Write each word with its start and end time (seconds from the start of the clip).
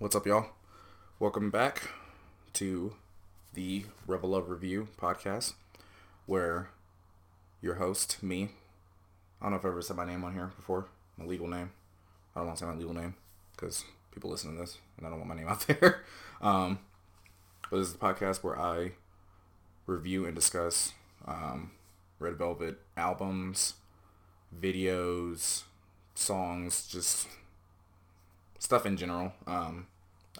What's 0.00 0.14
up, 0.14 0.26
y'all? 0.26 0.50
Welcome 1.18 1.50
back 1.50 1.90
to 2.52 2.94
the 3.54 3.82
Reveluv 4.06 4.48
Review 4.48 4.86
podcast, 4.96 5.54
where 6.24 6.70
your 7.60 7.74
host, 7.74 8.22
me, 8.22 8.50
I 9.40 9.46
don't 9.46 9.50
know 9.50 9.56
if 9.56 9.64
I've 9.64 9.72
ever 9.72 9.82
said 9.82 9.96
my 9.96 10.04
name 10.04 10.22
on 10.22 10.34
here 10.34 10.52
before, 10.54 10.86
my 11.16 11.24
legal 11.24 11.48
name. 11.48 11.72
I 12.32 12.38
don't 12.38 12.46
want 12.46 12.58
to 12.58 12.64
say 12.64 12.70
my 12.70 12.76
legal 12.76 12.94
name 12.94 13.16
because 13.56 13.82
people 14.12 14.30
listen 14.30 14.52
to 14.52 14.60
this 14.60 14.78
and 14.98 15.04
I 15.04 15.10
don't 15.10 15.18
want 15.18 15.30
my 15.30 15.34
name 15.34 15.48
out 15.48 15.66
there. 15.66 16.04
Um, 16.40 16.78
but 17.68 17.78
this 17.78 17.88
is 17.88 17.94
the 17.94 17.98
podcast 17.98 18.44
where 18.44 18.56
I 18.56 18.92
review 19.86 20.26
and 20.26 20.34
discuss 20.36 20.92
um, 21.26 21.72
Red 22.20 22.36
Velvet 22.38 22.78
albums, 22.96 23.74
videos, 24.62 25.64
songs, 26.14 26.86
just 26.86 27.26
stuff 28.58 28.86
in 28.86 28.96
general. 28.96 29.32
Um, 29.46 29.86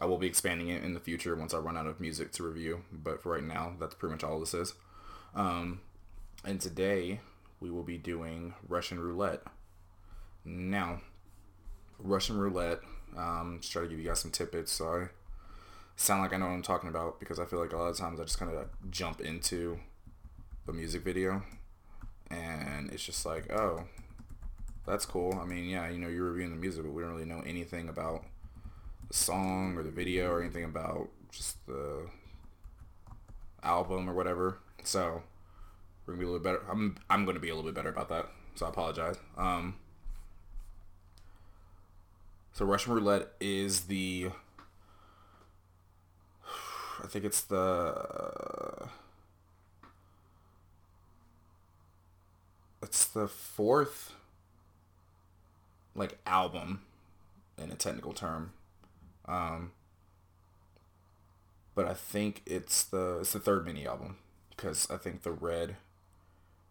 I 0.01 0.07
will 0.07 0.19
be 0.19 0.27
expanding 0.27 0.69
it 0.69 0.85
in 0.85 0.95
the 0.95 1.01
future 1.01 1.35
once 1.35 1.53
I 1.53 1.59
run 1.59 1.77
out 1.77 1.87
of 1.87 2.01
music 2.01 2.33
to 2.33 2.45
review, 2.45 2.85
but 2.93 3.23
for 3.23 3.33
right 3.33 3.43
now, 3.43 3.73
that's 3.81 3.95
pretty 3.95 4.13
much 4.13 4.25
all 4.25 4.39
this 4.39 4.55
is. 4.55 4.75
Um, 5.35 5.81
and 6.45 6.61
today 6.61 7.21
we 7.61 7.71
will 7.71 7.83
be 7.83 7.99
doing 7.99 8.55
Russian 8.69 9.01
roulette. 9.01 9.43
Now, 10.45 11.01
Russian 11.99 12.39
roulette. 12.39 12.81
Um, 13.17 13.59
just 13.61 13.73
try 13.73 13.83
to 13.83 13.89
give 13.89 13.99
you 13.99 14.07
guys 14.07 14.21
some 14.21 14.31
tidbits 14.31 14.71
so 14.71 14.87
I 14.87 15.09
sound 15.97 16.23
like 16.23 16.33
I 16.33 16.37
know 16.37 16.47
what 16.47 16.53
I'm 16.53 16.63
talking 16.63 16.89
about 16.89 17.19
because 17.19 17.41
I 17.41 17.45
feel 17.45 17.59
like 17.59 17.73
a 17.73 17.77
lot 17.77 17.89
of 17.89 17.97
times 17.97 18.21
I 18.21 18.25
just 18.25 18.39
kind 18.39 18.53
of 18.55 18.69
jump 18.91 19.21
into 19.21 19.79
the 20.67 20.73
music 20.73 21.03
video 21.03 21.43
and 22.31 22.91
it's 22.93 23.05
just 23.05 23.27
like, 23.27 23.51
oh, 23.53 23.85
that's 24.89 25.07
cool. 25.07 25.39
I 25.41 25.45
mean, 25.45 25.67
yeah, 25.67 25.89
you 25.89 25.99
know, 25.99 26.09
you're 26.09 26.31
reviewing 26.31 26.51
the 26.51 26.57
music, 26.57 26.83
but 26.83 26.93
we 26.93 27.03
don't 27.03 27.13
really 27.13 27.25
know 27.27 27.43
anything 27.47 27.89
about 27.89 28.25
the 29.09 29.15
song 29.15 29.77
or 29.77 29.83
the 29.83 29.91
video 29.91 30.31
or 30.31 30.43
anything 30.43 30.65
about 30.65 31.09
just 31.31 31.65
the 31.67 32.07
album 33.63 34.09
or 34.09 34.15
whatever. 34.15 34.59
So 34.85 35.23
we're 36.07 36.15
gonna 36.15 36.21
be 36.21 36.25
a 36.25 36.31
little 36.31 36.43
better. 36.43 36.63
I'm 36.71 36.97
I'm 37.11 37.25
gonna 37.25 37.39
be 37.39 37.51
a 37.51 37.55
little 37.55 37.71
bit 37.71 37.75
better 37.75 37.91
about 37.91 38.09
that. 38.09 38.29
So 38.55 38.67
I 38.67 38.71
apologize. 38.71 39.17
Um, 39.37 39.77
so 42.53 42.65
Russian 42.65 42.95
roulette 42.95 43.29
is 43.41 43.83
the 43.83 44.31
I 47.03 47.07
think 47.07 47.25
it's 47.25 47.43
the 47.43 48.89
it's 52.83 53.05
the 53.07 53.29
fourth 53.29 54.15
like 55.99 56.19
album 56.27 56.83
in 57.57 57.71
a 57.71 57.75
technical 57.75 58.13
term. 58.13 58.53
Um, 59.27 59.73
but 61.75 61.87
I 61.87 61.95
think 61.95 62.43
it's 62.47 62.83
the 62.85 63.19
it's 63.21 63.33
the 63.33 63.41
third 63.41 63.65
mini 63.65 63.87
album 63.87 64.17
because 64.51 64.91
I 64.91 64.97
think 64.97 65.23
the 65.23 65.31
Red 65.31 65.77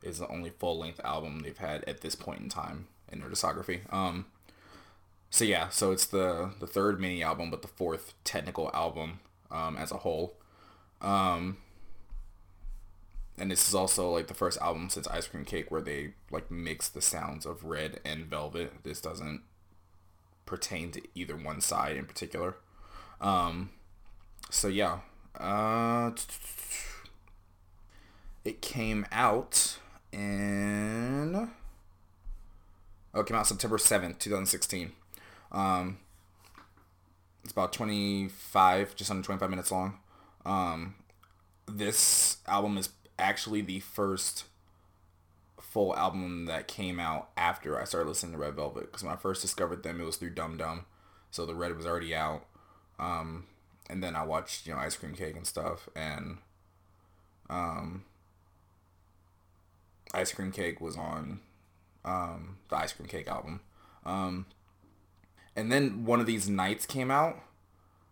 is 0.04 0.20
the 0.20 0.28
only 0.28 0.50
full 0.50 0.78
length 0.78 1.00
album 1.04 1.40
they've 1.40 1.58
had 1.58 1.84
at 1.86 2.02
this 2.02 2.16
point 2.16 2.42
in 2.42 2.50
time 2.50 2.88
in 3.12 3.20
their 3.20 3.30
discography. 3.30 3.82
Um, 3.94 4.26
so 5.30 5.46
yeah, 5.46 5.70
so 5.70 5.92
it's 5.92 6.06
the 6.06 6.52
the 6.60 6.68
third 6.68 7.00
mini 7.00 7.24
album, 7.24 7.52
but 7.52 7.62
the 7.62 7.68
fourth 7.68 8.14
technical 8.24 8.72
album 8.74 9.20
um, 9.52 9.78
as 9.78 9.92
a 9.92 9.98
whole. 9.98 10.36
Um, 11.02 11.58
and 13.38 13.52
this 13.52 13.68
is 13.68 13.76
also 13.76 14.12
like 14.12 14.28
the 14.28 14.34
first 14.34 14.58
album 14.60 14.90
since 14.90 15.08
Ice 15.08 15.28
Cream 15.28 15.46
Cake 15.46 15.70
where 15.70 15.82
they 15.82 16.14
like 16.32 16.50
mix 16.50 16.90
the 16.90 17.02
sounds 17.02 17.46
of 17.46 17.64
Red 17.64 18.00
and 18.04 18.26
Velvet. 18.26 18.84
This 18.84 19.00
doesn't 19.00 19.42
pertain 20.46 20.92
to 20.92 21.02
either 21.14 21.36
one 21.36 21.62
side 21.62 21.98
in 21.98 22.06
particular. 22.06 22.56
Um, 23.22 23.70
so 24.50 24.68
yeah, 24.68 25.00
uh, 25.40 26.12
it 28.44 28.62
came 28.62 29.06
out 29.12 29.78
in 30.12 31.50
oh, 33.14 33.20
it 33.20 33.26
came 33.28 33.38
out 33.38 33.48
September 33.48 33.78
seventh, 33.78 34.20
two 34.20 34.30
thousand 34.32 34.48
sixteen. 34.48 34.94
Um, 35.52 36.00
it's 37.44 37.52
about 37.52 37.74
twenty 37.74 38.30
five, 38.30 38.96
just 38.96 39.12
under 39.12 39.24
twenty 39.24 39.40
five 39.40 39.50
minutes 39.50 39.72
long. 39.72 40.00
Um, 40.46 40.96
this 41.68 42.38
album 42.48 42.78
is 42.78 42.90
actually 43.20 43.62
the 43.62 43.80
first 43.80 44.46
full 45.60 45.96
album 45.96 46.46
that 46.46 46.68
came 46.68 47.00
out 47.00 47.30
after 47.36 47.80
I 47.80 47.84
started 47.84 48.08
listening 48.08 48.32
to 48.34 48.38
Red 48.38 48.56
Velvet 48.56 48.86
because 48.86 49.04
when 49.04 49.14
I 49.14 49.18
first 49.18 49.42
discovered 49.42 49.84
them 49.84 50.00
it 50.00 50.06
was 50.06 50.16
through 50.18 50.32
Dum 50.32 50.58
Dum, 50.58 50.86
so 51.32 51.46
the 51.46 51.56
Red 51.56 51.76
was 51.76 51.86
already 51.86 52.16
out, 52.16 52.46
um, 53.00 53.46
and 53.90 54.02
then 54.02 54.16
I 54.16 54.24
watched 54.24 54.66
you 54.66 54.74
know 54.74 54.80
Ice 54.80 54.96
Cream 54.96 55.14
Cake 55.14 55.36
and 55.36 55.46
stuff, 55.46 55.90
and 55.96 56.38
um, 57.50 58.06
Ice 60.14 60.32
Cream 60.32 60.52
Cake 60.52 60.80
was 60.80 60.98
on 60.98 61.42
um, 62.06 62.58
the 62.70 62.78
Ice 62.78 62.94
Cream 62.94 63.08
Cake 63.08 63.28
album, 63.28 63.62
um, 64.06 64.46
and 65.56 65.72
then 65.72 66.06
one 66.06 66.20
of 66.20 66.26
these 66.26 66.48
nights 66.48 66.86
came 66.86 67.12
out, 67.12 67.38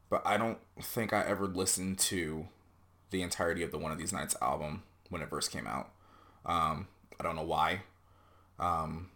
but 0.09 0.21
I 0.25 0.37
don't 0.37 0.59
think 0.81 1.13
I 1.13 1.21
ever 1.21 1.47
listened 1.47 1.99
to 1.99 2.47
the 3.11 3.21
entirety 3.21 3.63
of 3.63 3.71
the 3.71 3.77
One 3.77 3.91
of 3.91 3.97
These 3.97 4.11
Nights 4.11 4.35
album 4.41 4.83
when 5.09 5.21
it 5.21 5.29
first 5.29 5.51
came 5.51 5.67
out. 5.67 5.91
Um, 6.45 6.87
I 7.19 7.23
don't 7.23 7.35
know 7.35 7.43
why. 7.43 7.81
Um, 8.59 9.09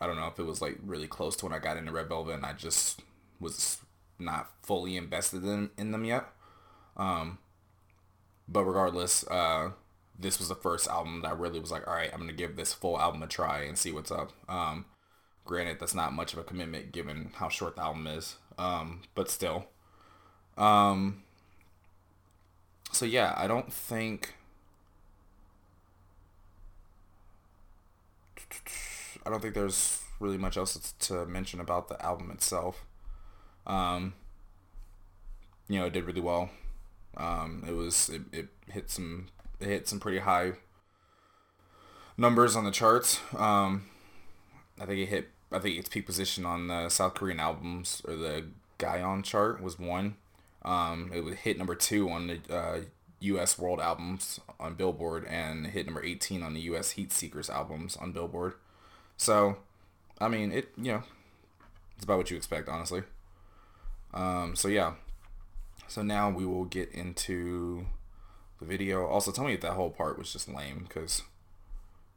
I 0.00 0.06
don't 0.06 0.16
know 0.16 0.28
if 0.28 0.38
it 0.38 0.46
was 0.46 0.62
like 0.62 0.78
really 0.82 1.06
close 1.06 1.36
to 1.36 1.46
when 1.46 1.54
I 1.54 1.58
got 1.58 1.76
into 1.76 1.92
Red 1.92 2.08
Velvet 2.08 2.34
and 2.34 2.46
I 2.46 2.52
just 2.52 3.02
was 3.38 3.78
not 4.18 4.50
fully 4.62 4.96
invested 4.96 5.44
in, 5.44 5.70
in 5.76 5.92
them 5.92 6.04
yet. 6.04 6.26
Um, 6.96 7.38
but 8.48 8.64
regardless, 8.64 9.24
uh, 9.28 9.70
this 10.18 10.38
was 10.38 10.48
the 10.48 10.54
first 10.54 10.88
album 10.88 11.22
that 11.22 11.28
I 11.28 11.32
really 11.32 11.60
was 11.60 11.70
like, 11.70 11.86
all 11.86 11.94
right, 11.94 12.10
I'm 12.12 12.20
gonna 12.20 12.32
give 12.32 12.56
this 12.56 12.72
full 12.72 12.98
album 12.98 13.22
a 13.22 13.26
try 13.26 13.62
and 13.62 13.78
see 13.78 13.92
what's 13.92 14.10
up. 14.10 14.32
Um, 14.48 14.86
granted, 15.44 15.78
that's 15.80 15.94
not 15.94 16.12
much 16.12 16.32
of 16.32 16.38
a 16.38 16.44
commitment 16.44 16.92
given 16.92 17.30
how 17.34 17.48
short 17.48 17.76
the 17.76 17.82
album 17.82 18.06
is, 18.06 18.36
um, 18.58 19.02
but 19.14 19.30
still. 19.30 19.66
Um, 20.56 21.22
so 22.92 23.06
yeah, 23.06 23.34
I 23.36 23.46
don't 23.46 23.72
think 23.72 24.34
I 29.24 29.30
don't 29.30 29.40
think 29.40 29.54
there's 29.54 30.02
really 30.18 30.38
much 30.38 30.56
else 30.56 30.94
to 30.98 31.26
mention 31.26 31.60
about 31.60 31.88
the 31.88 32.00
album 32.04 32.30
itself. 32.30 32.84
Um, 33.66 34.14
you 35.68 35.78
know, 35.78 35.86
it 35.86 35.92
did 35.92 36.04
really 36.04 36.20
well. 36.20 36.50
Um, 37.16 37.64
it 37.66 37.72
was 37.72 38.08
it, 38.08 38.22
it 38.32 38.48
hit 38.68 38.90
some 38.90 39.28
it 39.58 39.66
hit 39.66 39.88
some 39.88 40.00
pretty 40.00 40.18
high 40.18 40.52
numbers 42.16 42.56
on 42.56 42.64
the 42.64 42.70
charts. 42.70 43.20
Um, 43.36 43.86
I 44.80 44.86
think 44.86 45.00
it 45.00 45.06
hit 45.06 45.28
I 45.52 45.58
think 45.58 45.78
its 45.78 45.88
peak 45.88 46.06
position 46.06 46.44
on 46.46 46.68
the 46.68 46.88
South 46.88 47.14
Korean 47.14 47.40
albums 47.40 48.02
or 48.06 48.14
the 48.14 48.46
Gaon 48.78 49.22
chart 49.22 49.62
was 49.62 49.78
one. 49.78 50.16
Um, 50.62 51.10
it 51.12 51.24
hit 51.38 51.58
number 51.58 51.74
two 51.74 52.10
on 52.10 52.26
the 52.26 52.54
uh, 52.54 52.80
U.S. 53.20 53.58
World 53.58 53.80
Albums 53.80 54.40
on 54.58 54.74
Billboard 54.74 55.26
and 55.26 55.68
hit 55.68 55.86
number 55.86 56.02
18 56.02 56.42
on 56.42 56.54
the 56.54 56.60
U.S. 56.62 56.92
Heat 56.92 57.12
Seekers 57.12 57.50
albums 57.50 57.96
on 57.96 58.12
Billboard. 58.12 58.54
So, 59.16 59.58
I 60.20 60.28
mean, 60.28 60.52
it 60.52 60.70
you 60.76 60.92
know, 60.92 61.02
it's 61.96 62.04
about 62.04 62.18
what 62.18 62.30
you 62.30 62.36
expect, 62.36 62.68
honestly. 62.68 63.02
Um, 64.14 64.56
so 64.56 64.68
yeah. 64.68 64.94
So 65.86 66.02
now 66.02 66.30
we 66.30 66.46
will 66.46 66.64
get 66.64 66.90
into 66.92 67.86
the 68.58 68.64
video. 68.64 69.06
Also, 69.06 69.32
tell 69.32 69.44
me 69.44 69.54
if 69.54 69.60
that 69.60 69.72
whole 69.72 69.90
part 69.90 70.18
was 70.18 70.32
just 70.32 70.48
lame, 70.48 70.84
because 70.88 71.22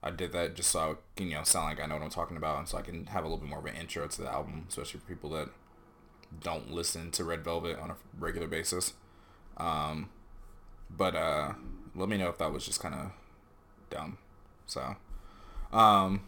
I 0.02 0.12
did 0.12 0.32
that 0.34 0.56
just 0.56 0.70
so 0.70 0.80
I 0.80 0.96
can, 1.16 1.30
you 1.30 1.36
know, 1.36 1.44
sound 1.44 1.66
like 1.66 1.82
I 1.82 1.88
know 1.88 1.96
what 1.96 2.04
I'm 2.04 2.10
talking 2.10 2.38
about, 2.38 2.60
and 2.60 2.68
so 2.68 2.78
I 2.78 2.82
can 2.82 3.08
have 3.08 3.24
a 3.24 3.28
little 3.28 3.40
bit 3.40 3.50
more 3.50 3.60
of 3.60 3.66
an 3.66 3.76
intro 3.76 4.08
to 4.08 4.22
the 4.22 4.32
album, 4.32 4.66
especially 4.70 5.00
for 5.00 5.08
people 5.08 5.30
that 5.32 5.50
don't 6.42 6.72
listen 6.72 7.12
to 7.12 7.24
Red 7.24 7.44
Velvet 7.44 7.80
on 7.80 7.92
a 7.92 7.96
regular 8.18 8.48
basis. 8.48 8.94
Um, 9.58 10.10
but 10.96 11.16
uh, 11.16 11.54
let 11.96 12.10
me 12.10 12.18
know 12.18 12.30
if 12.30 12.38
that 12.38 12.52
was 12.52 12.66
just 12.66 12.80
kind 12.80 12.96
of 12.96 13.12
dumb. 13.90 14.18
So, 14.66 14.96
um, 15.72 16.22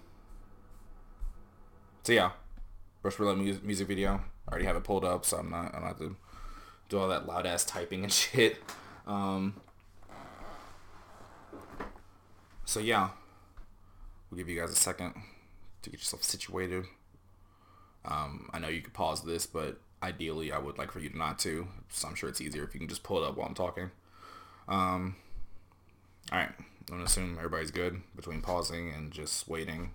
so 2.03 2.13
yeah, 2.13 2.31
Russian 3.03 3.25
Roulette 3.25 3.39
music, 3.39 3.63
music 3.63 3.87
video. 3.87 4.21
I 4.47 4.51
already 4.51 4.65
have 4.65 4.75
it 4.75 4.83
pulled 4.83 5.05
up, 5.05 5.25
so 5.25 5.37
I'm 5.37 5.49
not. 5.49 5.73
I'm 5.73 5.83
not 5.83 5.97
to 5.99 6.15
do 6.89 6.99
all 6.99 7.07
that 7.07 7.25
loud 7.27 7.45
ass 7.45 7.65
typing 7.65 8.03
and 8.03 8.13
shit. 8.13 8.57
Um, 9.07 9.61
so 12.65 12.79
yeah, 12.79 13.09
we'll 14.29 14.37
give 14.37 14.49
you 14.49 14.59
guys 14.59 14.71
a 14.71 14.75
second 14.75 15.13
to 15.81 15.89
get 15.89 15.99
yourself 15.99 16.23
situated. 16.23 16.85
Um, 18.03 18.49
I 18.53 18.59
know 18.59 18.67
you 18.67 18.81
could 18.81 18.93
pause 18.93 19.23
this, 19.23 19.45
but 19.45 19.79
ideally 20.03 20.51
I 20.51 20.59
would 20.59 20.77
like 20.77 20.91
for 20.91 20.99
you 20.99 21.09
not 21.13 21.39
to. 21.39 21.67
So 21.89 22.07
I'm 22.07 22.15
sure 22.15 22.29
it's 22.29 22.41
easier 22.41 22.63
if 22.63 22.73
you 22.73 22.79
can 22.79 22.89
just 22.89 23.03
pull 23.03 23.23
it 23.23 23.27
up 23.27 23.37
while 23.37 23.47
I'm 23.47 23.55
talking. 23.55 23.89
Um, 24.67 25.15
all 26.31 26.39
right, 26.39 26.49
I'm 26.57 26.65
gonna 26.87 27.03
assume 27.03 27.37
everybody's 27.37 27.71
good 27.71 28.01
between 28.15 28.41
pausing 28.41 28.91
and 28.91 29.11
just 29.11 29.47
waiting. 29.47 29.91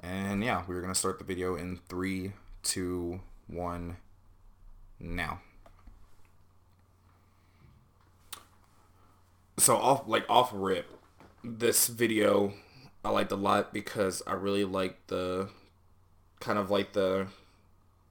And 0.00 0.44
yeah, 0.44 0.62
we're 0.66 0.80
gonna 0.80 0.94
start 0.94 1.18
the 1.18 1.24
video 1.24 1.56
in 1.56 1.80
three, 1.88 2.32
two, 2.62 3.20
one, 3.46 3.96
now. 5.00 5.40
So 9.58 9.76
off 9.76 10.02
like 10.06 10.24
off 10.28 10.50
rip, 10.52 10.86
this 11.42 11.86
video 11.86 12.52
I 13.04 13.10
liked 13.10 13.32
a 13.32 13.36
lot 13.36 13.72
because 13.72 14.22
I 14.26 14.32
really 14.32 14.64
liked 14.64 15.08
the 15.08 15.48
kind 16.40 16.58
of 16.58 16.70
like 16.70 16.92
the 16.92 17.28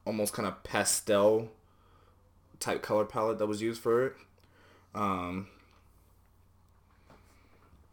almost 0.05 0.33
kind 0.33 0.47
of 0.47 0.63
pastel 0.63 1.51
type 2.59 2.81
color 2.81 3.05
palette 3.05 3.39
that 3.39 3.47
was 3.47 3.61
used 3.61 3.81
for 3.81 4.05
it. 4.05 4.15
Um, 4.95 5.47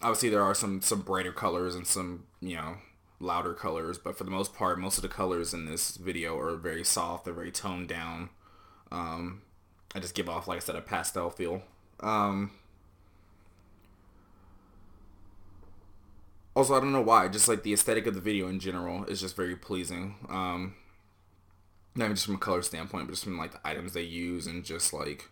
obviously 0.03 0.29
there 0.29 0.43
are 0.43 0.55
some 0.55 0.83
some 0.83 1.03
brighter 1.03 1.33
colors 1.33 1.75
and 1.75 1.87
some 1.87 2.25
you 2.41 2.57
know 2.57 2.77
louder 3.21 3.53
colors, 3.55 3.99
but 3.99 4.17
for 4.17 4.25
the 4.25 4.31
most 4.31 4.55
part, 4.55 4.79
most 4.79 4.97
of 4.97 5.03
the 5.03 5.09
colors 5.09 5.53
in 5.53 5.67
this 5.67 5.97
video 5.97 6.39
are 6.39 6.57
very 6.57 6.85
soft. 6.85 7.25
They're 7.25 7.35
very 7.35 7.53
toned 7.53 7.89
down. 7.89 8.31
Um, 8.91 9.43
I 9.95 10.01
just 10.01 10.15
give 10.15 10.29
off, 10.29 10.49
like 10.49 10.57
I 10.57 10.61
said, 10.61 10.77
a 10.77 10.81
pastel 10.81 11.31
feel. 11.31 11.63
Um, 12.01 12.53
also, 16.57 16.75
I 16.75 16.81
don't 16.81 16.93
know 16.93 17.03
why. 17.03 17.29
Just 17.29 17.47
like 17.47 17.63
the 17.63 17.75
aesthetic 17.75 18.07
of 18.07 18.15
the 18.15 18.21
video 18.21 18.49
in 18.49 18.59
general 18.59 19.05
is 19.05 19.21
just 19.21 19.37
very 19.37 19.55
pleasing. 19.55 20.17
Um, 20.29 20.75
not 21.95 22.07
even 22.07 22.17
just 22.17 22.27
from 22.27 22.37
a 22.37 22.39
color 22.39 22.63
standpoint, 22.63 23.07
but 23.07 23.13
just 23.13 23.25
from 23.25 23.39
like 23.39 23.53
the 23.53 23.69
items 23.69 23.93
they 23.93 24.03
use 24.03 24.47
and 24.47 24.65
just 24.65 24.93
like 24.93 25.29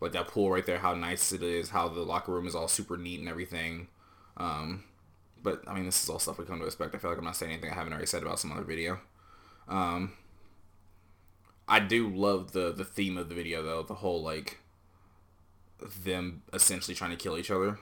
like 0.00 0.12
that 0.12 0.28
pool 0.28 0.50
right 0.50 0.66
there, 0.66 0.78
how 0.78 0.94
nice 0.94 1.32
it 1.32 1.42
is, 1.42 1.70
how 1.70 1.88
the 1.88 2.00
locker 2.00 2.32
room 2.32 2.46
is 2.46 2.54
all 2.54 2.68
super 2.68 2.96
neat 2.96 3.20
and 3.20 3.28
everything. 3.28 3.88
Um, 4.36 4.84
but 5.42 5.62
I 5.66 5.74
mean, 5.74 5.86
this 5.86 6.02
is 6.02 6.08
all 6.08 6.18
stuff 6.18 6.38
we 6.38 6.44
come 6.44 6.58
to 6.60 6.66
expect. 6.66 6.94
I 6.94 6.98
feel 6.98 7.10
like 7.10 7.18
I'm 7.18 7.24
not 7.24 7.36
saying 7.36 7.52
anything 7.52 7.70
I 7.70 7.74
haven't 7.74 7.92
already 7.92 8.06
said 8.06 8.22
about 8.22 8.38
some 8.38 8.52
other 8.52 8.62
video. 8.62 9.00
Um, 9.68 10.12
I 11.68 11.80
do 11.80 12.08
love 12.08 12.52
the 12.52 12.72
the 12.72 12.84
theme 12.84 13.16
of 13.16 13.28
the 13.28 13.34
video 13.34 13.62
though, 13.62 13.82
the 13.82 13.94
whole 13.94 14.22
like 14.22 14.60
them 15.78 16.42
essentially 16.52 16.94
trying 16.94 17.10
to 17.10 17.16
kill 17.16 17.38
each 17.38 17.50
other. 17.50 17.78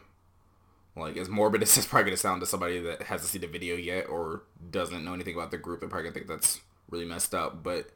Like 0.97 1.17
as 1.17 1.29
morbid 1.29 1.63
as 1.65 1.77
it's 1.77 1.87
probably 1.87 2.11
gonna 2.11 2.17
sound 2.17 2.41
to 2.41 2.47
somebody 2.47 2.81
that 2.81 3.03
hasn't 3.05 3.31
seen 3.31 3.41
the 3.41 3.47
video 3.47 3.77
yet 3.77 4.09
or 4.09 4.43
doesn't 4.71 5.05
know 5.05 5.15
anything 5.15 5.35
about 5.35 5.51
the 5.51 5.59
group, 5.59 5.81
they're 5.81 5.89
probably 5.89 6.05
gonna 6.05 6.15
think 6.15 6.29
that's 6.29 6.61
really 6.91 7.05
messed 7.05 7.35
up. 7.35 7.63
But 7.63 7.91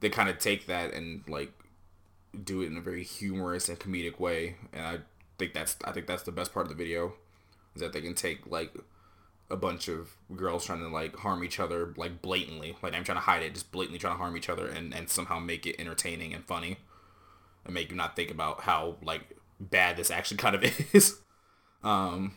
they 0.00 0.08
kind 0.08 0.28
of 0.28 0.38
take 0.38 0.66
that 0.66 0.92
and 0.92 1.22
like 1.26 1.52
do 2.42 2.62
it 2.62 2.66
in 2.66 2.76
a 2.76 2.80
very 2.80 3.04
humorous 3.04 3.68
and 3.68 3.78
comedic 3.78 4.18
way, 4.18 4.56
and 4.72 4.86
I 4.86 4.98
think 5.38 5.54
that's 5.54 5.76
I 5.84 5.92
think 5.92 6.06
that's 6.06 6.22
the 6.22 6.32
best 6.32 6.52
part 6.52 6.66
of 6.66 6.70
the 6.70 6.76
video 6.76 7.14
is 7.74 7.80
that 7.80 7.92
they 7.92 8.00
can 8.00 8.14
take 8.14 8.46
like 8.46 8.72
a 9.50 9.56
bunch 9.56 9.88
of 9.88 10.16
girls 10.34 10.64
trying 10.64 10.80
to 10.80 10.88
like 10.88 11.16
harm 11.16 11.44
each 11.44 11.60
other 11.60 11.92
like 11.96 12.22
blatantly. 12.22 12.76
Like 12.82 12.94
i'm 12.94 13.04
trying 13.04 13.18
to 13.18 13.22
hide 13.22 13.42
it 13.42 13.54
just 13.54 13.70
blatantly 13.72 13.98
trying 13.98 14.14
to 14.14 14.18
harm 14.18 14.36
each 14.36 14.48
other 14.48 14.66
and 14.66 14.94
and 14.94 15.08
somehow 15.08 15.38
make 15.38 15.66
it 15.66 15.76
entertaining 15.78 16.32
and 16.32 16.44
funny 16.44 16.78
and 17.64 17.74
make 17.74 17.90
you 17.90 17.96
not 17.96 18.16
think 18.16 18.30
about 18.30 18.62
how 18.62 18.96
like 19.02 19.36
bad 19.60 19.96
this 19.96 20.10
actually 20.10 20.38
kind 20.38 20.54
of 20.54 20.64
is. 20.94 21.20
Um 21.82 22.34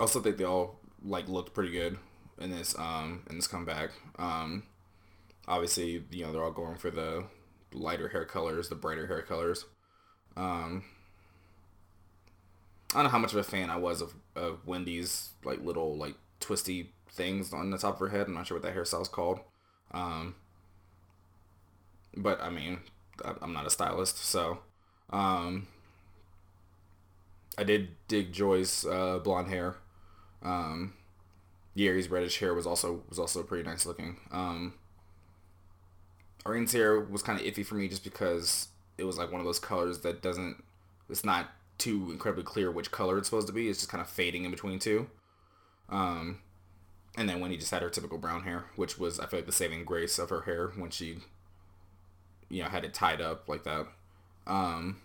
also 0.00 0.20
think 0.20 0.36
they 0.36 0.44
all 0.44 0.78
like 1.04 1.28
looked 1.28 1.54
pretty 1.54 1.72
good 1.72 1.98
in 2.38 2.50
this 2.50 2.78
um 2.78 3.22
in 3.28 3.36
this 3.36 3.46
comeback. 3.46 3.90
Um 4.18 4.64
obviously 5.48 6.04
you 6.10 6.24
know 6.24 6.32
they're 6.32 6.42
all 6.42 6.50
going 6.50 6.76
for 6.76 6.90
the 6.90 7.24
lighter 7.72 8.08
hair 8.08 8.24
colors 8.24 8.68
the 8.68 8.74
brighter 8.74 9.06
hair 9.06 9.22
colors 9.22 9.66
um 10.36 10.84
I 12.92 12.98
don't 12.98 13.04
know 13.04 13.10
how 13.10 13.18
much 13.18 13.32
of 13.32 13.38
a 13.38 13.44
fan 13.44 13.70
I 13.70 13.76
was 13.76 14.00
of, 14.00 14.14
of 14.36 14.66
Wendy's 14.66 15.30
like 15.44 15.60
little 15.64 15.96
like 15.96 16.14
twisty 16.38 16.92
things 17.10 17.52
on 17.52 17.70
the 17.70 17.78
top 17.78 17.94
of 17.94 18.00
her 18.00 18.08
head. 18.08 18.26
I'm 18.28 18.34
not 18.34 18.46
sure 18.46 18.56
what 18.56 18.62
that 18.62 18.74
hairstyle 18.76 19.02
is 19.02 19.08
called. 19.08 19.40
Um, 19.90 20.36
but 22.16 22.40
I 22.40 22.50
mean, 22.50 22.78
I'm 23.42 23.52
not 23.52 23.66
a 23.66 23.70
stylist, 23.70 24.18
so 24.18 24.58
um, 25.10 25.66
I 27.58 27.64
did 27.64 27.88
dig 28.06 28.32
Joy's 28.32 28.84
uh, 28.84 29.18
blonde 29.18 29.48
hair. 29.48 29.76
Um, 30.42 30.94
Yeri's 31.74 32.08
reddish 32.08 32.38
hair 32.38 32.54
was 32.54 32.66
also 32.66 33.02
was 33.08 33.18
also 33.18 33.42
pretty 33.42 33.68
nice 33.68 33.86
looking. 33.86 34.18
Um, 34.30 34.74
Irene's 36.46 36.72
hair 36.72 37.00
was 37.00 37.22
kind 37.22 37.40
of 37.40 37.46
iffy 37.46 37.64
for 37.64 37.74
me 37.74 37.88
just 37.88 38.04
because 38.04 38.68
it 38.98 39.04
was 39.04 39.18
like 39.18 39.32
one 39.32 39.40
of 39.40 39.46
those 39.46 39.58
colors 39.58 40.00
that 40.00 40.22
doesn't. 40.22 40.62
It's 41.08 41.24
not 41.24 41.50
too 41.78 42.10
incredibly 42.10 42.44
clear 42.44 42.70
which 42.70 42.90
color 42.90 43.18
it's 43.18 43.28
supposed 43.28 43.46
to 43.46 43.52
be. 43.52 43.68
It's 43.68 43.80
just 43.80 43.90
kind 43.90 44.00
of 44.00 44.08
fading 44.08 44.44
in 44.44 44.50
between 44.50 44.78
two. 44.78 45.08
Um, 45.88 46.40
and 47.16 47.28
then 47.28 47.40
Wendy 47.40 47.56
just 47.56 47.70
had 47.70 47.82
her 47.82 47.90
typical 47.90 48.18
brown 48.18 48.42
hair, 48.42 48.66
which 48.76 48.98
was 48.98 49.20
I 49.20 49.26
feel 49.26 49.38
like 49.38 49.46
the 49.46 49.52
saving 49.52 49.84
grace 49.84 50.18
of 50.18 50.30
her 50.30 50.42
hair 50.42 50.72
when 50.76 50.90
she, 50.90 51.18
you 52.48 52.62
know, 52.62 52.68
had 52.68 52.84
it 52.84 52.94
tied 52.94 53.20
up 53.20 53.48
like 53.48 53.64
that. 53.64 53.86
Um, 54.46 54.98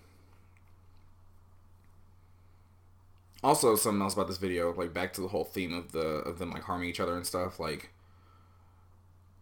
also, 3.44 3.76
something 3.76 4.02
else 4.02 4.14
about 4.14 4.28
this 4.28 4.38
video, 4.38 4.74
like 4.74 4.94
back 4.94 5.14
to 5.14 5.22
the 5.22 5.30
whole 5.30 5.46
theme 5.46 5.74
of 5.74 5.92
the 5.92 6.00
of 6.00 6.40
them 6.40 6.52
like 6.52 6.64
harming 6.64 6.90
each 6.90 7.00
other 7.00 7.16
and 7.16 7.26
stuff. 7.26 7.60
Like, 7.60 7.92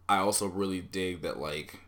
I 0.07 0.17
also 0.17 0.47
really 0.47 0.81
dig 0.81 1.21
that 1.23 1.39
like 1.39 1.79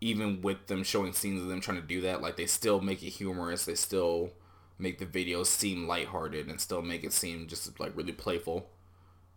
even 0.00 0.40
with 0.42 0.66
them 0.66 0.82
showing 0.82 1.12
scenes 1.12 1.42
of 1.42 1.48
them 1.48 1.60
trying 1.60 1.80
to 1.80 1.86
do 1.86 2.00
that, 2.02 2.22
like 2.22 2.36
they 2.36 2.46
still 2.46 2.80
make 2.80 3.02
it 3.02 3.10
humorous. 3.10 3.64
They 3.64 3.74
still 3.74 4.30
make 4.78 4.98
the 4.98 5.06
videos 5.06 5.46
seem 5.46 5.88
lighthearted 5.88 6.48
and 6.48 6.60
still 6.60 6.82
make 6.82 7.04
it 7.04 7.12
seem 7.12 7.46
just 7.46 7.78
like 7.80 7.96
really 7.96 8.12
playful, 8.12 8.68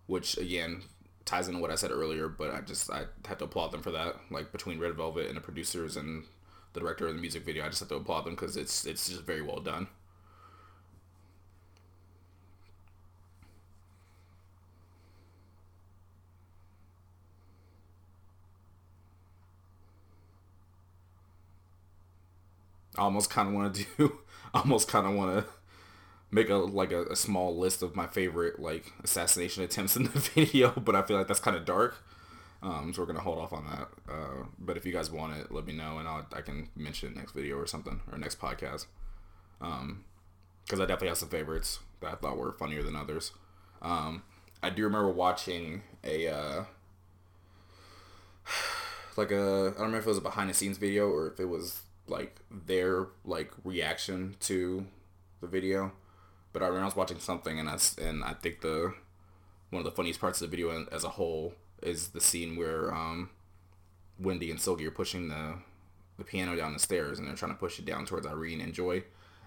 which 0.06 0.38
again 0.38 0.84
ties 1.25 1.48
into 1.48 1.60
what 1.60 1.72
I 1.72 1.75
said 1.75 1.92
earlier. 1.92 2.28
But 2.28 2.54
I 2.54 2.62
just 2.62 2.92
I 2.92 3.06
have 3.28 3.40
to 3.40 3.46
applaud 3.46 3.72
them 3.72 3.81
for 3.81 3.92
that. 3.92 4.18
Like 4.30 4.52
between 4.52 4.80
Red 4.80 4.96
Velvet 4.96 5.28
and 5.28 5.38
the 5.38 5.42
producers 5.42 5.98
and 5.98 6.25
the 6.74 6.80
director 6.80 7.08
of 7.08 7.16
the 7.16 7.22
music 7.22 7.44
video, 7.44 7.66
I 7.66 7.69
just 7.69 7.80
have 7.80 7.90
to 7.90 7.96
applaud 7.96 8.25
them 8.25 8.36
because 8.36 8.58
it's 8.58 8.86
it's 8.86 9.10
just 9.10 9.24
very 9.24 9.42
well 9.42 9.60
done. 9.60 9.88
I 22.97 23.01
almost 23.01 23.29
kind 23.29 23.49
of 23.49 23.53
want 23.53 23.75
to 23.75 23.85
do 23.97 24.19
almost 24.53 24.88
kind 24.88 25.07
of 25.07 25.13
want 25.13 25.38
to 25.38 25.51
make 26.29 26.49
a 26.49 26.55
like 26.55 26.91
a, 26.91 27.05
a, 27.05 27.15
small 27.15 27.57
list 27.57 27.83
of 27.83 27.95
my 27.95 28.07
favorite 28.07 28.60
like 28.60 28.91
assassination 29.03 29.63
attempts 29.63 29.95
in 29.95 30.03
the 30.03 30.10
video, 30.36 30.71
but 30.71 30.95
I 30.95 31.01
feel 31.01 31.17
like 31.17 31.27
that's 31.27 31.39
kind 31.39 31.57
of 31.57 31.65
dark. 31.65 32.03
Um, 32.63 32.93
so 32.93 33.01
we're 33.01 33.07
gonna 33.07 33.21
hold 33.21 33.39
off 33.39 33.53
on 33.53 33.65
that. 33.65 33.88
Uh, 34.12 34.45
but 34.60 34.77
if 34.77 34.86
you 34.86 34.93
guys 34.93 35.10
want 35.10 35.38
it, 35.38 35.51
let 35.51 35.65
me 35.65 35.74
know, 35.74 35.98
and 35.98 36.07
I'll, 36.07 36.25
I 36.33 36.41
can 36.41 36.69
mention 36.75 37.10
it 37.10 37.15
next 37.15 37.33
video 37.33 37.57
or 37.57 37.65
something 37.65 38.01
or 38.12 38.17
next 38.17 38.39
podcast. 38.39 38.86
Um, 39.60 40.05
because 40.63 40.79
I 40.79 40.83
definitely 40.83 41.10
have 41.10 41.17
some 41.17 41.29
favorites 41.29 41.79
that 42.01 42.12
I 42.12 42.15
thought 42.15 42.38
were 42.38 42.53
funnier 42.53 42.83
than 42.83 42.95
others. 42.95 43.31
Um, 43.81 44.24
I 44.63 44.69
do 44.69 44.83
remember 44.83 45.12
watching 45.12 45.81
a 46.03 46.27
uh, 46.27 46.63
like 49.17 49.31
a 49.31 49.36
I 49.36 49.77
don't 49.77 49.77
remember 49.77 49.98
if 49.98 50.05
it 50.05 50.10
was 50.10 50.17
a 50.19 50.21
behind 50.21 50.50
the 50.50 50.53
scenes 50.53 50.77
video 50.77 51.10
or 51.10 51.27
if 51.27 51.39
it 51.39 51.50
was 51.50 51.81
like 52.12 52.39
their 52.51 53.08
like 53.25 53.51
reaction 53.63 54.36
to 54.41 54.86
the 55.39 55.48
video. 55.48 55.94
But 56.53 56.62
I 56.62 56.68
remember 56.68 56.84
I 56.84 56.88
was 56.88 56.96
watching 56.96 57.20
something 57.20 57.60
and 57.60 57.70
I 57.70 57.77
and 58.01 58.24
I 58.24 58.34
think 58.34 58.62
the 58.62 58.94
one 59.70 59.80
of 59.80 59.86
the 59.86 59.91
funniest 59.91 60.20
parts 60.20 60.41
of 60.41 60.51
the 60.51 60.56
video 60.56 60.86
as 60.91 61.03
a 61.03 61.10
whole 61.10 61.53
is 61.82 62.10
the 62.10 62.22
scene 62.22 62.56
where 62.58 62.94
um, 62.94 63.30
Wendy 64.20 64.51
and 64.51 64.60
Seulgi 64.60 64.86
are 64.86 64.91
pushing 64.91 65.30
the 65.30 65.56
the 66.18 66.24
piano 66.24 66.56
down 66.56 66.74
the 66.74 66.80
stairs 66.80 67.18
and 67.18 67.27
they're 67.27 67.36
trying 67.36 67.53
to 67.53 67.58
push 67.58 67.80
it 67.80 67.86
down 67.86 68.06
towards 68.06 68.27
Irene 68.27 68.62
and 68.62 68.74
Joy. 68.74 69.03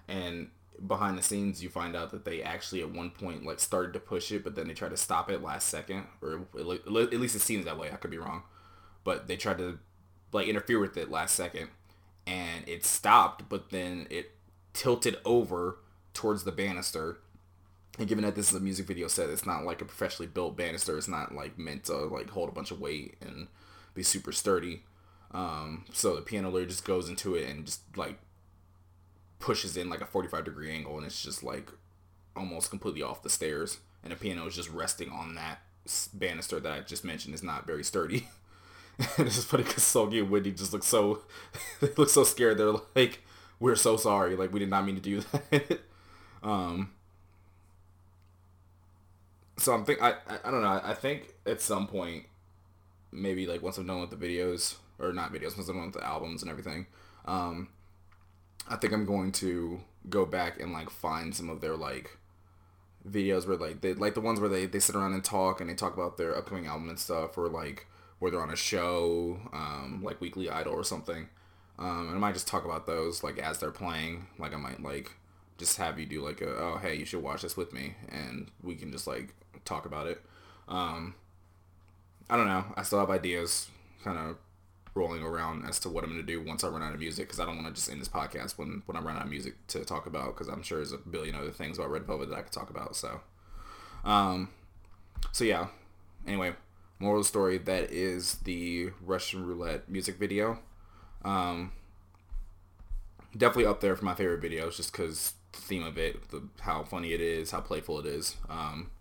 And 0.07 0.49
behind 0.85 1.17
the 1.17 1.23
scenes, 1.23 1.63
you 1.63 1.69
find 1.69 1.95
out 1.95 2.11
that 2.11 2.25
they 2.25 2.41
actually 2.41 2.81
at 2.81 2.91
one 2.91 3.11
point 3.11 3.45
like 3.45 3.59
started 3.59 3.93
to 3.93 3.99
push 3.99 4.31
it, 4.31 4.43
but 4.43 4.55
then 4.55 4.67
they 4.67 4.73
tried 4.73 4.89
to 4.89 4.97
stop 4.97 5.29
it 5.29 5.41
last 5.41 5.69
second, 5.69 6.05
or 6.21 6.41
at 6.57 7.13
least 7.13 7.35
it 7.35 7.39
seems 7.39 7.65
that 7.65 7.77
way. 7.77 7.91
I 7.91 7.95
could 7.95 8.11
be 8.11 8.17
wrong, 8.17 8.43
but 9.03 9.27
they 9.27 9.37
tried 9.37 9.59
to 9.59 9.79
like 10.31 10.47
interfere 10.47 10.79
with 10.79 10.97
it 10.97 11.09
last 11.09 11.35
second, 11.35 11.69
and 12.27 12.67
it 12.67 12.85
stopped, 12.85 13.49
but 13.49 13.69
then 13.69 14.07
it 14.09 14.31
tilted 14.73 15.17
over 15.25 15.77
towards 16.13 16.43
the 16.43 16.51
banister. 16.51 17.17
And 17.97 18.07
given 18.07 18.23
that 18.23 18.35
this 18.35 18.49
is 18.49 18.57
a 18.57 18.61
music 18.61 18.87
video 18.87 19.07
set, 19.07 19.29
it's 19.29 19.45
not 19.45 19.63
like 19.63 19.81
a 19.81 19.85
professionally 19.85 20.27
built 20.27 20.57
banister. 20.57 20.97
It's 20.97 21.07
not 21.07 21.33
like 21.33 21.57
meant 21.57 21.85
to 21.85 21.95
like 21.95 22.29
hold 22.29 22.49
a 22.49 22.53
bunch 22.53 22.71
of 22.71 22.81
weight 22.81 23.15
and 23.21 23.47
be 23.93 24.03
super 24.03 24.31
sturdy. 24.31 24.83
Um, 25.31 25.85
so 25.93 26.15
the 26.15 26.21
piano 26.21 26.49
literally 26.49 26.67
just 26.67 26.85
goes 26.85 27.09
into 27.09 27.35
it 27.35 27.49
and 27.49 27.65
just 27.65 27.81
like 27.97 28.19
pushes 29.39 29.77
in 29.77 29.89
like 29.89 30.01
a 30.01 30.05
45 30.05 30.45
degree 30.45 30.71
angle 30.71 30.97
and 30.97 31.05
it's 31.05 31.21
just 31.21 31.43
like 31.43 31.69
almost 32.35 32.69
completely 32.69 33.01
off 33.01 33.21
the 33.21 33.29
stairs 33.29 33.79
and 34.03 34.11
the 34.11 34.15
piano 34.15 34.45
is 34.45 34.55
just 34.55 34.69
resting 34.69 35.09
on 35.09 35.35
that 35.35 35.59
banister 36.13 36.59
that 36.59 36.71
I 36.71 36.79
just 36.81 37.03
mentioned 37.03 37.35
is 37.35 37.43
not 37.43 37.65
very 37.65 37.83
sturdy. 37.83 38.27
it's 39.17 39.35
just 39.35 39.47
funny 39.47 39.63
because 39.63 39.83
Seulgi 39.83 40.19
and 40.19 40.29
Wendy 40.29 40.51
just 40.51 40.73
look 40.73 40.83
so 40.83 41.21
they 41.81 41.89
look 41.97 42.09
so 42.09 42.23
scared. 42.23 42.57
They're 42.57 42.73
like, 42.95 43.21
"We're 43.59 43.75
so 43.75 43.97
sorry. 43.97 44.35
Like 44.35 44.53
we 44.53 44.59
did 44.59 44.69
not 44.69 44.85
mean 44.85 44.95
to 44.95 45.01
do 45.01 45.21
that." 45.51 45.79
um. 46.43 46.91
So 49.57 49.73
I'm 49.73 49.85
think 49.85 50.01
I, 50.01 50.11
I 50.27 50.39
I 50.45 50.51
don't 50.51 50.61
know. 50.61 50.81
I 50.83 50.93
think 50.93 51.33
at 51.45 51.61
some 51.61 51.87
point 51.87 52.25
maybe 53.11 53.47
like 53.47 53.61
once 53.63 53.77
I'm 53.77 53.87
done 53.87 54.01
with 54.01 54.11
the 54.11 54.17
videos 54.17 54.75
or 54.99 55.13
not 55.13 55.33
videos, 55.33 55.57
once 55.57 55.69
I'm 55.69 55.77
done 55.77 55.87
with 55.87 55.95
the 55.95 56.05
albums 56.05 56.41
and 56.43 56.51
everything, 56.51 56.87
um, 57.25 57.69
I 58.69 58.75
think 58.77 58.93
I'm 58.93 59.05
going 59.05 59.31
to 59.33 59.81
go 60.09 60.25
back 60.25 60.59
and 60.59 60.73
like 60.73 60.89
find 60.89 61.35
some 61.35 61.49
of 61.49 61.61
their 61.61 61.75
like 61.75 62.17
videos 63.09 63.47
where 63.47 63.57
like 63.57 63.81
they 63.81 63.93
like 63.93 64.15
the 64.15 64.21
ones 64.21 64.39
where 64.39 64.49
they, 64.49 64.65
they 64.65 64.79
sit 64.79 64.95
around 64.95 65.13
and 65.13 65.23
talk 65.23 65.61
and 65.61 65.69
they 65.69 65.75
talk 65.75 65.93
about 65.95 66.17
their 66.17 66.37
upcoming 66.37 66.67
album 66.67 66.89
and 66.89 66.99
stuff 66.99 67.37
or 67.37 67.47
like 67.49 67.87
where 68.25 68.31
they're 68.31 68.41
on 68.41 68.49
a 68.49 68.55
show 68.55 69.37
um, 69.53 70.01
like 70.03 70.19
Weekly 70.19 70.49
Idol 70.49 70.73
or 70.73 70.83
something. 70.83 71.29
Um, 71.77 72.07
and 72.07 72.15
I 72.15 72.17
might 72.17 72.33
just 72.33 72.47
talk 72.47 72.65
about 72.65 72.87
those 72.87 73.23
like 73.23 73.37
as 73.37 73.59
they're 73.59 73.69
playing. 73.69 74.25
Like 74.39 74.51
I 74.51 74.57
might 74.57 74.81
like 74.81 75.11
just 75.59 75.77
have 75.77 75.99
you 75.99 76.07
do 76.07 76.25
like 76.25 76.41
a 76.41 76.47
oh 76.47 76.79
hey 76.81 76.95
you 76.95 77.05
should 77.05 77.21
watch 77.21 77.43
this 77.43 77.55
with 77.55 77.71
me 77.71 77.93
and 78.09 78.49
we 78.63 78.73
can 78.73 78.91
just 78.91 79.05
like 79.05 79.35
talk 79.63 79.85
about 79.85 80.07
it. 80.07 80.23
Um, 80.67 81.13
I 82.27 82.35
don't 82.35 82.47
know. 82.47 82.65
I 82.75 82.81
still 82.81 82.97
have 82.97 83.11
ideas 83.11 83.69
kind 84.03 84.17
of 84.17 84.37
rolling 84.95 85.21
around 85.21 85.63
as 85.69 85.77
to 85.81 85.89
what 85.89 86.03
I'm 86.03 86.09
going 86.09 86.25
to 86.25 86.25
do 86.25 86.41
once 86.41 86.63
I 86.63 86.69
run 86.69 86.81
out 86.81 86.95
of 86.95 86.99
music 86.99 87.27
because 87.27 87.39
I 87.39 87.45
don't 87.45 87.57
want 87.57 87.67
to 87.67 87.73
just 87.75 87.91
end 87.91 88.01
this 88.01 88.09
podcast 88.09 88.57
when, 88.57 88.81
when 88.87 88.97
I 88.97 89.01
run 89.01 89.17
out 89.17 89.25
of 89.25 89.29
music 89.29 89.53
to 89.67 89.85
talk 89.85 90.07
about 90.07 90.33
because 90.33 90.47
I'm 90.47 90.63
sure 90.63 90.79
there's 90.79 90.93
a 90.93 90.97
billion 90.97 91.35
other 91.35 91.51
things 91.51 91.77
about 91.77 91.91
Red 91.91 92.07
Velvet 92.07 92.29
that 92.29 92.39
I 92.39 92.41
could 92.41 92.53
talk 92.53 92.71
about. 92.71 92.95
So, 92.95 93.21
um, 94.03 94.49
so 95.31 95.43
yeah. 95.43 95.67
Anyway, 96.25 96.55
moral 96.99 97.23
story 97.23 97.57
that 97.57 97.91
is 97.91 98.35
the 98.43 98.91
Russian 99.01 99.45
roulette 99.45 99.89
music 99.89 100.17
video. 100.17 100.59
Um, 101.23 101.71
definitely 103.35 103.65
up 103.65 103.81
there 103.81 103.95
for 103.95 104.05
my 104.05 104.15
favorite 104.15 104.41
videos 104.41 104.77
just 104.77 104.91
because 104.91 105.33
the 105.51 105.59
theme 105.59 105.83
of 105.83 105.97
it, 105.97 106.29
the, 106.29 106.43
how 106.61 106.83
funny 106.83 107.13
it 107.13 107.21
is, 107.21 107.51
how 107.51 107.61
playful 107.61 107.99
it 107.99 108.05
is. 108.05 108.37
Um, 108.49 108.91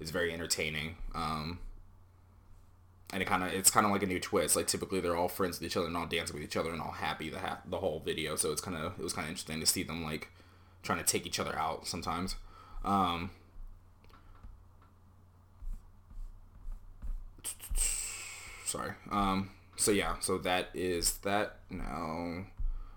it's 0.00 0.10
very 0.10 0.32
entertaining. 0.32 0.96
Um, 1.14 1.60
and 3.12 3.22
it 3.22 3.26
kind 3.26 3.42
of 3.42 3.52
it's 3.52 3.70
kind 3.70 3.84
of 3.84 3.92
like 3.92 4.02
a 4.02 4.06
new 4.06 4.18
twist. 4.18 4.56
Like 4.56 4.66
typically 4.66 5.00
they're 5.00 5.16
all 5.16 5.28
friends 5.28 5.60
with 5.60 5.66
each 5.66 5.76
other 5.76 5.86
and 5.86 5.96
all 5.96 6.06
dancing 6.06 6.34
with 6.34 6.44
each 6.44 6.56
other 6.56 6.70
and 6.70 6.80
all 6.80 6.92
happy 6.92 7.28
the 7.28 7.38
ha- 7.38 7.60
the 7.68 7.78
whole 7.78 8.00
video. 8.00 8.36
So 8.36 8.50
it's 8.52 8.62
kind 8.62 8.76
of 8.76 8.98
it 8.98 9.02
was 9.02 9.12
kind 9.12 9.26
of 9.26 9.30
interesting 9.30 9.60
to 9.60 9.66
see 9.66 9.82
them 9.82 10.02
like 10.02 10.30
trying 10.82 10.98
to 10.98 11.04
take 11.04 11.26
each 11.26 11.38
other 11.38 11.56
out 11.56 11.86
sometimes. 11.86 12.36
Um, 12.84 13.30
sorry. 18.64 18.92
Um, 19.10 19.50
so 19.76 19.90
yeah, 19.90 20.16
so 20.20 20.38
that 20.38 20.70
is 20.74 21.18
that. 21.18 21.56
Now 21.70 22.44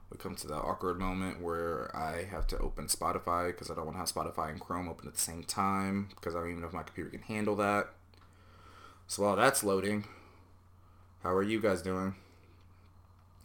we 0.09 0.17
come 0.17 0.35
to 0.35 0.47
the 0.47 0.55
awkward 0.55 0.99
moment 0.99 1.41
where 1.41 1.95
I 1.95 2.25
have 2.25 2.47
to 2.47 2.57
open 2.59 2.87
Spotify 2.87 3.47
because 3.47 3.69
I 3.69 3.75
don't 3.75 3.85
want 3.85 3.95
to 3.95 3.99
have 3.99 4.11
Spotify 4.11 4.49
and 4.51 4.59
Chrome 4.59 4.87
open 4.87 5.07
at 5.07 5.13
the 5.13 5.19
same 5.19 5.43
time 5.43 6.09
because 6.15 6.35
I 6.35 6.39
don't 6.39 6.49
even 6.49 6.61
know 6.61 6.67
if 6.67 6.73
my 6.73 6.83
computer 6.83 7.09
can 7.09 7.21
handle 7.21 7.55
that. 7.57 7.89
So 9.07 9.23
while 9.23 9.35
that's 9.35 9.63
loading, 9.63 10.05
how 11.23 11.33
are 11.33 11.43
you 11.43 11.59
guys 11.59 11.81
doing? 11.81 12.15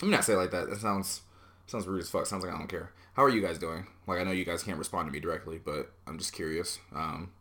Let 0.00 0.06
me 0.06 0.12
not 0.12 0.24
say 0.24 0.34
like 0.34 0.50
that. 0.52 0.70
That 0.70 0.80
sounds 0.80 1.22
sounds 1.66 1.86
rude 1.86 2.02
as 2.02 2.10
fuck. 2.10 2.26
Sounds 2.26 2.44
like 2.44 2.54
I 2.54 2.58
don't 2.58 2.68
care. 2.68 2.92
How 3.14 3.24
are 3.24 3.28
you 3.30 3.42
guys 3.42 3.58
doing? 3.58 3.86
Like 4.06 4.20
I 4.20 4.24
know 4.24 4.30
you 4.30 4.44
guys 4.44 4.62
can't 4.62 4.78
respond 4.78 5.08
to 5.08 5.12
me 5.12 5.20
directly, 5.20 5.58
but 5.58 5.90
I'm 6.06 6.18
just 6.18 6.32
curious. 6.32 6.78
Um, 6.94 7.32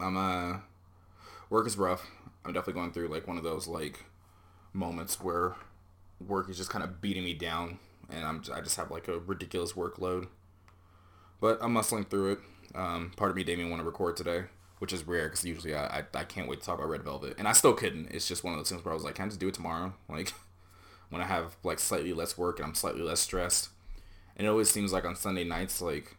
I'm 0.00 0.16
uh, 0.16 0.58
work 1.52 1.66
is 1.66 1.78
rough. 1.78 2.10
I'm 2.44 2.52
definitely 2.52 2.80
going 2.80 2.92
through 2.92 3.08
like 3.08 3.28
one 3.28 3.38
of 3.38 3.44
those 3.44 3.68
like 3.68 4.04
moments 4.72 5.20
where 5.20 5.54
work 6.26 6.48
is 6.48 6.56
just 6.56 6.70
kind 6.70 6.82
of 6.82 7.00
beating 7.00 7.24
me 7.24 7.34
down, 7.34 7.78
and 8.10 8.24
I'm 8.24 8.42
I 8.52 8.60
just 8.60 8.76
have 8.76 8.90
like 8.90 9.06
a 9.06 9.18
ridiculous 9.18 9.74
workload. 9.74 10.28
But 11.40 11.58
I'm 11.60 11.74
muscling 11.74 12.08
through 12.08 12.32
it. 12.32 12.38
Um, 12.74 13.12
part 13.16 13.30
of 13.30 13.36
me 13.36 13.42
even 13.42 13.68
want 13.70 13.80
to 13.80 13.86
record 13.86 14.16
today 14.16 14.44
which 14.82 14.92
is 14.92 15.06
rare 15.06 15.28
because 15.28 15.44
usually 15.44 15.76
I, 15.76 15.98
I, 15.98 16.04
I 16.12 16.24
can't 16.24 16.48
wait 16.48 16.58
to 16.58 16.66
talk 16.66 16.78
about 16.78 16.88
Red 16.88 17.04
Velvet, 17.04 17.36
and 17.38 17.46
I 17.46 17.52
still 17.52 17.72
couldn't. 17.72 18.10
It's 18.10 18.26
just 18.26 18.42
one 18.42 18.52
of 18.52 18.58
those 18.58 18.68
things 18.68 18.84
where 18.84 18.90
I 18.90 18.96
was 18.96 19.04
like, 19.04 19.14
can 19.14 19.26
I 19.26 19.28
just 19.28 19.38
do 19.38 19.46
it 19.46 19.54
tomorrow? 19.54 19.94
Like 20.08 20.32
when 21.08 21.22
I 21.22 21.26
have 21.26 21.54
like 21.62 21.78
slightly 21.78 22.12
less 22.12 22.36
work 22.36 22.58
and 22.58 22.66
I'm 22.66 22.74
slightly 22.74 23.02
less 23.02 23.20
stressed. 23.20 23.68
And 24.36 24.44
it 24.44 24.50
always 24.50 24.70
seems 24.70 24.92
like 24.92 25.04
on 25.04 25.14
Sunday 25.14 25.44
nights, 25.44 25.80
like 25.80 26.16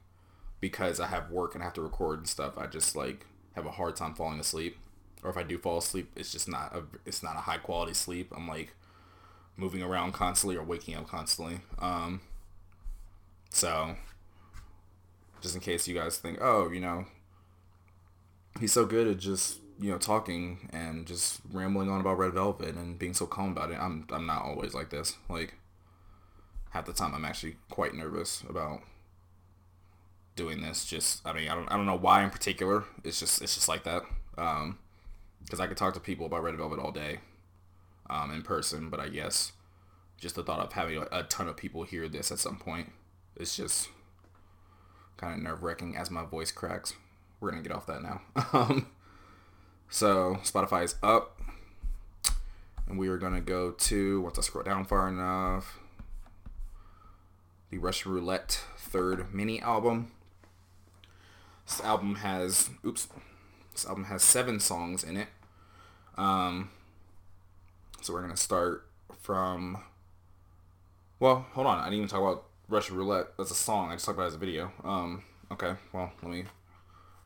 because 0.61 1.01
I 1.01 1.07
have 1.07 1.29
work 1.29 1.55
and 1.55 1.61
I 1.61 1.65
have 1.65 1.73
to 1.73 1.81
record 1.81 2.19
and 2.19 2.27
stuff, 2.27 2.57
I 2.57 2.67
just 2.67 2.95
like 2.95 3.25
have 3.53 3.65
a 3.65 3.71
hard 3.71 3.97
time 3.97 4.15
falling 4.15 4.39
asleep. 4.39 4.77
Or 5.23 5.29
if 5.29 5.37
I 5.37 5.43
do 5.43 5.57
fall 5.57 5.77
asleep, 5.77 6.11
it's 6.15 6.31
just 6.31 6.47
not 6.47 6.75
a 6.75 6.83
it's 7.05 7.23
not 7.23 7.35
a 7.35 7.41
high 7.41 7.57
quality 7.57 7.93
sleep. 7.93 8.31
I'm 8.35 8.47
like 8.47 8.75
moving 9.55 9.81
around 9.81 10.13
constantly 10.13 10.57
or 10.57 10.63
waking 10.63 10.95
up 10.95 11.07
constantly. 11.07 11.59
Um, 11.79 12.21
so 13.49 13.95
just 15.41 15.55
in 15.55 15.61
case 15.61 15.87
you 15.87 15.93
guys 15.93 16.17
think, 16.17 16.39
oh, 16.41 16.71
you 16.71 16.79
know, 16.79 17.05
he's 18.59 18.71
so 18.71 18.85
good 18.85 19.07
at 19.07 19.17
just 19.17 19.59
you 19.79 19.91
know 19.91 19.97
talking 19.97 20.69
and 20.71 21.05
just 21.05 21.41
rambling 21.51 21.89
on 21.89 22.01
about 22.01 22.17
Red 22.17 22.33
Velvet 22.33 22.75
and 22.75 22.97
being 22.97 23.13
so 23.13 23.25
calm 23.25 23.51
about 23.51 23.71
it. 23.71 23.77
I'm 23.79 24.07
I'm 24.11 24.25
not 24.25 24.43
always 24.43 24.73
like 24.73 24.89
this. 24.89 25.15
Like 25.29 25.55
half 26.71 26.85
the 26.85 26.93
time 26.93 27.13
I'm 27.13 27.25
actually 27.25 27.57
quite 27.69 27.93
nervous 27.93 28.43
about 28.49 28.81
doing 30.35 30.61
this. 30.61 30.85
Just 30.85 31.25
I 31.25 31.33
mean 31.33 31.49
I 31.49 31.55
don't 31.55 31.71
I 31.71 31.77
don't 31.77 31.85
know 31.85 31.97
why 31.97 32.23
in 32.23 32.29
particular. 32.29 32.83
It's 33.03 33.19
just 33.19 33.41
it's 33.41 33.55
just 33.55 33.67
like 33.67 33.83
that. 33.83 34.03
Um, 34.37 34.79
because 35.53 35.63
I 35.63 35.67
could 35.67 35.77
talk 35.77 35.93
to 35.93 35.99
people 35.99 36.25
about 36.25 36.41
Red 36.41 36.57
Velvet 36.57 36.79
all 36.79 36.91
day, 36.91 37.19
um, 38.09 38.31
in 38.31 38.41
person. 38.41 38.89
But 38.89 38.99
I 38.99 39.07
guess 39.07 39.51
just 40.17 40.33
the 40.33 40.41
thought 40.41 40.59
of 40.59 40.73
having 40.73 41.05
a, 41.11 41.21
ton 41.25 41.47
of 41.47 41.55
people 41.57 41.83
hear 41.83 42.09
this 42.09 42.31
at 42.31 42.39
some 42.39 42.57
point 42.57 42.91
is 43.37 43.55
just 43.55 43.89
kind 45.15 45.35
of 45.35 45.43
nerve 45.43 45.61
wracking 45.61 45.95
as 45.95 46.09
my 46.09 46.25
voice 46.25 46.51
cracks 46.51 46.95
we're 47.39 47.51
gonna 47.51 47.61
get 47.61 47.71
off 47.71 47.85
that 47.85 48.01
now. 48.01 48.21
Um, 48.51 48.87
so 49.89 50.39
Spotify 50.43 50.85
is 50.85 50.95
up, 51.03 51.39
and 52.87 52.97
we 52.97 53.07
are 53.07 53.19
gonna 53.19 53.39
go 53.39 53.73
to 53.73 54.21
once 54.21 54.39
I 54.39 54.41
scroll 54.41 54.63
down 54.63 54.85
far 54.85 55.07
enough, 55.07 55.77
the 57.69 57.77
Russian 57.77 58.11
Roulette 58.11 58.59
third 58.75 59.31
mini 59.31 59.61
album. 59.61 60.13
This 61.67 61.79
album 61.81 62.15
has 62.15 62.71
oops, 62.83 63.07
this 63.71 63.85
album 63.85 64.05
has 64.05 64.23
seven 64.23 64.59
songs 64.59 65.03
in 65.03 65.15
it. 65.15 65.27
Um, 66.17 66.69
so 68.01 68.13
we're 68.13 68.21
gonna 68.21 68.37
start 68.37 68.87
from. 69.21 69.83
Well, 71.19 71.45
hold 71.53 71.67
on. 71.67 71.79
I 71.79 71.85
didn't 71.85 71.97
even 71.99 72.09
talk 72.09 72.21
about 72.21 72.45
Russian 72.67 72.97
Roulette 72.97 73.37
That's 73.37 73.51
a 73.51 73.55
song. 73.55 73.89
I 73.89 73.95
just 73.95 74.05
talked 74.05 74.17
about 74.17 74.25
it 74.25 74.27
as 74.27 74.35
a 74.35 74.39
video. 74.39 74.71
Um, 74.83 75.23
okay. 75.51 75.75
Well, 75.93 76.11
let 76.21 76.31
me 76.31 76.45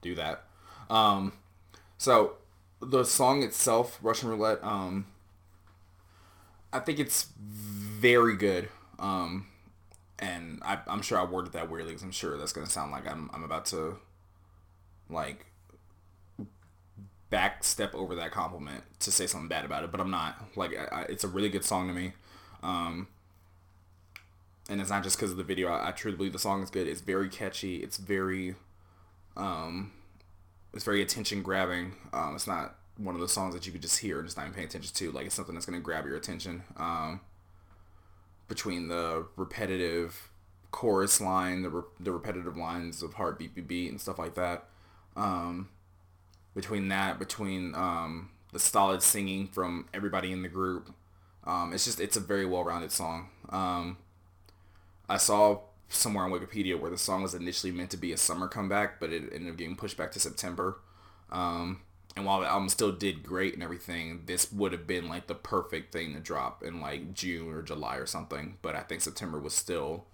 do 0.01 0.15
that. 0.15 0.43
Um, 0.89 1.33
so 1.97 2.33
the 2.79 3.03
song 3.03 3.43
itself, 3.43 3.97
Russian 4.01 4.29
Roulette, 4.29 4.63
um, 4.63 5.07
I 6.71 6.79
think 6.79 6.99
it's 6.99 7.27
very 7.37 8.35
good. 8.35 8.69
Um, 8.99 9.47
and 10.19 10.61
I, 10.63 10.79
am 10.87 11.01
sure 11.01 11.19
I 11.19 11.23
worded 11.23 11.53
that 11.53 11.69
weirdly 11.69 11.91
because 11.91 12.03
I'm 12.03 12.11
sure 12.11 12.37
that's 12.37 12.53
gonna 12.53 12.67
sound 12.67 12.91
like 12.91 13.09
I'm 13.09 13.29
I'm 13.33 13.43
about 13.43 13.65
to 13.67 13.97
like 15.09 15.45
back 17.29 17.63
step 17.63 17.93
over 17.93 18.15
that 18.15 18.31
compliment 18.31 18.83
to 18.99 19.11
say 19.11 19.27
something 19.27 19.49
bad 19.49 19.65
about 19.65 19.83
it, 19.83 19.91
but 19.91 19.99
I'm 19.99 20.11
not. 20.11 20.43
Like 20.55 20.77
I, 20.77 21.01
I, 21.01 21.01
it's 21.03 21.23
a 21.23 21.27
really 21.27 21.49
good 21.49 21.65
song 21.65 21.87
to 21.87 21.93
me. 21.93 22.13
Um, 22.63 23.07
and 24.69 24.81
it's 24.81 24.89
not 24.89 25.03
just 25.03 25.17
because 25.17 25.31
of 25.31 25.37
the 25.37 25.43
video. 25.43 25.69
I, 25.69 25.89
I, 25.89 25.91
truly 25.91 26.17
believe 26.17 26.33
the 26.33 26.39
song 26.39 26.63
is 26.63 26.69
good. 26.69 26.87
It's 26.87 27.01
very 27.01 27.29
catchy. 27.29 27.77
It's 27.77 27.97
very 27.97 28.55
um, 29.35 29.91
it's 30.73 30.83
very 30.83 31.01
attention 31.01 31.41
grabbing. 31.41 31.93
Um, 32.13 32.35
it's 32.35 32.47
not 32.47 32.75
one 32.97 33.15
of 33.15 33.21
the 33.21 33.29
songs 33.29 33.53
that 33.53 33.65
you 33.65 33.71
could 33.71 33.81
just 33.81 33.99
hear 33.99 34.19
and 34.19 34.27
just 34.27 34.37
not 34.37 34.43
even 34.43 34.55
pay 34.55 34.63
attention 34.63 34.93
to. 34.93 35.11
Like 35.11 35.27
it's 35.27 35.35
something 35.35 35.53
that's 35.53 35.65
gonna 35.65 35.79
grab 35.79 36.05
your 36.05 36.17
attention. 36.17 36.63
Um, 36.77 37.21
between 38.47 38.87
the 38.87 39.27
repetitive 39.35 40.29
chorus 40.71 41.19
line, 41.19 41.63
the, 41.63 41.69
re- 41.69 41.83
the 41.99 42.11
repetitive 42.11 42.55
lines 42.57 43.03
of 43.03 43.15
heart 43.15 43.37
beat 43.37 43.53
beat 43.53 43.67
beat 43.67 43.91
and 43.91 43.99
stuff 44.01 44.17
like 44.19 44.35
that. 44.35 44.65
Um, 45.15 45.69
between 46.57 46.87
that, 46.87 47.19
between 47.19 47.75
um, 47.75 48.31
the 48.51 48.57
solid 48.57 49.03
singing 49.03 49.47
from 49.47 49.85
everybody 49.93 50.31
in 50.31 50.41
the 50.41 50.47
group, 50.49 50.89
um, 51.43 51.71
it's 51.71 51.85
just 51.85 51.99
it's 51.99 52.17
a 52.17 52.19
very 52.19 52.47
well 52.47 52.63
rounded 52.63 52.91
song. 52.91 53.29
Um, 53.49 53.97
I 55.07 55.17
saw 55.17 55.59
somewhere 55.87 56.25
on 56.25 56.31
Wikipedia 56.31 56.77
where 56.77 56.89
the 56.89 56.97
song 56.97 57.21
was 57.21 57.35
initially 57.35 57.71
meant 57.71 57.91
to 57.91 57.97
be 57.97 58.11
a 58.11 58.17
summer 58.17 58.47
comeback, 58.47 58.99
but 58.99 59.13
it 59.13 59.31
ended 59.31 59.51
up 59.51 59.57
getting 59.57 59.75
pushed 59.75 59.97
back 59.97 60.11
to 60.13 60.19
September. 60.19 60.79
Um, 61.31 61.81
and 62.15 62.25
while 62.25 62.39
the 62.41 62.47
album 62.47 62.69
still 62.69 62.91
did 62.91 63.21
great 63.21 63.53
and 63.53 63.61
everything, 63.61 64.23
this 64.25 64.51
would 64.51 64.71
have 64.71 64.87
been 64.87 65.07
like 65.07 65.27
the 65.27 65.35
perfect 65.35 65.93
thing 65.93 66.15
to 66.15 66.19
drop 66.19 66.63
in 66.63 66.81
like 66.81 67.13
June 67.13 67.53
or 67.53 67.61
July 67.61 67.97
or 67.97 68.07
something. 68.07 68.57
But 68.63 68.75
I 68.75 68.79
think 68.79 69.01
September 69.01 69.39
was 69.39 69.53
still 69.53 70.05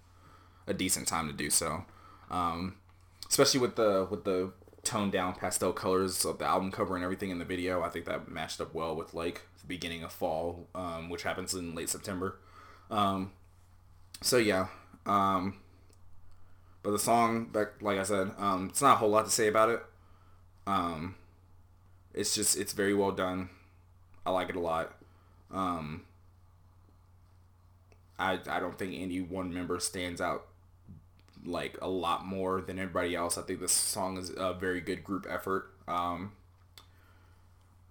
a 0.66 0.74
decent 0.74 1.08
time 1.08 1.26
to 1.26 1.32
do 1.32 1.48
so, 1.48 1.86
um, 2.30 2.74
especially 3.30 3.60
with 3.60 3.76
the 3.76 4.06
with 4.10 4.24
the 4.24 4.52
toned 4.84 5.12
down 5.12 5.34
pastel 5.34 5.72
colors 5.72 6.24
of 6.24 6.38
the 6.38 6.44
album 6.44 6.70
cover 6.70 6.94
and 6.94 7.04
everything 7.04 7.30
in 7.30 7.38
the 7.38 7.44
video. 7.44 7.82
I 7.82 7.88
think 7.88 8.04
that 8.06 8.28
matched 8.28 8.60
up 8.60 8.74
well 8.74 8.94
with 8.94 9.14
like 9.14 9.42
the 9.60 9.66
beginning 9.66 10.02
of 10.02 10.12
fall, 10.12 10.68
um, 10.74 11.08
which 11.08 11.22
happens 11.22 11.54
in 11.54 11.74
late 11.74 11.88
September. 11.88 12.38
Um, 12.90 13.32
so 14.20 14.36
yeah, 14.36 14.68
um, 15.06 15.58
but 16.82 16.90
the 16.90 16.98
song, 16.98 17.50
like 17.80 17.98
I 17.98 18.02
said, 18.02 18.32
um, 18.38 18.68
it's 18.70 18.82
not 18.82 18.94
a 18.94 18.96
whole 18.96 19.10
lot 19.10 19.24
to 19.24 19.30
say 19.30 19.48
about 19.48 19.70
it. 19.70 19.82
Um, 20.66 21.16
it's 22.12 22.34
just 22.34 22.56
it's 22.56 22.72
very 22.72 22.94
well 22.94 23.10
done. 23.10 23.48
I 24.24 24.30
like 24.30 24.48
it 24.48 24.56
a 24.56 24.60
lot. 24.60 24.94
Um, 25.52 26.04
I 28.18 28.38
I 28.48 28.60
don't 28.60 28.78
think 28.78 28.94
any 28.94 29.20
one 29.20 29.52
member 29.52 29.80
stands 29.80 30.20
out 30.20 30.46
like 31.44 31.76
a 31.82 31.88
lot 31.88 32.24
more 32.24 32.60
than 32.60 32.78
everybody 32.78 33.14
else. 33.14 33.36
I 33.36 33.42
think 33.42 33.60
this 33.60 33.72
song 33.72 34.16
is 34.16 34.30
a 34.36 34.54
very 34.54 34.80
good 34.80 35.04
group 35.04 35.26
effort. 35.28 35.70
Um, 35.86 36.32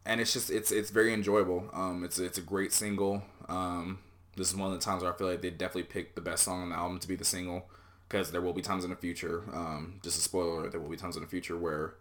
and 0.06 0.20
it's 0.20 0.34
just 0.34 0.50
it's 0.50 0.72
it's 0.72 0.90
very 0.90 1.14
enjoyable. 1.14 1.70
Um, 1.74 2.04
it's 2.04 2.20
it's 2.20 2.38
a 2.38 2.42
great 2.42 2.74
single. 2.74 3.24
Um, 3.48 4.00
this 4.36 4.50
is 4.50 4.56
one 4.56 4.72
of 4.72 4.80
the 4.80 4.84
times 4.84 5.04
where 5.04 5.14
I 5.14 5.18
feel 5.18 5.28
like 5.28 5.42
they 5.42 5.50
definitely 5.50 5.84
picked 5.84 6.16
the 6.16 6.22
best 6.22 6.44
song 6.44 6.62
on 6.64 6.70
the 6.70 6.76
album 6.76 7.00
to 7.00 7.08
be 7.08 7.16
the 7.16 7.26
single 7.26 7.70
because 8.10 8.32
there 8.32 8.42
will 8.42 8.54
be 8.54 8.62
times 8.62 8.84
in 8.84 8.90
the 8.90 8.96
future. 8.96 9.44
Um, 9.54 10.00
just 10.04 10.18
a 10.18 10.22
spoiler: 10.22 10.70
there 10.70 10.80
will 10.80 10.90
be 10.90 10.98
times 10.98 11.16
in 11.16 11.22
the 11.22 11.30
future 11.30 11.58
where 11.58 11.96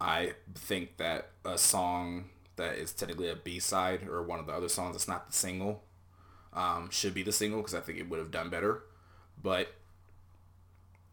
I 0.00 0.32
think 0.54 0.96
that 0.96 1.30
a 1.44 1.56
song 1.58 2.30
that 2.56 2.76
is 2.76 2.92
technically 2.92 3.28
a 3.28 3.36
B 3.36 3.58
side 3.60 4.08
or 4.08 4.22
one 4.22 4.38
of 4.38 4.46
the 4.46 4.52
other 4.52 4.68
songs 4.68 4.94
that's 4.94 5.08
not 5.08 5.26
the 5.26 5.32
single 5.32 5.82
um, 6.52 6.88
should 6.90 7.14
be 7.14 7.22
the 7.22 7.32
single 7.32 7.60
because 7.60 7.74
I 7.74 7.80
think 7.80 7.98
it 7.98 8.08
would 8.08 8.18
have 8.18 8.30
done 8.30 8.48
better. 8.48 8.82
But 9.40 9.68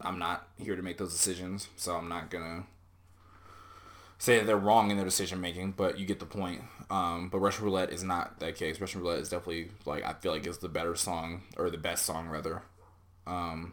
I'm 0.04 0.18
not 0.18 0.48
here 0.58 0.76
to 0.76 0.82
make 0.82 0.98
those 0.98 1.12
decisions, 1.12 1.68
so 1.76 1.96
I'm 1.96 2.08
not 2.08 2.30
gonna 2.30 2.64
say 4.18 4.38
that 4.38 4.46
they're 4.46 4.56
wrong 4.56 4.90
in 4.90 4.96
their 4.96 5.06
decision 5.06 5.40
making. 5.40 5.72
But 5.72 5.98
you 5.98 6.06
get 6.06 6.20
the 6.20 6.26
point. 6.26 6.62
Um, 6.90 7.28
but 7.28 7.38
Russian 7.38 7.64
Roulette 7.64 7.90
is 7.90 8.02
not 8.02 8.38
that 8.40 8.56
case. 8.56 8.80
Russian 8.80 9.00
Roulette 9.00 9.20
is 9.20 9.28
definitely 9.28 9.70
like 9.86 10.04
I 10.04 10.12
feel 10.14 10.32
like 10.32 10.46
is 10.46 10.58
the 10.58 10.68
better 10.68 10.94
song 10.94 11.42
or 11.56 11.70
the 11.70 11.78
best 11.78 12.04
song 12.04 12.28
rather 12.28 12.62
um, 13.26 13.72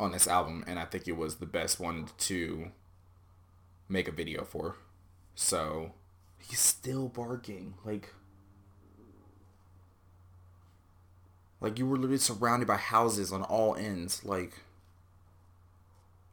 on 0.00 0.12
this 0.12 0.26
album, 0.26 0.64
and 0.66 0.78
I 0.78 0.84
think 0.84 1.06
it 1.06 1.16
was 1.16 1.36
the 1.36 1.46
best 1.46 1.78
one 1.80 2.08
to 2.18 2.72
make 3.88 4.08
a 4.08 4.12
video 4.12 4.44
for. 4.44 4.76
So 5.34 5.92
he's 6.38 6.60
still 6.60 7.08
barking 7.08 7.74
like. 7.84 8.14
Like 11.60 11.78
you 11.78 11.86
were 11.86 11.96
literally 11.96 12.18
surrounded 12.18 12.66
by 12.66 12.76
houses 12.76 13.32
on 13.32 13.44
all 13.44 13.76
ends. 13.76 14.24
Like, 14.24 14.64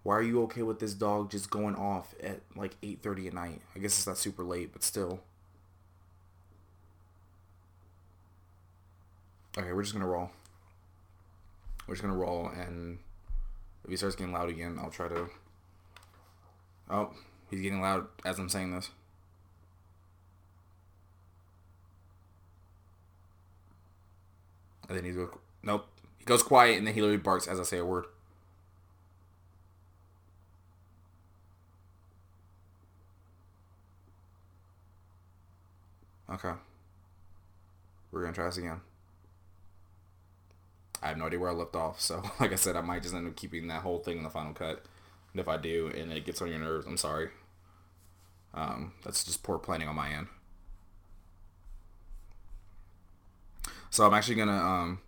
why 0.10 0.16
are 0.16 0.24
you 0.24 0.42
okay 0.42 0.64
with 0.64 0.80
this 0.80 0.96
dog 0.96 1.30
just 1.30 1.52
going 1.52 1.76
off 1.76 2.16
at 2.24 2.40
like 2.56 2.82
8.30 2.82 3.28
at 3.28 3.34
night? 3.36 3.62
I 3.76 3.80
guess 3.80 3.96
it's 3.96 4.08
not 4.08 4.18
super 4.18 4.44
late, 4.44 4.74
but 4.74 4.82
still. 4.82 5.20
Okay, 9.56 9.72
we're 9.72 9.84
just 9.84 9.94
to 9.96 10.04
roll. 10.04 10.32
We're 11.86 11.94
just 11.94 12.02
to 12.02 12.10
roll, 12.10 12.48
and 12.48 12.98
if 13.84 13.92
he 13.92 13.98
starts 13.98 14.16
getting 14.16 14.34
loud 14.34 14.50
again, 14.50 14.80
I'll 14.82 14.90
try 14.90 15.10
to... 15.10 15.30
Oh, 16.90 17.12
he's 17.52 17.62
getting 17.62 17.80
loud 17.80 18.08
as 18.26 18.40
I'm 18.40 18.50
saying 18.50 18.74
this. 18.74 18.90
And 24.88 24.98
then 24.98 25.06
he 25.06 25.12
goes, 25.12 25.30
nope. 25.62 25.86
He 26.18 26.26
goes 26.26 26.42
quiet, 26.42 26.80
and 26.80 26.88
then 26.88 26.96
he 26.96 27.02
literally 27.02 27.22
barks 27.22 27.48
as 27.48 27.60
I 27.60 27.64
say 27.64 27.78
a 27.78 27.86
word. 27.86 28.06
Okay. 36.32 36.52
We're 38.12 38.22
gonna 38.22 38.34
try 38.34 38.46
this 38.46 38.58
again. 38.58 38.82
I 41.02 41.08
have 41.08 41.18
no 41.18 41.26
idea 41.26 41.40
where 41.40 41.50
I 41.50 41.54
left 41.54 41.76
off, 41.76 42.00
so 42.02 42.24
like 42.40 42.52
I 42.52 42.56
said, 42.56 42.76
I 42.76 42.82
might 42.82 43.04
just 43.04 43.16
end 43.16 43.28
up 43.28 43.36
keeping 43.36 43.68
that 43.68 43.82
whole 43.82 44.00
thing 44.00 44.18
in 44.18 44.24
the 44.24 44.30
final 44.30 44.54
cut. 44.54 44.86
And 45.32 45.40
if 45.40 45.48
I 45.48 45.58
do, 45.58 45.92
and 45.96 46.12
it 46.12 46.26
gets 46.26 46.42
on 46.42 46.50
your 46.50 46.60
nerves, 46.60 46.86
I'm 46.86 46.98
sorry. 46.98 47.30
Um, 48.54 48.94
that's 49.04 49.24
just 49.24 49.44
poor 49.44 49.60
planning 49.60 49.88
on 49.88 49.96
my 49.96 50.10
end. 50.10 50.28
So 53.90 54.06
I'm 54.06 54.14
actually 54.14 54.36
gonna 54.36 54.58
um 54.58 55.00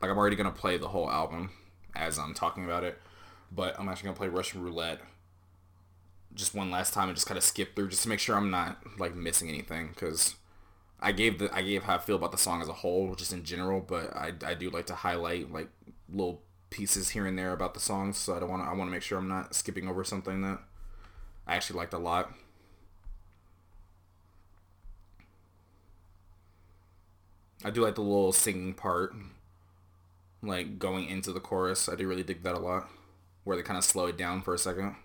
like 0.00 0.10
I'm 0.10 0.18
already 0.18 0.36
gonna 0.36 0.50
play 0.52 0.76
the 0.78 0.88
whole 0.88 1.10
album 1.10 1.50
as 1.94 2.18
I'm 2.18 2.34
talking 2.34 2.64
about 2.64 2.84
it, 2.84 3.00
but 3.50 3.78
I'm 3.78 3.88
actually 3.88 4.06
gonna 4.06 4.16
play 4.18 4.28
Russian 4.28 4.62
Roulette 4.62 5.00
just 6.34 6.54
one 6.54 6.70
last 6.70 6.94
time 6.94 7.08
and 7.08 7.16
just 7.16 7.26
kind 7.26 7.38
of 7.38 7.44
skip 7.44 7.76
through 7.76 7.88
just 7.88 8.02
to 8.04 8.08
make 8.08 8.18
sure 8.20 8.36
I'm 8.36 8.50
not 8.50 8.78
like 8.98 9.14
missing 9.14 9.48
anything 9.48 9.88
because 9.88 10.36
I 11.00 11.12
gave 11.12 11.38
the 11.38 11.54
I 11.54 11.62
gave 11.62 11.84
how 11.84 11.96
I 11.96 11.98
feel 11.98 12.16
about 12.16 12.32
the 12.32 12.38
song 12.38 12.62
as 12.62 12.68
a 12.68 12.72
whole 12.74 13.14
just 13.14 13.32
in 13.32 13.44
general, 13.44 13.80
but 13.80 14.14
I, 14.16 14.32
I 14.46 14.54
do 14.54 14.70
like 14.70 14.86
to 14.86 14.94
highlight 14.94 15.52
like 15.52 15.68
little 16.10 16.42
pieces 16.70 17.10
here 17.10 17.26
and 17.26 17.38
there 17.38 17.52
about 17.52 17.74
the 17.74 17.80
songs, 17.80 18.16
so 18.18 18.34
I 18.36 18.40
don't 18.40 18.50
want 18.50 18.62
I 18.62 18.72
want 18.74 18.88
to 18.88 18.92
make 18.92 19.02
sure 19.02 19.18
I'm 19.18 19.28
not 19.28 19.54
skipping 19.54 19.88
over 19.88 20.04
something 20.04 20.42
that 20.42 20.60
I 21.46 21.56
actually 21.56 21.78
liked 21.78 21.94
a 21.94 21.98
lot. 21.98 22.32
I 27.64 27.70
do 27.70 27.82
like 27.82 27.94
the 27.96 28.02
little 28.02 28.32
singing 28.32 28.74
part, 28.74 29.14
like 30.42 30.78
going 30.78 31.08
into 31.08 31.32
the 31.32 31.40
chorus. 31.40 31.88
I 31.88 31.94
do 31.94 32.08
really 32.08 32.22
dig 32.22 32.42
that 32.42 32.54
a 32.54 32.58
lot, 32.58 32.88
where 33.44 33.56
they 33.56 33.62
kind 33.62 33.78
of 33.78 33.84
slow 33.84 34.06
it 34.06 34.16
down 34.16 34.42
for 34.42 34.54
a 34.54 34.58
second. 34.58 34.96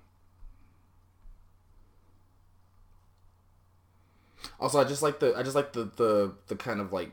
Also, 4.59 4.79
I 4.79 4.83
just 4.83 5.01
like 5.01 5.19
the 5.19 5.35
I 5.35 5.43
just 5.43 5.55
like 5.55 5.73
the 5.73 5.85
the 5.95 6.33
the 6.47 6.55
kind 6.55 6.79
of 6.81 6.93
like 6.93 7.11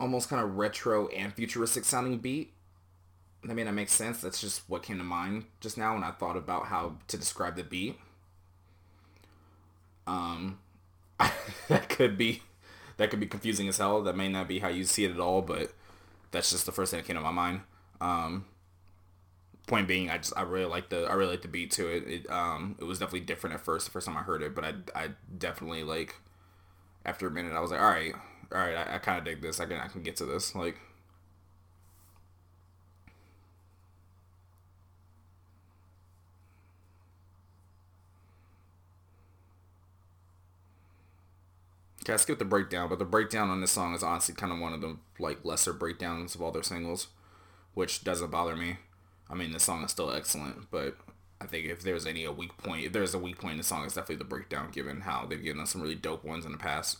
almost 0.00 0.28
kind 0.28 0.42
of 0.42 0.56
retro 0.56 1.08
and 1.08 1.32
futuristic 1.32 1.84
sounding 1.84 2.18
beat. 2.18 2.52
I 3.48 3.52
mean, 3.52 3.66
that 3.66 3.72
makes 3.72 3.92
sense. 3.92 4.20
That's 4.20 4.40
just 4.40 4.62
what 4.68 4.82
came 4.82 4.98
to 4.98 5.04
mind 5.04 5.44
just 5.60 5.76
now 5.76 5.94
when 5.94 6.04
I 6.04 6.10
thought 6.10 6.36
about 6.36 6.66
how 6.66 6.96
to 7.08 7.16
describe 7.16 7.56
the 7.56 7.64
beat. 7.64 7.98
Um, 10.06 10.58
that 11.68 11.88
could 11.88 12.16
be 12.16 12.42
that 12.96 13.10
could 13.10 13.20
be 13.20 13.26
confusing 13.26 13.68
as 13.68 13.78
hell. 13.78 14.02
That 14.02 14.16
may 14.16 14.28
not 14.28 14.48
be 14.48 14.60
how 14.60 14.68
you 14.68 14.84
see 14.84 15.04
it 15.04 15.10
at 15.10 15.20
all, 15.20 15.42
but 15.42 15.72
that's 16.30 16.50
just 16.50 16.66
the 16.66 16.72
first 16.72 16.90
thing 16.90 17.00
that 17.00 17.06
came 17.06 17.16
to 17.16 17.22
my 17.22 17.30
mind. 17.30 17.60
Um, 18.00 18.46
point 19.66 19.88
being, 19.88 20.10
I 20.10 20.18
just 20.18 20.32
I 20.36 20.42
really 20.42 20.66
like 20.66 20.90
the 20.90 21.06
I 21.06 21.14
really 21.14 21.32
like 21.32 21.42
the 21.42 21.48
beat 21.48 21.70
to 21.72 21.88
it. 21.88 22.04
It 22.08 22.30
um 22.30 22.76
it 22.80 22.84
was 22.84 22.98
definitely 22.98 23.20
different 23.20 23.54
at 23.54 23.64
first 23.64 23.86
the 23.86 23.92
first 23.92 24.06
time 24.06 24.16
I 24.16 24.22
heard 24.22 24.42
it, 24.42 24.54
but 24.54 24.64
I 24.64 24.74
I 24.94 25.08
definitely 25.38 25.84
like 25.84 26.16
after 27.06 27.26
a 27.28 27.30
minute 27.30 27.52
I 27.54 27.60
was 27.60 27.70
like, 27.72 27.80
all 27.80 27.90
right, 27.90 28.14
all 28.52 28.58
right, 28.58 28.76
I, 28.76 28.96
I 28.96 28.98
kind 28.98 29.18
of 29.18 29.24
dig 29.24 29.42
this. 29.42 29.60
I 29.60 29.66
can 29.66 29.78
I 29.78 29.88
can 29.88 30.02
get 30.02 30.16
to 30.18 30.26
this 30.26 30.54
like. 30.54 30.78
Okay, 42.02 42.12
I 42.12 42.16
skipped 42.16 42.38
the 42.38 42.44
breakdown, 42.44 42.88
but 42.88 42.98
the 42.98 43.04
breakdown 43.04 43.50
on 43.50 43.60
this 43.60 43.72
song 43.72 43.94
is 43.94 44.02
honestly 44.02 44.34
kind 44.34 44.52
of 44.52 44.58
one 44.58 44.72
of 44.74 44.80
the 44.80 44.96
like 45.18 45.44
lesser 45.44 45.72
breakdowns 45.72 46.34
of 46.34 46.42
all 46.42 46.52
their 46.52 46.62
singles, 46.62 47.08
which 47.74 48.04
doesn't 48.04 48.30
bother 48.32 48.56
me. 48.56 48.78
I 49.28 49.34
mean, 49.34 49.52
the 49.52 49.60
song 49.60 49.84
is 49.84 49.90
still 49.90 50.10
excellent, 50.12 50.70
but 50.70 50.96
I 51.40 51.46
think 51.46 51.66
if 51.66 51.82
there's 51.82 52.06
any 52.06 52.24
a 52.24 52.32
weak 52.32 52.56
point, 52.58 52.84
if 52.86 52.92
there's 52.92 53.14
a 53.14 53.18
weak 53.18 53.38
point 53.38 53.52
in 53.52 53.58
the 53.58 53.64
song, 53.64 53.84
it's 53.84 53.94
definitely 53.94 54.16
the 54.16 54.24
breakdown, 54.24 54.70
given 54.70 55.02
how 55.02 55.26
they've 55.26 55.42
given 55.42 55.62
us 55.62 55.70
some 55.70 55.82
really 55.82 55.94
dope 55.94 56.24
ones 56.24 56.44
in 56.44 56.52
the 56.52 56.58
past, 56.58 56.98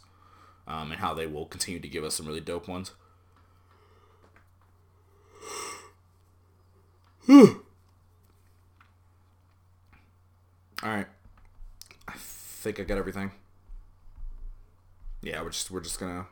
um, 0.67 0.91
and 0.91 1.01
how 1.01 1.15
they 1.15 1.27
will 1.27 1.47
continue 1.47 1.81
to 1.81 1.89
give 1.89 2.05
us 2.05 2.15
some 2.15 2.27
really 2.27 2.41
dope 2.41 2.69
ones. 2.69 2.93
All 10.83 10.91
right, 10.91 11.07
I 12.09 12.13
think 12.17 12.79
I 12.79 12.83
got 12.85 12.99
everything 12.99 13.31
yeah, 15.23 15.43
we're 15.43 15.51
just 15.51 15.71
we're 15.71 15.81
just 15.81 15.99
gonna, 15.99 16.27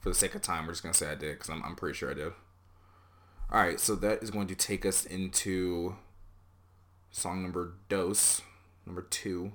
for 0.00 0.10
the 0.10 0.14
sake 0.14 0.34
of 0.34 0.42
time, 0.42 0.66
we're 0.66 0.72
just 0.72 0.82
gonna 0.82 0.94
say 0.94 1.10
I 1.10 1.14
did 1.14 1.32
because 1.34 1.48
I'm 1.50 1.62
I'm 1.62 1.76
pretty 1.76 1.96
sure 1.96 2.10
I 2.10 2.14
did. 2.14 2.32
All 3.54 3.60
right, 3.60 3.78
so 3.78 3.94
that 3.94 4.20
is 4.20 4.32
going 4.32 4.48
to 4.48 4.56
take 4.56 4.84
us 4.84 5.06
into 5.06 5.94
song 7.12 7.40
number 7.40 7.74
dos, 7.88 8.42
number 8.84 9.02
two, 9.02 9.52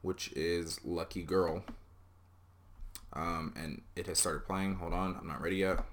which 0.00 0.32
is 0.32 0.80
Lucky 0.82 1.22
Girl. 1.22 1.64
Um, 3.12 3.52
and 3.54 3.82
it 3.94 4.06
has 4.06 4.18
started 4.18 4.46
playing. 4.46 4.76
Hold 4.76 4.94
on, 4.94 5.18
I'm 5.20 5.28
not 5.28 5.42
ready 5.42 5.56
yet. 5.56 5.84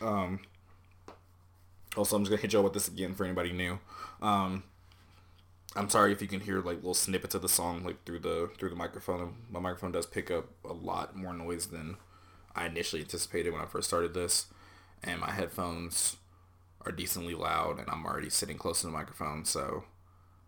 Um, 0.00 0.40
also, 1.98 2.16
I'm 2.16 2.22
just 2.22 2.30
gonna 2.30 2.40
hit 2.40 2.54
y'all 2.54 2.62
with 2.62 2.72
this 2.72 2.88
again 2.88 3.14
for 3.14 3.26
anybody 3.26 3.52
new. 3.52 3.78
Um, 4.22 4.62
I'm 5.74 5.90
sorry 5.90 6.12
if 6.12 6.22
you 6.22 6.28
can 6.28 6.40
hear 6.40 6.62
like 6.62 6.76
little 6.76 6.94
snippets 6.94 7.34
of 7.34 7.42
the 7.42 7.48
song 7.50 7.84
like 7.84 8.06
through 8.06 8.20
the 8.20 8.50
through 8.56 8.70
the 8.70 8.74
microphone. 8.74 9.34
My 9.50 9.60
microphone 9.60 9.92
does 9.92 10.06
pick 10.06 10.30
up 10.30 10.46
a 10.64 10.72
lot 10.72 11.14
more 11.14 11.34
noise 11.34 11.66
than 11.66 11.98
I 12.56 12.66
initially 12.66 13.02
anticipated 13.02 13.52
when 13.52 13.62
I 13.62 13.66
first 13.66 13.88
started 13.88 14.14
this, 14.14 14.46
and 15.04 15.20
my 15.20 15.30
headphones 15.30 16.16
are 16.84 16.92
decently 16.92 17.34
loud, 17.34 17.78
and 17.78 17.88
I'm 17.88 18.04
already 18.06 18.30
sitting 18.30 18.58
close 18.58 18.80
to 18.80 18.86
the 18.86 18.92
microphone. 18.92 19.44
So, 19.44 19.84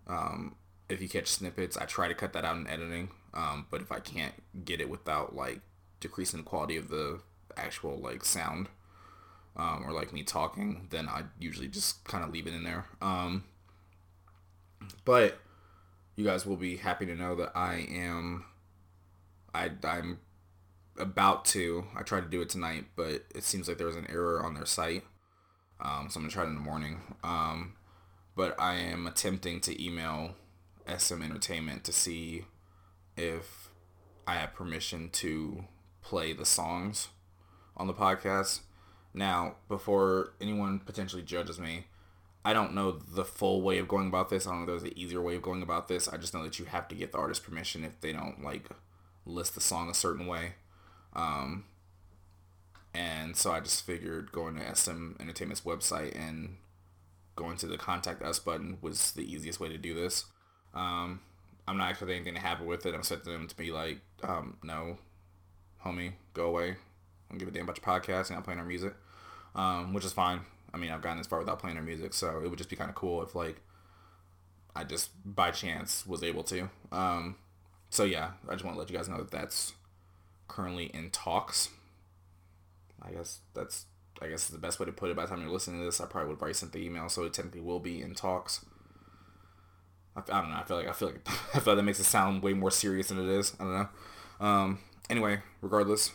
um, 0.07 0.57
if 0.89 1.01
you 1.01 1.09
catch 1.09 1.29
snippets, 1.29 1.77
I 1.77 1.85
try 1.85 2.09
to 2.09 2.15
cut 2.15 2.33
that 2.33 2.45
out 2.45 2.57
in 2.57 2.67
editing. 2.67 3.11
Um, 3.35 3.67
but 3.71 3.83
if 3.83 3.93
I 3.93 4.01
can't 4.01 4.35
get 4.65 4.81
it 4.81 4.89
without 4.89 5.37
like 5.37 5.61
decreasing 6.01 6.39
the 6.41 6.45
quality 6.45 6.77
of 6.77 6.89
the 6.89 7.21
actual 7.57 7.99
like 7.99 8.25
sound, 8.25 8.69
um, 9.57 9.85
or 9.87 9.93
like 9.93 10.13
me 10.13 10.23
talking, 10.23 10.87
then 10.91 11.09
I 11.09 11.25
usually 11.39 11.69
just 11.69 12.05
kind 12.05 12.25
of 12.25 12.31
leave 12.33 12.47
it 12.47 12.55
in 12.55 12.65
there. 12.65 12.87
Um, 13.03 13.45
But 15.05 15.39
you 16.17 16.25
guys 16.25 16.47
will 16.47 16.57
be 16.57 16.77
happy 16.77 17.07
to 17.07 17.15
know 17.15 17.35
that 17.37 17.53
I 17.55 17.87
am 17.91 18.45
I 19.55 19.71
I'm 19.85 20.19
about 20.99 21.45
to. 21.47 21.85
I 21.97 22.03
tried 22.03 22.23
to 22.23 22.29
do 22.29 22.41
it 22.41 22.49
tonight, 22.49 22.87
but 22.97 23.25
it 23.35 23.45
seems 23.45 23.69
like 23.69 23.79
there 23.79 23.87
was 23.87 23.97
an 23.97 24.07
error 24.11 24.45
on 24.45 24.55
their 24.55 24.67
site. 24.67 25.05
Um, 25.81 26.09
so 26.11 26.19
I'm 26.19 26.25
gonna 26.25 26.31
try 26.31 26.43
it 26.45 26.49
in 26.49 26.55
the 26.55 26.61
morning. 26.61 27.01
Um, 27.23 27.75
but 28.37 28.55
I 28.61 28.75
am 28.75 29.07
attempting 29.07 29.61
to 29.63 29.85
email 29.85 30.35
SM 30.87 31.23
Entertainment 31.23 31.85
to 31.85 31.93
see 31.93 32.45
if 33.17 33.71
I 34.27 34.35
have 34.37 34.55
permission 34.55 35.11
to 35.11 35.65
play 36.03 36.33
the 36.33 36.47
songs 36.47 37.09
on 37.77 37.87
the 37.87 37.95
podcast. 37.95 38.61
Now, 39.15 39.57
before 39.69 40.35
anyone 40.41 40.81
potentially 40.81 41.23
judges 41.23 41.59
me, 41.59 41.87
I 42.45 42.53
don't 42.53 42.75
know 42.75 42.93
the 42.93 43.25
full 43.25 43.63
way 43.63 43.79
of 43.79 43.89
going 43.89 44.09
about 44.09 44.31
this. 44.31 44.47
I 44.47 44.51
don't 44.51 44.61
know 44.67 44.75
if 44.75 44.83
there's 44.83 44.93
an 44.93 44.99
easier 44.99 45.21
way 45.21 45.37
of 45.37 45.43
going 45.43 45.63
about 45.63 45.89
this. 45.89 46.09
I 46.09 46.17
just 46.17 46.33
know 46.33 46.43
that 46.45 46.59
you 46.59 46.67
have 46.67 46.89
to 46.89 46.95
get 46.95 47.13
the 47.13 47.19
artist 47.19 47.43
permission 47.43 47.85
if 47.85 48.01
they 48.01 48.13
don't 48.13 48.43
like 48.43 48.69
list 49.27 49.55
the 49.55 49.61
song 49.61 49.91
a 49.91 49.95
certain 49.95 50.27
way. 50.27 50.55
Um, 51.19 51.65
and 52.95 53.37
so 53.37 53.51
I 53.51 53.61
just 53.61 53.85
figured 53.85 54.33
going 54.33 54.57
to 54.57 54.75
SM 54.75 55.13
Entertainment's 55.21 55.63
website 55.63 56.19
and 56.19 56.57
going 57.37 57.57
to 57.59 57.67
the 57.67 57.77
contact 57.77 58.23
us 58.23 58.39
button 58.39 58.79
was 58.81 59.13
the 59.13 59.23
easiest 59.23 59.61
way 59.61 59.69
to 59.69 59.79
do 59.79 59.95
this. 59.95 60.27
Um, 60.75 61.21
I'm 61.67 61.77
not 61.77 61.91
expecting 61.91 62.17
anything 62.17 62.35
to 62.35 62.41
happen 62.41 62.67
with 62.67 62.87
it. 62.87 62.95
I'm 62.95 63.01
expecting 63.01 63.33
them 63.33 63.49
to 63.49 63.57
be 63.57 63.73
like, 63.73 64.01
um, 64.23 64.57
no, 64.63 64.99
homie, 65.85 66.13
go 66.35 66.47
away. 66.47 66.71
I 66.71 66.77
don't 67.31 67.39
give 67.39 67.49
a 67.49 67.51
damn 67.51 67.65
about 67.65 67.79
your 67.79 68.01
podcast. 68.01 68.31
You're 68.31 68.39
not 68.39 68.45
playing 68.45 68.61
our 68.61 68.65
music, 68.65 68.95
um, 69.55 69.93
which 69.93 70.05
is 70.05 70.13
fine. 70.13 70.41
I 70.73 70.77
mean, 70.77 70.91
I've 70.91 71.03
gotten 71.03 71.19
this 71.19 71.27
far 71.27 71.39
without 71.39 71.59
playing 71.59 71.77
their 71.77 71.85
music, 71.85 72.15
so 72.15 72.41
it 72.43 72.49
would 72.49 72.59
just 72.59 72.71
be 72.71 72.77
kind 72.77 72.91
of 72.91 72.97
cool 72.97 73.23
if 73.23 73.35
like 73.35 73.61
I 74.75 74.85
just 74.85 75.11
by 75.25 75.51
chance 75.51 76.07
was 76.07 76.23
able 76.23 76.43
to. 76.45 76.71
Um, 76.93 77.37
so 77.91 78.05
yeah, 78.05 78.33
I 78.49 78.53
just 78.53 78.65
want 78.65 78.77
to 78.77 78.79
let 78.79 78.91
you 78.91 78.97
guys 78.97 79.09
know 79.09 79.19
that 79.19 79.31
that's 79.31 79.73
currently 80.49 80.87
in 80.87 81.11
talks. 81.11 81.69
I 83.01 83.13
guess 83.13 83.41
that's 83.55 83.87
I 84.21 84.29
guess 84.29 84.49
the 84.49 84.59
best 84.59 84.81
way 84.81 84.87
to 84.87 84.93
put 84.93 85.11
it. 85.11 85.17
By 85.17 85.23
the 85.23 85.29
time 85.29 85.41
you're 85.41 85.51
listening 85.51 85.81
to 85.81 85.85
this, 85.85 86.01
I 86.01 86.07
probably 86.07 86.31
would 86.31 86.41
already 86.41 86.55
sent 86.55 86.73
the 86.73 86.85
email, 86.85 87.09
so 87.09 87.25
it 87.25 87.33
technically 87.33 87.61
will 87.61 87.79
be 87.79 88.03
in 88.03 88.15
talks. 88.15 88.65
I, 90.17 90.21
I 90.21 90.41
don't 90.41 90.51
know. 90.51 90.57
I 90.57 90.65
feel 90.65 90.77
like 90.77 90.89
I 90.89 90.93
feel 90.93 91.09
like 91.09 91.21
I 91.55 91.61
feel 91.61 91.75
like 91.75 91.79
that 91.79 91.83
makes 91.85 92.01
it 92.01 92.05
sound 92.05 92.43
way 92.43 92.53
more 92.55 92.71
serious 92.71 93.09
than 93.09 93.19
it 93.19 93.29
is. 93.29 93.55
I 93.61 93.65
don't 93.65 93.73
know. 93.75 93.89
Um, 94.41 94.79
anyway, 95.09 95.41
regardless, 95.61 96.13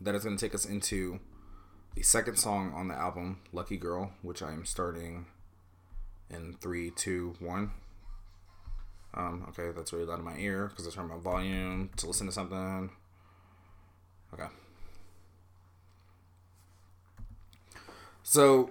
that 0.00 0.14
is 0.14 0.24
going 0.24 0.36
to 0.36 0.44
take 0.44 0.54
us 0.54 0.64
into 0.64 1.20
the 1.94 2.02
second 2.02 2.36
song 2.36 2.72
on 2.74 2.88
the 2.88 2.94
album, 2.94 3.40
"Lucky 3.52 3.76
Girl," 3.76 4.12
which 4.22 4.42
I 4.42 4.52
am 4.52 4.64
starting 4.66 5.26
in 6.30 6.54
three, 6.60 6.90
two, 6.90 7.34
one. 7.38 7.72
Um, 9.14 9.46
okay, 9.48 9.70
that's 9.74 9.92
really 9.94 10.04
loud 10.04 10.18
in 10.18 10.24
my 10.24 10.36
ear 10.36 10.68
because 10.68 10.86
I 10.86 10.90
turned 10.90 11.08
my 11.08 11.16
volume 11.16 11.90
to 11.96 12.06
listen 12.06 12.26
to 12.26 12.32
something. 12.32 12.90
Okay. 14.32 14.46
So, 18.22 18.70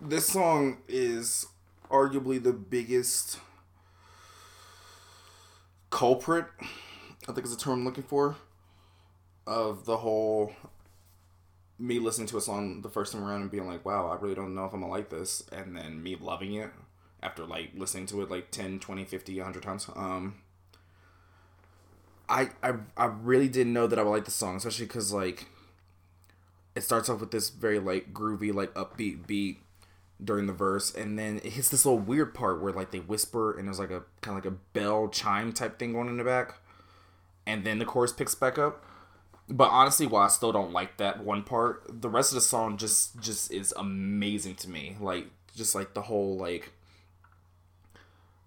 this 0.00 0.26
song 0.26 0.78
is 0.88 1.46
arguably 1.90 2.42
the 2.42 2.52
biggest 2.52 3.38
culprit, 5.90 6.46
I 7.28 7.32
think 7.32 7.46
is 7.46 7.54
the 7.56 7.62
term 7.62 7.80
I'm 7.80 7.84
looking 7.84 8.04
for, 8.04 8.36
of 9.46 9.84
the 9.84 9.98
whole 9.98 10.52
me 11.78 11.98
listening 11.98 12.26
to 12.28 12.36
a 12.36 12.40
song 12.40 12.82
the 12.82 12.88
first 12.88 13.12
time 13.12 13.22
around 13.24 13.42
and 13.42 13.50
being 13.50 13.66
like, 13.66 13.84
wow, 13.84 14.08
I 14.08 14.20
really 14.20 14.34
don't 14.34 14.54
know 14.54 14.64
if 14.64 14.72
I'm 14.72 14.80
gonna 14.80 14.92
like 14.92 15.10
this, 15.10 15.44
and 15.52 15.76
then 15.76 16.02
me 16.02 16.16
loving 16.20 16.54
it 16.54 16.70
after 17.22 17.44
like 17.44 17.70
listening 17.74 18.06
to 18.06 18.22
it 18.22 18.30
like 18.30 18.50
10, 18.50 18.80
20, 18.80 19.04
50, 19.04 19.36
100 19.36 19.62
times. 19.62 19.88
Um, 19.94 20.36
I, 22.28 22.50
I, 22.62 22.74
I 22.96 23.06
really 23.06 23.48
didn't 23.48 23.72
know 23.72 23.86
that 23.86 23.98
I 23.98 24.02
would 24.02 24.10
like 24.10 24.24
the 24.24 24.30
song, 24.30 24.56
especially 24.56 24.86
because 24.86 25.12
like 25.12 25.46
it 26.74 26.82
starts 26.82 27.08
off 27.08 27.20
with 27.20 27.30
this 27.30 27.50
very 27.50 27.78
like 27.78 28.12
groovy, 28.12 28.52
like 28.52 28.72
upbeat 28.74 29.26
beat 29.26 29.58
during 30.22 30.46
the 30.46 30.52
verse, 30.52 30.94
and 30.94 31.18
then 31.18 31.38
it 31.38 31.52
hits 31.52 31.68
this 31.68 31.84
little 31.84 31.98
weird 31.98 32.34
part 32.34 32.60
where 32.60 32.72
like 32.72 32.90
they 32.90 33.00
whisper 33.00 33.56
and 33.56 33.66
there's 33.66 33.78
like 33.78 33.90
a 33.90 34.02
kind 34.20 34.36
of 34.38 34.44
like 34.44 34.52
a 34.52 34.56
bell 34.72 35.08
chime 35.08 35.52
type 35.52 35.78
thing 35.78 35.92
going 35.92 36.08
in 36.08 36.16
the 36.16 36.24
back, 36.24 36.60
and 37.46 37.64
then 37.64 37.78
the 37.78 37.84
chorus 37.84 38.12
picks 38.12 38.34
back 38.34 38.58
up. 38.58 38.84
But 39.48 39.70
honestly, 39.70 40.06
while 40.06 40.24
I 40.24 40.28
still 40.28 40.52
don't 40.52 40.72
like 40.72 40.98
that 40.98 41.24
one 41.24 41.42
part, 41.42 41.84
the 41.88 42.10
rest 42.10 42.32
of 42.32 42.34
the 42.34 42.42
song 42.42 42.76
just 42.76 43.18
just 43.20 43.50
is 43.50 43.72
amazing 43.76 44.56
to 44.56 44.70
me. 44.70 44.96
Like 45.00 45.28
just 45.56 45.74
like 45.74 45.94
the 45.94 46.02
whole 46.02 46.36
like 46.36 46.72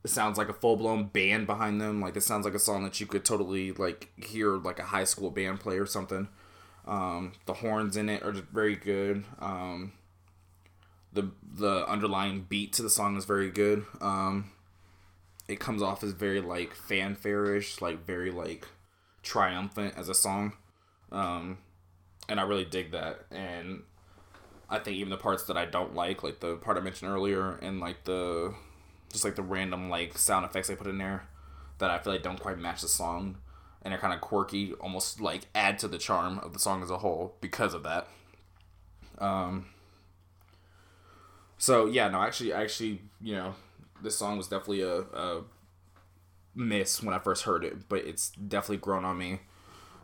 it 0.03 0.09
sounds 0.09 0.37
like 0.37 0.49
a 0.49 0.53
full 0.53 0.75
blown 0.77 1.05
band 1.05 1.45
behind 1.47 1.79
them. 1.79 2.01
Like 2.01 2.15
it 2.15 2.21
sounds 2.21 2.45
like 2.45 2.55
a 2.55 2.59
song 2.59 2.83
that 2.83 2.99
you 2.99 3.05
could 3.05 3.23
totally 3.23 3.71
like 3.71 4.09
hear 4.17 4.57
like 4.57 4.79
a 4.79 4.83
high 4.83 5.03
school 5.03 5.29
band 5.29 5.59
play 5.59 5.77
or 5.77 5.85
something. 5.85 6.27
Um, 6.85 7.33
the 7.45 7.53
horns 7.53 7.95
in 7.97 8.09
it 8.09 8.23
are 8.23 8.31
just 8.31 8.45
very 8.45 8.75
good. 8.75 9.23
Um, 9.39 9.93
the 11.13 11.31
the 11.53 11.87
underlying 11.87 12.45
beat 12.49 12.73
to 12.73 12.81
the 12.81 12.89
song 12.89 13.17
is 13.17 13.25
very 13.25 13.51
good. 13.51 13.85
Um, 13.99 14.51
it 15.47 15.59
comes 15.59 15.81
off 15.81 16.03
as 16.03 16.13
very 16.13 16.41
like 16.41 16.73
fanfare-ish, 16.73 17.81
like 17.81 18.05
very 18.05 18.31
like 18.31 18.67
triumphant 19.21 19.93
as 19.97 20.09
a 20.09 20.13
song. 20.13 20.53
Um, 21.11 21.57
and 22.29 22.39
I 22.39 22.43
really 22.43 22.65
dig 22.65 22.91
that. 22.91 23.25
And 23.29 23.83
I 24.69 24.79
think 24.79 24.97
even 24.97 25.09
the 25.09 25.17
parts 25.17 25.43
that 25.43 25.57
I 25.57 25.65
don't 25.65 25.93
like, 25.93 26.23
like 26.23 26.39
the 26.39 26.55
part 26.55 26.77
I 26.77 26.79
mentioned 26.79 27.11
earlier, 27.11 27.59
and 27.61 27.79
like 27.79 28.05
the 28.05 28.55
just 29.11 29.25
like 29.25 29.35
the 29.35 29.43
random 29.43 29.89
like 29.89 30.17
sound 30.17 30.45
effects 30.45 30.67
they 30.67 30.75
put 30.75 30.87
in 30.87 30.97
there 30.97 31.27
that 31.77 31.89
I 31.89 31.99
feel 31.99 32.13
like 32.13 32.23
don't 32.23 32.39
quite 32.39 32.59
match 32.59 32.81
the 32.81 32.87
song 32.87 33.37
and 33.81 33.93
are 33.93 33.97
kind 33.97 34.13
of 34.13 34.21
quirky, 34.21 34.73
almost 34.73 35.19
like 35.19 35.47
add 35.55 35.79
to 35.79 35.87
the 35.87 35.97
charm 35.97 36.39
of 36.39 36.53
the 36.53 36.59
song 36.59 36.83
as 36.83 36.89
a 36.89 36.99
whole 36.99 37.35
because 37.41 37.73
of 37.73 37.83
that. 37.83 38.07
Um. 39.19 39.65
So 41.57 41.85
yeah, 41.85 42.07
no, 42.09 42.21
actually, 42.21 42.53
actually, 42.53 43.01
you 43.21 43.35
know, 43.35 43.55
this 44.01 44.17
song 44.17 44.37
was 44.37 44.47
definitely 44.47 44.81
a, 44.81 45.01
a 45.01 45.43
miss 46.55 47.01
when 47.03 47.13
I 47.13 47.19
first 47.19 47.43
heard 47.43 47.63
it, 47.63 47.87
but 47.89 48.05
it's 48.05 48.29
definitely 48.31 48.77
grown 48.77 49.05
on 49.05 49.17
me. 49.17 49.41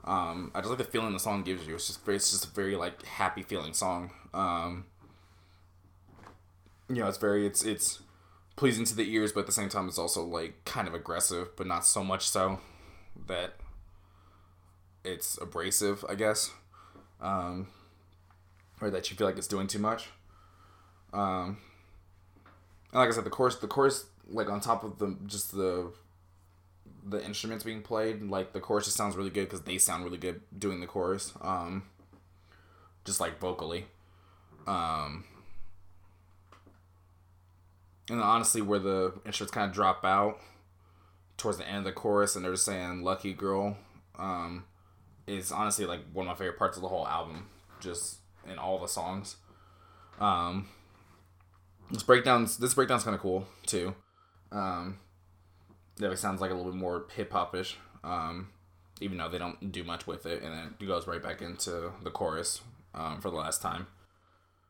Um, 0.03 0.51
I 0.55 0.59
just 0.59 0.69
like 0.69 0.77
the 0.77 0.85
feeling 0.85 1.13
the 1.13 1.19
song 1.19 1.43
gives 1.43 1.67
you. 1.67 1.75
It's 1.75 1.87
just 1.87 2.07
it's 2.07 2.31
just 2.31 2.45
a 2.45 2.49
very 2.49 2.75
like 2.75 3.03
happy 3.05 3.43
feeling 3.43 3.73
song. 3.73 4.11
Um, 4.33 4.85
you 6.89 6.95
know, 6.95 7.07
it's 7.07 7.17
very 7.17 7.45
it's 7.45 7.63
it's 7.63 7.99
pleasing 8.57 8.83
to 8.83 8.95
the 8.95 9.09
ears, 9.13 9.31
but 9.31 9.41
at 9.41 9.45
the 9.45 9.51
same 9.53 9.69
time, 9.69 9.87
it's 9.87 9.99
also 9.99 10.25
like 10.25 10.65
kind 10.65 10.87
of 10.87 10.93
aggressive, 10.93 11.55
but 11.55 11.65
not 11.65 11.85
so 11.85 12.03
much 12.03 12.27
so 12.27 12.59
that 13.27 13.53
it's 15.05 15.39
abrasive, 15.39 16.03
I 16.09 16.15
guess, 16.15 16.51
um, 17.21 17.67
or 18.81 18.89
that 18.89 19.09
you 19.09 19.15
feel 19.15 19.27
like 19.27 19.37
it's 19.37 19.47
doing 19.47 19.67
too 19.67 19.79
much. 19.79 20.09
Um, 21.13 21.59
and 22.91 22.99
like 22.99 23.09
I 23.09 23.11
said, 23.11 23.23
the 23.23 23.29
chorus, 23.29 23.55
the 23.55 23.67
chorus, 23.67 24.05
like 24.27 24.49
on 24.49 24.59
top 24.59 24.83
of 24.83 24.99
the 24.99 25.15
just 25.25 25.53
the 25.53 25.93
the 27.05 27.23
instruments 27.23 27.63
being 27.63 27.81
played, 27.81 28.23
like 28.23 28.53
the 28.53 28.59
chorus 28.59 28.85
just 28.85 28.97
sounds 28.97 29.15
really 29.15 29.29
good 29.29 29.45
because 29.45 29.61
they 29.61 29.77
sound 29.77 30.03
really 30.03 30.17
good 30.17 30.41
doing 30.57 30.81
the 30.81 30.87
chorus, 30.87 31.31
um, 31.41 31.83
just 33.05 33.19
like 33.19 33.39
vocally. 33.39 33.85
Um, 34.65 35.23
and 38.09 38.21
honestly, 38.21 38.61
where 38.61 38.79
the 38.79 39.13
instruments 39.25 39.53
kind 39.53 39.69
of 39.69 39.75
drop 39.75 40.03
out 40.05 40.39
towards 41.37 41.57
the 41.57 41.67
end 41.67 41.79
of 41.79 41.83
the 41.83 41.91
chorus, 41.91 42.35
and 42.35 42.43
they're 42.43 42.53
just 42.53 42.65
saying 42.65 43.03
"Lucky 43.03 43.33
Girl," 43.33 43.77
um, 44.17 44.65
is 45.25 45.51
honestly 45.51 45.85
like 45.85 46.01
one 46.13 46.27
of 46.27 46.31
my 46.31 46.37
favorite 46.37 46.57
parts 46.57 46.77
of 46.77 46.83
the 46.83 46.89
whole 46.89 47.07
album, 47.07 47.47
just 47.79 48.17
in 48.49 48.57
all 48.57 48.79
the 48.79 48.87
songs. 48.87 49.37
Um, 50.19 50.67
this 51.91 52.03
breakdown's 52.03 52.57
this 52.57 52.73
breakdown's 52.73 53.03
kind 53.03 53.15
of 53.15 53.21
cool 53.21 53.45
too. 53.65 53.95
Um, 54.51 54.99
it 55.99 56.17
sounds 56.19 56.41
like 56.41 56.51
a 56.51 56.53
little 56.53 56.71
bit 56.71 56.79
more 56.79 57.05
hip 57.15 57.31
hopish. 57.31 57.75
Um, 58.03 58.49
even 59.01 59.17
though 59.17 59.29
they 59.29 59.37
don't 59.37 59.71
do 59.71 59.83
much 59.83 60.07
with 60.07 60.25
it, 60.25 60.41
and 60.41 60.53
then 60.53 60.73
it 60.79 60.85
goes 60.85 61.07
right 61.07 61.21
back 61.21 61.41
into 61.41 61.91
the 62.03 62.09
chorus 62.09 62.61
um, 62.95 63.21
for 63.21 63.29
the 63.29 63.35
last 63.35 63.61
time. 63.61 63.87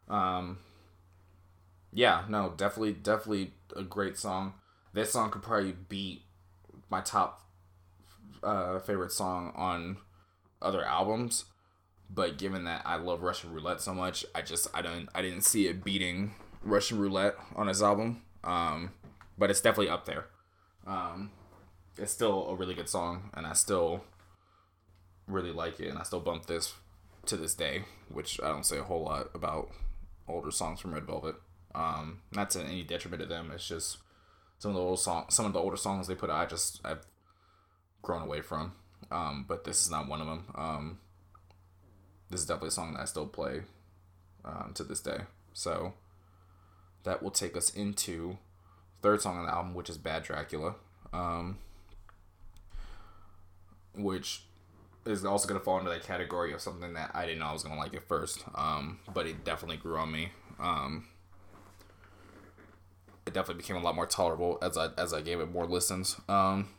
Um, 0.10 0.60
yeah, 1.94 2.24
no, 2.30 2.54
definitely, 2.56 2.94
definitely 2.94 3.54
a 3.76 3.84
great 3.84 4.18
song. 4.18 4.54
This 4.94 5.12
song 5.12 5.32
could 5.32 5.44
probably 5.44 5.76
beat 5.88 6.24
my 6.90 7.02
top 7.02 7.44
uh, 8.44 8.80
favorite 8.80 9.12
song 9.12 9.54
on 9.56 9.98
other 10.62 10.84
albums. 10.84 11.46
But 12.10 12.38
given 12.38 12.64
that 12.64 12.84
I 12.86 12.96
love 12.96 13.22
Russian 13.22 13.54
Roulette 13.54 13.82
so 13.82 13.94
much, 13.94 14.26
I 14.34 14.42
just 14.42 14.68
I 14.74 14.82
don't 14.82 15.10
I 15.14 15.22
didn't 15.22 15.42
see 15.42 15.68
it 15.68 15.84
beating 15.84 16.34
Russian 16.64 17.00
Roulette 17.00 17.36
on 17.56 17.68
his 17.68 17.84
album. 17.84 18.22
Um, 18.44 18.92
but 19.38 19.50
it's 19.50 19.62
definitely 19.62 19.90
up 19.90 20.06
there. 20.06 20.26
Um, 20.86 21.32
it's 21.98 22.14
still 22.14 22.48
a 22.48 22.56
really 22.56 22.74
good 22.74 22.88
song, 22.88 23.30
and 23.34 23.46
I 23.46 23.54
still 23.54 24.04
really 25.28 25.52
like 25.52 25.80
it, 25.82 25.90
and 25.90 25.98
I 25.98 26.04
still 26.04 26.22
bump 26.22 26.46
this 26.46 26.76
to 27.26 27.36
this 27.36 27.54
day, 27.54 27.84
which 28.10 28.40
I 28.42 28.48
don't 28.48 28.66
say 28.66 28.78
a 28.78 28.84
whole 28.84 29.04
lot 29.04 29.30
about 29.34 29.70
older 30.30 30.52
songs 30.52 30.80
from 30.80 30.94
Red 30.94 31.06
Velvet. 31.06 31.36
Um, 31.76 32.22
not 32.32 32.50
to 32.52 32.62
any 32.62 32.84
detriment 32.84 33.22
of 33.22 33.30
them. 33.30 33.52
It's 33.54 33.68
just 33.68 33.98
some 34.60 34.72
of 34.72 34.76
the 34.76 34.82
old 34.82 35.00
song, 35.00 35.26
some 35.30 35.46
of 35.46 35.54
the 35.54 35.60
older 35.60 35.78
songs 35.78 36.08
they 36.08 36.16
put 36.16 36.30
out, 36.30 36.42
I 36.42 36.46
just 36.46 36.82
I've 36.84 37.06
grown 38.02 38.22
away 38.22 38.42
from. 38.42 38.74
Um, 39.12 39.46
but 39.48 39.64
this 39.64 39.82
is 39.82 39.92
not 39.92 40.08
one 40.08 40.22
of 40.22 40.28
them. 40.28 40.46
Um, 40.56 41.00
this 42.30 42.42
is 42.42 42.48
definitely 42.48 42.70
a 42.70 42.72
song 42.72 42.94
that 42.94 43.02
I 43.02 43.06
still 43.06 43.28
play 43.28 43.62
um, 44.44 44.72
to 44.76 44.84
this 44.84 45.00
day. 45.00 45.20
So 45.54 45.94
that 47.04 47.24
will 47.24 47.32
take 47.32 47.56
us 47.56 47.70
into 47.70 48.38
third 49.02 49.22
song 49.22 49.38
on 49.38 49.46
the 49.46 49.54
album, 49.54 49.74
which 49.76 49.90
is 49.90 49.98
Bad 49.98 50.24
Dracula, 50.24 50.76
um, 51.14 51.58
which 53.96 54.44
is 55.06 55.24
also 55.24 55.52
to 55.54 55.60
fall 55.60 55.80
into 55.80 55.90
that 55.90 56.04
category 56.04 56.54
of 56.54 56.60
something 56.60 56.94
that 56.94 57.12
I 57.14 57.26
didn't 57.26 57.40
know 57.40 57.48
I 57.48 57.54
was 57.54 57.64
to 57.64 57.74
like 57.74 57.94
at 57.94 58.08
first, 58.08 58.44
um, 58.56 59.00
but 59.14 59.26
it 59.26 59.46
definitely 59.46 59.78
grew 59.78 59.98
on 59.98 60.12
me. 60.12 60.32
Um, 60.60 61.08
definitely 63.38 63.62
became 63.62 63.76
a 63.76 63.82
lot 63.82 63.96
more 63.96 64.08
tolerable 64.08 64.58
as 64.62 64.78
I 64.78 64.90
as 64.98 65.14
I 65.14 65.22
gave 65.22 65.40
it 65.40 65.52
more 65.52 65.68
listens. 65.68 66.20
Um, 66.28 66.70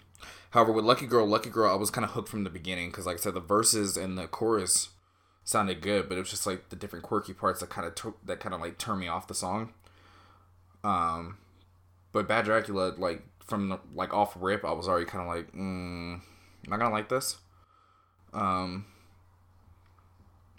however, 0.50 0.72
with 0.72 0.84
Lucky 0.84 1.06
Girl, 1.06 1.24
Lucky 1.24 1.50
Girl, 1.50 1.70
I 1.70 1.76
was 1.76 1.90
kind 1.90 2.04
of 2.04 2.10
hooked 2.12 2.28
from 2.28 2.42
the 2.44 2.50
beginning 2.50 2.90
because, 2.90 3.06
like 3.06 3.16
I 3.16 3.20
said, 3.20 3.34
the 3.34 3.40
verses 3.40 3.96
and 3.96 4.18
the 4.18 4.26
chorus 4.26 4.90
sounded 5.44 5.80
good, 5.80 6.08
but 6.08 6.16
it 6.16 6.20
was 6.20 6.30
just 6.30 6.46
like 6.46 6.68
the 6.68 6.76
different 6.76 7.04
quirky 7.04 7.32
parts 7.32 7.60
that 7.60 7.70
kind 7.70 7.86
of 7.86 7.94
t- 7.94 8.18
that 8.26 8.40
kind 8.40 8.54
of 8.54 8.60
like 8.60 8.76
turned 8.76 9.00
me 9.00 9.06
off 9.06 9.28
the 9.28 9.34
song. 9.34 9.72
Um, 10.82 11.38
but 12.12 12.26
Bad 12.26 12.44
Dracula, 12.44 12.94
like 12.98 13.22
from 13.44 13.68
the, 13.68 13.78
like 13.94 14.12
off 14.12 14.36
rip, 14.38 14.64
I 14.64 14.72
was 14.72 14.88
already 14.88 15.06
kind 15.06 15.22
of 15.22 15.34
like, 15.34 15.52
mm, 15.52 16.20
am 16.66 16.72
I 16.72 16.76
gonna 16.76 16.90
like 16.90 17.08
this? 17.08 17.36
Um, 18.32 18.86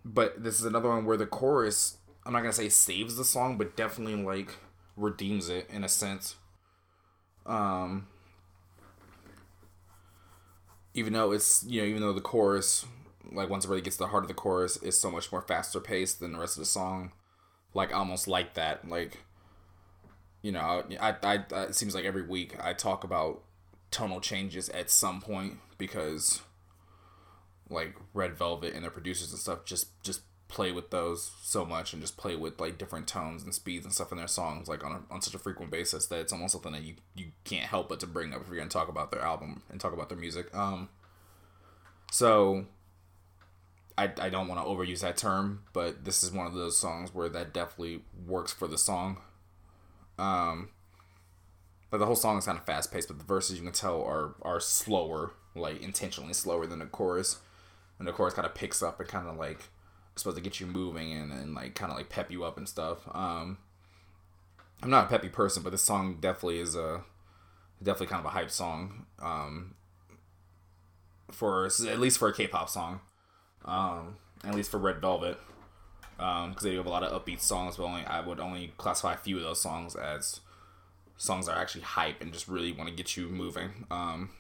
but 0.06 0.44
this 0.44 0.60
is 0.60 0.66
another 0.66 0.88
one 0.88 1.06
where 1.06 1.18
the 1.18 1.26
chorus, 1.26 1.98
I'm 2.26 2.32
not 2.32 2.40
gonna 2.40 2.54
say 2.54 2.70
saves 2.70 3.18
the 3.18 3.26
song, 3.26 3.58
but 3.58 3.76
definitely 3.76 4.16
like 4.16 4.56
redeems 5.00 5.50
it 5.50 5.68
in 5.72 5.84
a 5.84 5.90
sense. 5.90 6.36
Um, 7.46 8.08
even 10.94 11.14
though 11.14 11.32
it's 11.32 11.64
you 11.68 11.82
know 11.82 11.88
even 11.88 12.02
though 12.02 12.14
the 12.14 12.22
chorus 12.22 12.86
like 13.32 13.50
once 13.50 13.66
it 13.66 13.70
really 13.70 13.82
gets 13.82 13.98
to 13.98 14.04
the 14.04 14.10
heart 14.10 14.24
of 14.24 14.28
the 14.28 14.34
chorus 14.34 14.78
is 14.78 15.00
so 15.00 15.10
much 15.10 15.32
more 15.32 15.42
faster 15.42 15.80
paced 15.80 16.20
than 16.20 16.34
the 16.34 16.40
rest 16.40 16.58
of 16.58 16.62
the 16.62 16.70
song 16.70 17.12
like 17.74 17.94
almost 17.94 18.28
like 18.28 18.54
that 18.56 18.88
like 18.88 19.20
you 20.42 20.52
know 20.52 20.84
I, 21.00 21.10
I, 21.24 21.44
I 21.54 21.64
it 21.64 21.76
seems 21.76 21.94
like 21.94 22.06
every 22.06 22.24
week 22.24 22.56
i 22.62 22.74
talk 22.74 23.04
about 23.04 23.44
tonal 23.92 24.20
changes 24.20 24.70
at 24.70 24.90
some 24.90 25.22
point 25.22 25.58
because 25.78 26.42
like 27.70 27.96
red 28.14 28.38
velvet 28.38 28.74
and 28.74 28.84
their 28.84 28.92
producers 28.92 29.32
and 29.32 29.40
stuff 29.40 29.66
just 29.66 30.02
just 30.04 30.22
play 30.50 30.72
with 30.72 30.90
those 30.90 31.32
so 31.44 31.64
much 31.64 31.94
and 31.94 32.02
just 32.02 32.18
play 32.18 32.36
with 32.36 32.60
like 32.60 32.78
different 32.78 33.08
tones 33.08 33.44
and 33.44 33.54
speeds 33.54 33.86
and 33.86 33.94
stuff 33.94 34.12
in 34.12 34.18
their 34.18 34.28
songs 34.28 34.68
like 34.68 34.84
on, 34.84 34.92
a, 34.92 35.14
on 35.14 35.22
such 35.22 35.36
a 35.36 35.40
frequent 35.40 35.72
basis 35.72 36.08
that 36.08 36.20
it's 36.20 36.34
almost 36.34 36.54
something 36.54 36.72
that 36.72 36.82
you, 36.82 36.96
you 37.16 37.28
can't 37.44 37.66
help 37.66 37.88
but 37.88 38.00
to 38.00 38.08
bring 38.08 38.34
up 38.34 38.42
if 38.42 38.48
you're 38.48 38.58
gonna 38.58 38.68
talk 38.68 38.90
about 38.90 39.12
their 39.12 39.22
album 39.22 39.62
and 39.70 39.80
talk 39.80 39.94
about 39.94 40.10
their 40.10 40.18
music. 40.18 40.54
Um 40.56 40.90
so 42.12 42.66
I, 43.96 44.12
I 44.20 44.30
don't 44.30 44.48
want 44.48 44.60
to 44.60 44.68
overuse 44.68 45.02
that 45.02 45.18
term 45.18 45.62
but 45.72 46.04
this 46.04 46.24
is 46.24 46.32
one 46.32 46.48
of 46.48 46.56
those 46.56 46.76
songs 46.76 47.14
where 47.14 47.30
that 47.30 47.54
definitely 47.54 48.02
works 48.28 48.52
for 48.52 48.68
the 48.68 48.78
song. 48.78 49.18
Um 50.18 50.70
but 51.92 52.00
the 52.00 52.08
whole 52.08 52.16
song 52.16 52.40
is 52.40 52.46
kind 52.46 52.58
of 52.58 52.66
fast 52.66 52.92
paced 52.92 53.08
but 53.08 53.20
the 53.20 53.26
verses 53.26 53.58
you 53.58 53.64
can 53.64 53.72
tell 53.72 54.02
are 54.02 54.34
are 54.42 54.60
slower 54.60 55.34
like 55.56 55.82
intentionally 55.82 56.34
slower 56.34 56.66
than 56.66 56.80
the 56.80 56.86
chorus. 56.86 57.40
And 57.98 58.08
the 58.08 58.14
chorus 58.14 58.34
kind 58.34 58.46
of 58.46 58.56
picks 58.56 58.82
up 58.82 59.00
and 59.00 59.10
kind 59.10 59.28
of 59.28 59.38
like 59.38 59.70
supposed 60.16 60.38
to 60.38 60.44
get 60.44 60.60
you 60.60 60.68
moving 60.68 61.14
and, 61.14 61.32
and 61.32 61.56
like 61.56 61.76
kind 61.76 61.92
of 61.92 61.98
like 61.98 62.10
pep 62.10 62.32
you 62.32 62.44
up 62.44 62.58
and 62.58 62.68
stuff. 62.68 63.00
Um, 63.14 63.58
I'm 64.82 64.90
not 64.90 65.06
a 65.06 65.10
peppy 65.10 65.30
person, 65.30 65.64
but 65.64 65.72
this 65.72 65.82
song 65.82 66.18
definitely 66.20 66.60
is 66.60 66.76
a 66.76 67.04
definitely 67.82 68.08
kind 68.08 68.20
of 68.20 68.26
a 68.26 68.30
hype 68.30 68.52
song. 68.52 69.06
Um, 69.22 69.76
for 71.32 71.66
at 71.66 72.00
least 72.00 72.18
for 72.18 72.28
a 72.28 72.34
K-pop 72.34 72.70
song, 72.70 73.02
um, 73.66 74.16
at 74.44 74.56
least 74.56 74.72
for 74.72 74.78
Red 74.78 75.00
Velvet, 75.00 75.38
because 76.18 76.46
um, 76.46 76.56
they 76.62 76.72
do 76.72 76.78
have 76.78 76.86
a 76.86 76.90
lot 76.90 77.04
of 77.04 77.26
upbeat 77.26 77.40
songs. 77.40 77.78
But 77.78 77.84
only 77.84 78.06
I 78.06 78.22
would 78.22 78.40
only 78.40 78.74
classify 78.78 79.14
a 79.14 79.18
few 79.18 79.38
of 79.38 79.44
those 79.44 79.62
songs 79.62 79.96
as 79.96 80.40
songs 81.18 81.46
that 81.46 81.58
are 81.58 81.62
actually 81.62 81.82
hype 81.82 82.22
and 82.22 82.34
just 82.34 82.48
really 82.48 82.72
want 82.72 82.90
to 82.90 82.96
get 82.96 83.16
you 83.18 83.28
moving. 83.28 83.86
Um, 83.92 84.32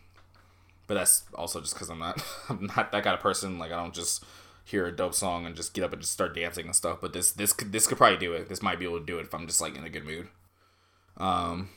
but 0.87 0.95
that's 0.95 1.23
also 1.35 1.61
just 1.61 1.73
because 1.73 1.89
I'm 1.89 1.99
not 1.99 2.23
I'm 2.49 2.65
not 2.75 2.91
that 2.91 3.03
kind 3.03 3.13
of 3.13 3.19
person. 3.19 3.59
Like 3.59 3.71
I 3.71 3.75
don't 3.75 3.93
just 3.93 4.23
hear 4.65 4.85
a 4.85 4.95
dope 4.95 5.15
song 5.15 5.45
and 5.45 5.55
just 5.55 5.73
get 5.73 5.83
up 5.83 5.93
and 5.93 6.01
just 6.01 6.13
start 6.13 6.35
dancing 6.35 6.65
and 6.65 6.75
stuff. 6.75 6.99
But 7.01 7.13
this 7.13 7.31
this 7.31 7.53
could 7.53 7.71
this 7.71 7.87
could 7.87 7.97
probably 7.97 8.17
do 8.17 8.33
it. 8.33 8.49
This 8.49 8.61
might 8.61 8.79
be 8.79 8.85
able 8.85 8.99
to 8.99 9.05
do 9.05 9.17
it 9.19 9.23
if 9.23 9.33
I'm 9.33 9.47
just 9.47 9.61
like 9.61 9.75
in 9.75 9.83
a 9.83 9.89
good 9.89 10.05
mood. 10.05 10.27
Um, 11.17 11.69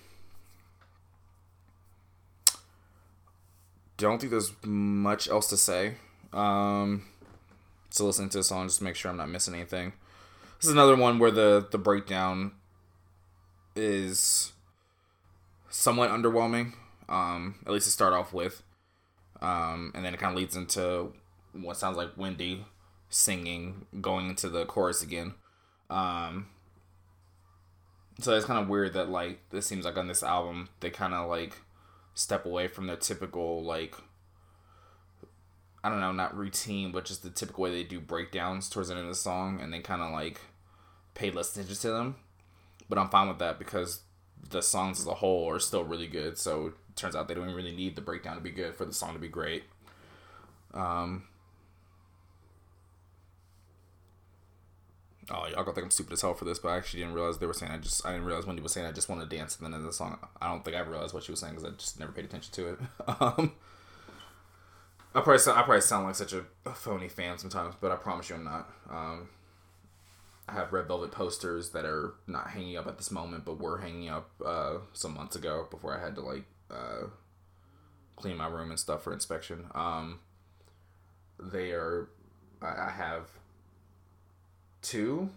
don't 3.96 4.20
think 4.20 4.30
there's 4.30 4.52
much 4.64 5.28
else 5.28 5.48
to 5.48 5.56
say. 5.56 5.94
Um, 6.32 7.04
so 7.90 8.06
listen 8.06 8.28
to 8.30 8.38
the 8.38 8.44
song, 8.44 8.68
just 8.68 8.82
make 8.82 8.96
sure 8.96 9.10
I'm 9.10 9.16
not 9.16 9.28
missing 9.28 9.54
anything. 9.54 9.92
This 10.58 10.66
is 10.66 10.72
another 10.72 10.96
one 10.96 11.18
where 11.18 11.30
the 11.30 11.66
the 11.70 11.78
breakdown 11.78 12.52
is 13.74 14.52
somewhat 15.70 16.10
underwhelming. 16.10 16.74
Um, 17.08 17.56
at 17.66 17.72
least 17.72 17.86
to 17.86 17.92
start 17.92 18.14
off 18.14 18.32
with. 18.32 18.62
Um, 19.42 19.90
and 19.94 20.04
then 20.04 20.14
it 20.14 20.20
kind 20.20 20.32
of 20.32 20.38
leads 20.38 20.56
into 20.56 21.12
what 21.52 21.76
sounds 21.76 21.96
like 21.96 22.10
Wendy 22.16 22.64
singing 23.12 23.86
going 24.00 24.30
into 24.30 24.48
the 24.48 24.64
chorus 24.64 25.02
again. 25.02 25.34
Um, 25.90 26.46
so 28.20 28.34
it's 28.34 28.46
kind 28.46 28.58
of 28.58 28.68
weird 28.68 28.94
that 28.94 29.10
like 29.10 29.38
this 29.50 29.66
seems 29.66 29.84
like 29.84 29.96
on 29.96 30.08
this 30.08 30.22
album 30.22 30.70
they 30.80 30.90
kind 30.90 31.12
of 31.12 31.28
like 31.28 31.58
step 32.14 32.46
away 32.46 32.68
from 32.68 32.86
their 32.86 32.96
typical 32.96 33.62
like 33.62 33.94
I 35.84 35.88
don't 35.88 36.00
know, 36.00 36.12
not 36.12 36.36
routine, 36.36 36.92
but 36.92 37.04
just 37.04 37.22
the 37.22 37.30
typical 37.30 37.64
way 37.64 37.72
they 37.72 37.82
do 37.82 38.00
breakdowns 38.00 38.70
towards 38.70 38.88
the 38.88 38.94
end 38.94 39.02
of 39.02 39.08
the 39.08 39.16
song, 39.16 39.60
and 39.60 39.72
they 39.72 39.80
kind 39.80 40.00
of 40.00 40.12
like 40.12 40.40
pay 41.14 41.30
less 41.32 41.50
attention 41.52 41.74
to 41.74 41.90
them. 41.90 42.16
But 42.88 42.98
I'm 42.98 43.08
fine 43.08 43.26
with 43.28 43.40
that 43.40 43.58
because 43.58 44.02
the 44.50 44.62
songs 44.62 45.00
as 45.00 45.06
a 45.08 45.14
whole 45.14 45.50
are 45.50 45.58
still 45.58 45.82
really 45.82 46.06
good. 46.06 46.38
So 46.38 46.68
it 46.68 46.74
turns 46.94 47.16
out 47.16 47.26
they 47.26 47.34
don't 47.34 47.52
really 47.52 47.74
need 47.74 47.96
the 47.96 48.00
breakdown 48.00 48.36
to 48.36 48.40
be 48.40 48.50
good 48.50 48.76
for 48.76 48.84
the 48.84 48.92
song 48.92 49.14
to 49.14 49.18
be 49.18 49.28
great. 49.28 49.64
Um, 50.72 51.24
oh, 55.30 55.46
y'all 55.46 55.62
gonna 55.62 55.74
think 55.74 55.84
I'm 55.84 55.90
stupid 55.90 56.12
as 56.12 56.22
hell 56.22 56.34
for 56.34 56.44
this, 56.44 56.58
but 56.58 56.70
I 56.70 56.76
actually 56.76 57.00
didn't 57.00 57.14
realize 57.14 57.38
they 57.38 57.46
were 57.46 57.52
saying 57.52 57.72
I 57.72 57.78
just 57.78 58.04
I 58.04 58.12
didn't 58.12 58.26
realize 58.26 58.46
Wendy 58.46 58.62
was 58.62 58.72
saying 58.72 58.86
I 58.86 58.92
just 58.92 59.08
want 59.08 59.28
to 59.28 59.36
dance, 59.36 59.56
and 59.56 59.66
then 59.66 59.78
in 59.78 59.86
the 59.86 59.92
song 59.92 60.18
I 60.40 60.48
don't 60.48 60.64
think 60.64 60.76
I 60.76 60.80
realized 60.80 61.14
what 61.14 61.24
she 61.24 61.32
was 61.32 61.40
saying 61.40 61.54
because 61.54 61.68
I 61.68 61.74
just 61.76 62.00
never 62.00 62.12
paid 62.12 62.24
attention 62.24 62.52
to 62.54 62.68
it. 62.70 62.78
um, 63.20 63.52
I 65.14 65.20
probably 65.20 65.38
sound, 65.38 65.58
I 65.58 65.62
probably 65.62 65.82
sound 65.82 66.06
like 66.06 66.14
such 66.14 66.32
a, 66.32 66.44
a, 66.64 66.72
phony 66.72 67.08
fan 67.08 67.36
sometimes, 67.36 67.74
but 67.80 67.92
I 67.92 67.96
promise 67.96 68.30
you 68.30 68.36
I'm 68.36 68.44
not. 68.44 68.70
Um, 68.90 69.28
I 70.48 70.54
have 70.54 70.72
red 70.72 70.88
velvet 70.88 71.12
posters 71.12 71.70
that 71.70 71.84
are 71.84 72.14
not 72.26 72.48
hanging 72.48 72.76
up 72.76 72.86
at 72.86 72.96
this 72.96 73.10
moment, 73.10 73.44
but 73.44 73.60
were 73.60 73.78
hanging 73.78 74.08
up 74.08 74.30
uh, 74.44 74.78
some 74.92 75.14
months 75.14 75.36
ago 75.36 75.66
before 75.70 75.96
I 75.96 76.02
had 76.02 76.14
to 76.16 76.22
like 76.22 76.44
uh, 76.70 77.06
clean 78.16 78.36
my 78.36 78.48
room 78.48 78.70
and 78.70 78.80
stuff 78.80 79.04
for 79.04 79.12
inspection. 79.12 79.66
Um, 79.74 80.20
they 81.38 81.72
are 81.72 82.08
I, 82.62 82.86
I 82.86 82.90
have 82.90 83.28
two, 84.82 85.30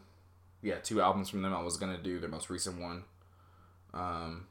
yeah, 0.61 0.75
two 0.83 1.01
albums 1.01 1.29
from 1.29 1.41
them. 1.41 1.53
I 1.53 1.61
was 1.61 1.77
gonna 1.77 2.01
do 2.01 2.19
their 2.19 2.29
most 2.29 2.49
recent 2.49 2.81
one, 2.81 3.03
um, 3.93 4.47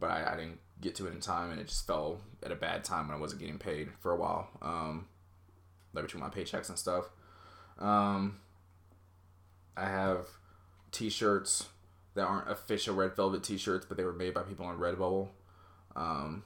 but 0.00 0.10
I, 0.10 0.32
I 0.32 0.36
didn't 0.36 0.60
get 0.80 0.94
to 0.96 1.06
it 1.06 1.12
in 1.12 1.20
time, 1.20 1.50
and 1.50 1.60
it 1.60 1.68
just 1.68 1.86
fell 1.86 2.20
at 2.42 2.52
a 2.52 2.56
bad 2.56 2.84
time 2.84 3.08
when 3.08 3.16
I 3.16 3.20
wasn't 3.20 3.40
getting 3.40 3.58
paid 3.58 3.90
for 4.00 4.12
a 4.12 4.16
while, 4.16 4.48
um, 4.62 5.06
like 5.92 6.04
between 6.04 6.22
my 6.22 6.30
paychecks 6.30 6.68
and 6.68 6.78
stuff. 6.78 7.10
Um, 7.78 8.38
I 9.76 9.88
have 9.88 10.26
T-shirts 10.90 11.66
that 12.14 12.22
aren't 12.22 12.50
official 12.50 12.94
Red 12.94 13.14
Velvet 13.14 13.42
T-shirts, 13.42 13.86
but 13.86 13.96
they 13.96 14.04
were 14.04 14.12
made 14.12 14.34
by 14.34 14.42
people 14.42 14.66
on 14.66 14.78
Redbubble. 14.78 15.28
Um, 15.94 16.44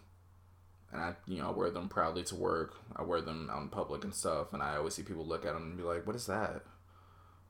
and 0.92 1.00
I, 1.00 1.14
you 1.26 1.38
know, 1.38 1.48
I 1.48 1.50
wear 1.52 1.70
them 1.70 1.88
proudly 1.88 2.22
to 2.24 2.35
work. 2.35 2.74
I 2.94 3.02
wear 3.02 3.22
them 3.22 3.48
out 3.50 3.62
in 3.62 3.68
public 3.68 4.05
and 4.05 4.14
stuff, 4.14 4.52
and 4.52 4.62
I 4.62 4.76
always 4.76 4.94
see 4.94 5.02
people 5.02 5.26
look 5.26 5.46
at 5.46 5.55
them 5.55 5.62
and 5.62 5.76
be 5.76 5.83
like, 5.83 6.07
"What 6.07 6.16
is 6.16 6.26
that?" 6.26 6.62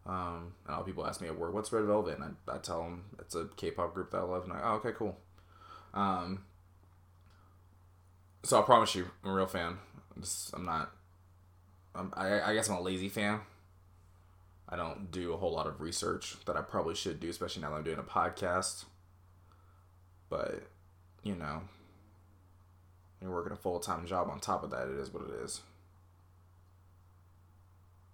Um, 0.04 0.54
and 0.66 0.74
all 0.74 0.82
people 0.82 1.06
ask 1.06 1.20
me 1.20 1.28
at 1.28 1.38
work, 1.38 1.54
"What's 1.54 1.72
Red 1.72 1.84
Velvet?" 1.84 2.18
And 2.18 2.36
I, 2.48 2.56
I 2.56 2.58
tell 2.58 2.82
them 2.82 3.04
it's 3.18 3.34
a 3.34 3.48
K-pop 3.56 3.94
group 3.94 4.10
that 4.10 4.18
I 4.18 4.22
love, 4.22 4.44
and 4.44 4.52
I, 4.52 4.60
oh, 4.64 4.74
okay, 4.74 4.92
cool. 4.96 5.16
Um, 5.94 6.44
so 8.42 8.58
I 8.58 8.62
promise 8.62 8.94
you, 8.94 9.06
I'm 9.24 9.30
a 9.30 9.34
real 9.34 9.46
fan. 9.46 9.78
I'm, 10.14 10.22
just, 10.22 10.52
I'm 10.54 10.64
not. 10.64 10.90
I'm, 11.94 12.12
I, 12.16 12.40
I 12.40 12.54
guess 12.54 12.68
I'm 12.68 12.76
a 12.76 12.80
lazy 12.80 13.08
fan. 13.08 13.40
I 14.68 14.76
don't 14.76 15.10
do 15.10 15.34
a 15.34 15.36
whole 15.36 15.52
lot 15.52 15.66
of 15.66 15.80
research 15.80 16.36
that 16.46 16.56
I 16.56 16.62
probably 16.62 16.94
should 16.94 17.20
do, 17.20 17.28
especially 17.28 17.62
now 17.62 17.70
that 17.70 17.76
I'm 17.76 17.84
doing 17.84 17.98
a 17.98 18.02
podcast. 18.02 18.86
But, 20.30 20.62
you 21.22 21.34
know, 21.34 21.60
you're 23.20 23.30
working 23.30 23.52
a 23.52 23.56
full 23.56 23.80
time 23.80 24.06
job 24.06 24.30
on 24.30 24.40
top 24.40 24.64
of 24.64 24.70
that, 24.70 24.88
it 24.88 24.98
is 24.98 25.12
what 25.12 25.24
it 25.24 25.44
is. 25.44 25.60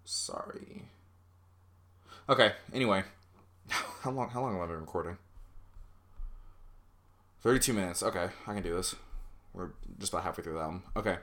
Sorry. 0.05 0.87
Okay, 2.29 2.53
anyway. 2.75 3.05
How 4.03 4.11
long 4.11 4.31
how 4.31 4.43
long 4.43 4.55
have 4.55 4.63
I 4.63 4.67
been 4.67 4.81
recording? 4.81 5.19
32 7.43 7.73
minutes. 7.73 8.03
Okay, 8.03 8.29
I 8.47 8.55
can 8.55 8.63
do 8.63 8.75
this. 8.77 8.95
We're 9.53 9.71
just 9.99 10.13
about 10.13 10.25
halfway 10.25 10.45
through 10.45 10.55
the 10.55 10.61
album. 10.61 10.83
Okay. 10.97 11.17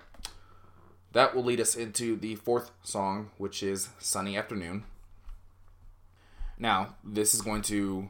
That 1.13 1.33
will 1.33 1.43
lead 1.43 1.61
us 1.61 1.75
into 1.75 2.17
the 2.17 2.35
fourth 2.35 2.71
song, 2.83 3.31
which 3.37 3.63
is 3.63 3.89
Sunny 3.99 4.37
Afternoon. 4.37 4.83
Now, 6.59 6.95
this 7.03 7.33
is 7.33 7.41
going 7.41 7.61
to 7.63 8.09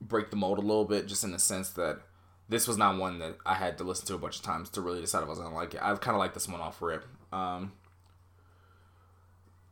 break 0.00 0.30
the 0.30 0.36
mold 0.36 0.58
a 0.58 0.62
little 0.62 0.84
bit, 0.84 1.08
just 1.08 1.24
in 1.24 1.32
the 1.32 1.38
sense 1.38 1.70
that 1.70 2.00
this 2.48 2.68
was 2.68 2.76
not 2.76 2.98
one 2.98 3.18
that 3.18 3.36
I 3.44 3.54
had 3.54 3.78
to 3.78 3.84
listen 3.84 4.06
to 4.06 4.14
a 4.14 4.18
bunch 4.18 4.36
of 4.36 4.42
times 4.42 4.68
to 4.70 4.80
really 4.80 5.00
decide 5.00 5.22
if 5.22 5.26
I 5.26 5.30
was 5.30 5.38
gonna 5.38 5.54
like 5.54 5.74
it. 5.74 5.82
I 5.82 5.94
kind 5.96 6.14
of 6.14 6.20
like 6.20 6.34
this 6.34 6.48
one 6.48 6.60
off 6.60 6.80
rip. 6.82 7.04
Um, 7.32 7.72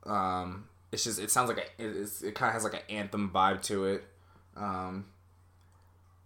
um, 0.07 0.70
it's 0.93 1.05
just 1.05 1.19
it 1.19 1.31
sounds 1.31 1.49
like 1.49 1.59
a, 1.59 1.83
it, 1.83 2.11
it 2.23 2.35
kind 2.35 2.49
of 2.49 2.55
has 2.55 2.65
like 2.65 2.75
an 2.75 2.81
anthem 2.89 3.31
vibe 3.33 3.63
to 3.63 3.85
it. 3.85 4.05
Um, 4.57 5.07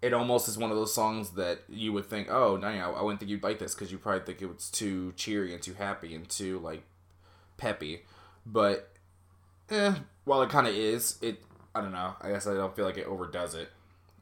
it 0.03 0.12
almost 0.12 0.48
is 0.48 0.59
one 0.59 0.70
of 0.70 0.77
those 0.77 0.92
songs 0.92 1.31
that 1.31 1.61
you 1.68 1.92
would 1.94 2.11
think, 2.11 2.31
oh, 2.31 2.57
no, 2.57 2.68
I 2.68 3.03
wouldn't 3.03 3.20
think 3.20 3.31
you'd 3.31 3.42
like 3.42 3.59
this 3.59 3.74
because 3.74 3.90
you 3.90 3.96
probably 3.96 4.20
think 4.20 4.42
it 4.42 4.55
was 4.55 4.70
too 4.70 5.14
cheery 5.16 5.55
and 5.55 5.62
too 5.62 5.72
happy 5.72 6.14
and 6.14 6.29
too 6.29 6.59
like 6.59 6.83
peppy. 7.57 8.03
But 8.44 8.90
eh, 9.70 9.94
while 10.24 10.42
it 10.42 10.50
kind 10.50 10.66
of 10.66 10.74
is, 10.74 11.18
it 11.22 11.42
I 11.74 11.81
don't 11.81 11.92
know. 11.92 12.14
I 12.20 12.31
guess 12.31 12.46
I 12.46 12.55
don't 12.55 12.77
feel 12.77 12.85
like 12.85 12.98
it 12.98 13.07
overdoes 13.07 13.55
it 13.55 13.70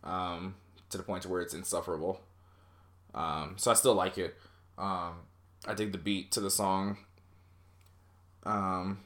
um, 0.05 0.55
to 0.91 0.97
the 0.97 1.03
point 1.03 1.25
to 1.25 1.29
where 1.29 1.43
it's 1.43 1.55
insufferable. 1.55 2.21
Um, 3.15 3.55
so 3.57 3.71
I 3.71 3.75
still 3.75 3.95
like 3.95 4.19
it. 4.19 4.37
Um, 4.79 5.15
I 5.67 5.75
dig 5.75 5.93
the 5.93 5.99
beat 5.99 6.33
to 6.33 6.41
the 6.41 6.51
song. 6.51 6.97
Um, 8.45 9.01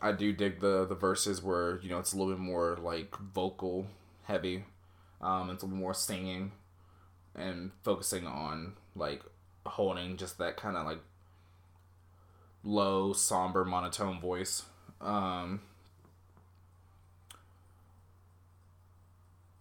I 0.00 0.12
do 0.12 0.32
dig 0.32 0.60
the 0.60 0.86
the 0.86 0.94
verses 0.94 1.42
where 1.42 1.80
you 1.82 1.88
know 1.88 1.98
it's 1.98 2.12
a 2.12 2.16
little 2.16 2.32
bit 2.32 2.40
more 2.40 2.76
like 2.80 3.16
vocal 3.16 3.86
heavy. 4.24 4.64
Um, 5.20 5.50
it's 5.50 5.62
a 5.62 5.66
little 5.66 5.78
more 5.78 5.94
singing 5.94 6.52
and 7.34 7.70
focusing 7.82 8.26
on 8.26 8.74
like 8.94 9.22
holding 9.64 10.16
just 10.16 10.38
that 10.38 10.56
kind 10.56 10.76
of 10.76 10.86
like 10.86 11.00
low, 12.62 13.12
somber, 13.12 13.64
monotone 13.64 14.20
voice. 14.20 14.64
Um, 15.00 15.60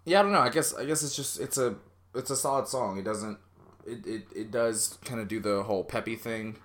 yeah, 0.06 0.20
I 0.20 0.24
don't 0.24 0.32
know. 0.32 0.40
I 0.40 0.50
guess 0.50 0.74
I 0.74 0.86
guess 0.86 1.04
it's 1.04 1.16
just 1.16 1.40
it's 1.40 1.58
a 1.58 1.76
it's 2.14 2.30
a 2.30 2.36
solid 2.36 2.68
song. 2.68 2.98
It 2.98 3.04
doesn't 3.04 3.38
it 3.86 4.06
it, 4.06 4.24
it 4.36 4.52
does 4.52 4.98
kind 5.06 5.22
of 5.22 5.28
do 5.28 5.40
the 5.40 5.64
whole 5.64 5.84
peppy 5.84 6.16
thing, 6.16 6.58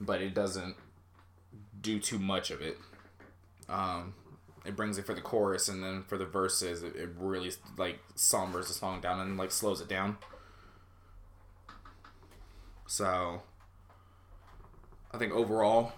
but 0.00 0.20
it 0.20 0.34
doesn't 0.34 0.76
do 1.80 1.98
too 1.98 2.18
much 2.18 2.50
of 2.50 2.60
it. 2.60 2.76
Um, 3.68 4.14
it 4.68 4.76
brings 4.76 4.98
it 4.98 5.06
for 5.06 5.14
the 5.14 5.20
chorus 5.20 5.68
and 5.68 5.82
then 5.82 6.02
for 6.02 6.18
the 6.18 6.26
verses 6.26 6.82
it, 6.82 6.94
it 6.94 7.08
really 7.18 7.50
like 7.76 7.98
sombers 8.16 8.68
the 8.68 8.74
song 8.74 9.00
down 9.00 9.18
and 9.20 9.36
like 9.38 9.50
slows 9.50 9.80
it 9.80 9.88
down 9.88 10.18
so 12.86 13.42
i 15.12 15.18
think 15.18 15.32
overall 15.32 15.92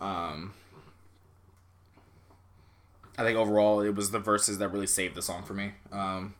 um 0.00 0.52
i 3.16 3.22
think 3.22 3.38
overall 3.38 3.80
it 3.80 3.94
was 3.94 4.10
the 4.10 4.18
verses 4.18 4.58
that 4.58 4.68
really 4.68 4.86
saved 4.86 5.14
the 5.14 5.22
song 5.22 5.42
for 5.42 5.54
me 5.54 5.72
um 5.90 6.34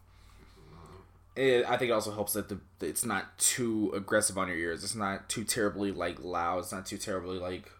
it, 1.36 1.64
I 1.68 1.76
think 1.76 1.90
it 1.90 1.92
also 1.92 2.12
helps 2.12 2.34
that 2.34 2.48
the 2.48 2.60
it's 2.80 3.04
not 3.04 3.36
too 3.38 3.92
aggressive 3.92 4.38
on 4.38 4.46
your 4.46 4.56
ears. 4.56 4.84
It's 4.84 4.94
not 4.94 5.28
too 5.28 5.42
terribly 5.42 5.90
like 5.90 6.22
loud. 6.22 6.60
It's 6.60 6.70
not 6.70 6.86
too 6.86 6.96
terribly 6.96 7.40
like 7.40 7.72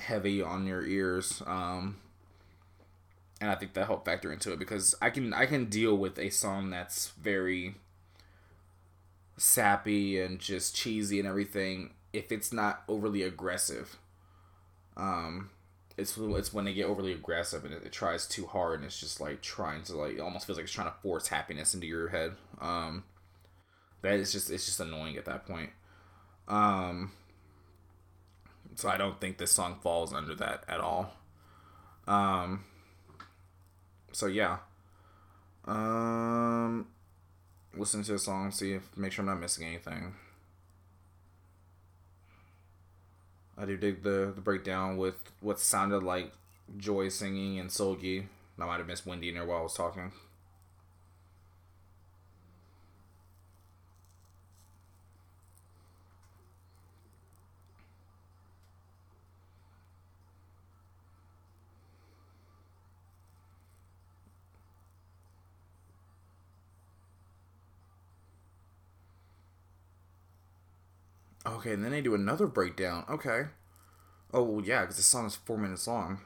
heavy 0.00 0.42
on 0.42 0.66
your 0.66 0.84
ears. 0.84 1.42
Um, 1.46 1.96
and 3.40 3.50
I 3.50 3.54
think 3.54 3.72
that 3.74 3.86
helped 3.86 4.04
factor 4.04 4.32
into 4.32 4.52
it 4.52 4.58
because 4.58 4.94
I 5.00 5.10
can 5.10 5.32
I 5.32 5.46
can 5.46 5.66
deal 5.66 5.96
with 5.96 6.18
a 6.18 6.30
song 6.30 6.70
that's 6.70 7.10
very 7.10 7.74
sappy 9.36 10.20
and 10.20 10.38
just 10.38 10.76
cheesy 10.76 11.18
and 11.18 11.26
everything 11.26 11.94
if 12.12 12.30
it's 12.30 12.52
not 12.52 12.82
overly 12.88 13.22
aggressive. 13.22 13.96
Um, 14.96 15.50
it's 15.96 16.18
it's 16.18 16.52
when 16.52 16.66
they 16.66 16.74
get 16.74 16.86
overly 16.86 17.12
aggressive 17.12 17.64
and 17.64 17.72
it, 17.72 17.82
it, 17.84 17.92
tries 17.92 18.26
too 18.26 18.46
hard 18.46 18.80
and 18.80 18.84
it's 18.84 19.00
just 19.00 19.20
like 19.20 19.40
trying 19.40 19.82
to 19.84 19.96
like 19.96 20.14
it 20.14 20.20
almost 20.20 20.46
feels 20.46 20.58
like 20.58 20.64
it's 20.64 20.72
trying 20.72 20.90
to 20.90 20.98
force 21.02 21.28
happiness 21.28 21.74
into 21.74 21.86
your 21.86 22.08
head. 22.08 22.32
Um, 22.60 23.04
that 24.02 24.14
is 24.14 24.32
just 24.32 24.50
it's 24.50 24.66
just 24.66 24.80
annoying 24.80 25.16
at 25.16 25.24
that 25.24 25.46
point. 25.46 25.70
Um, 26.48 27.12
so 28.80 28.88
I 28.88 28.96
don't 28.96 29.20
think 29.20 29.36
this 29.36 29.52
song 29.52 29.78
falls 29.82 30.12
under 30.14 30.34
that 30.36 30.64
at 30.66 30.80
all. 30.80 31.12
Um, 32.08 32.64
so 34.12 34.26
yeah. 34.26 34.58
Um, 35.66 36.86
listen 37.76 38.02
to 38.02 38.12
the 38.12 38.18
song, 38.18 38.50
see 38.50 38.72
if 38.72 38.96
make 38.96 39.12
sure 39.12 39.22
I'm 39.22 39.28
not 39.28 39.40
missing 39.40 39.66
anything. 39.66 40.14
I 43.58 43.66
do 43.66 43.76
dig 43.76 44.02
the 44.02 44.32
the 44.34 44.40
breakdown 44.40 44.96
with 44.96 45.16
what 45.40 45.60
sounded 45.60 46.02
like 46.02 46.32
Joy 46.78 47.10
singing 47.10 47.58
and 47.58 47.68
Seulgi. 47.68 48.26
I 48.58 48.64
might 48.64 48.78
have 48.78 48.86
missed 48.86 49.06
Wendy 49.06 49.28
in 49.28 49.34
there 49.34 49.44
while 49.44 49.58
I 49.58 49.62
was 49.62 49.74
talking. 49.74 50.12
Okay, 71.60 71.74
and 71.74 71.84
then 71.84 71.90
they 71.90 72.00
do 72.00 72.14
another 72.14 72.46
breakdown. 72.46 73.04
Okay. 73.10 73.42
Oh, 74.32 74.42
well, 74.42 74.64
yeah, 74.64 74.80
because 74.80 74.96
the 74.96 75.02
song 75.02 75.26
is 75.26 75.36
four 75.36 75.58
minutes 75.58 75.86
long. 75.86 76.20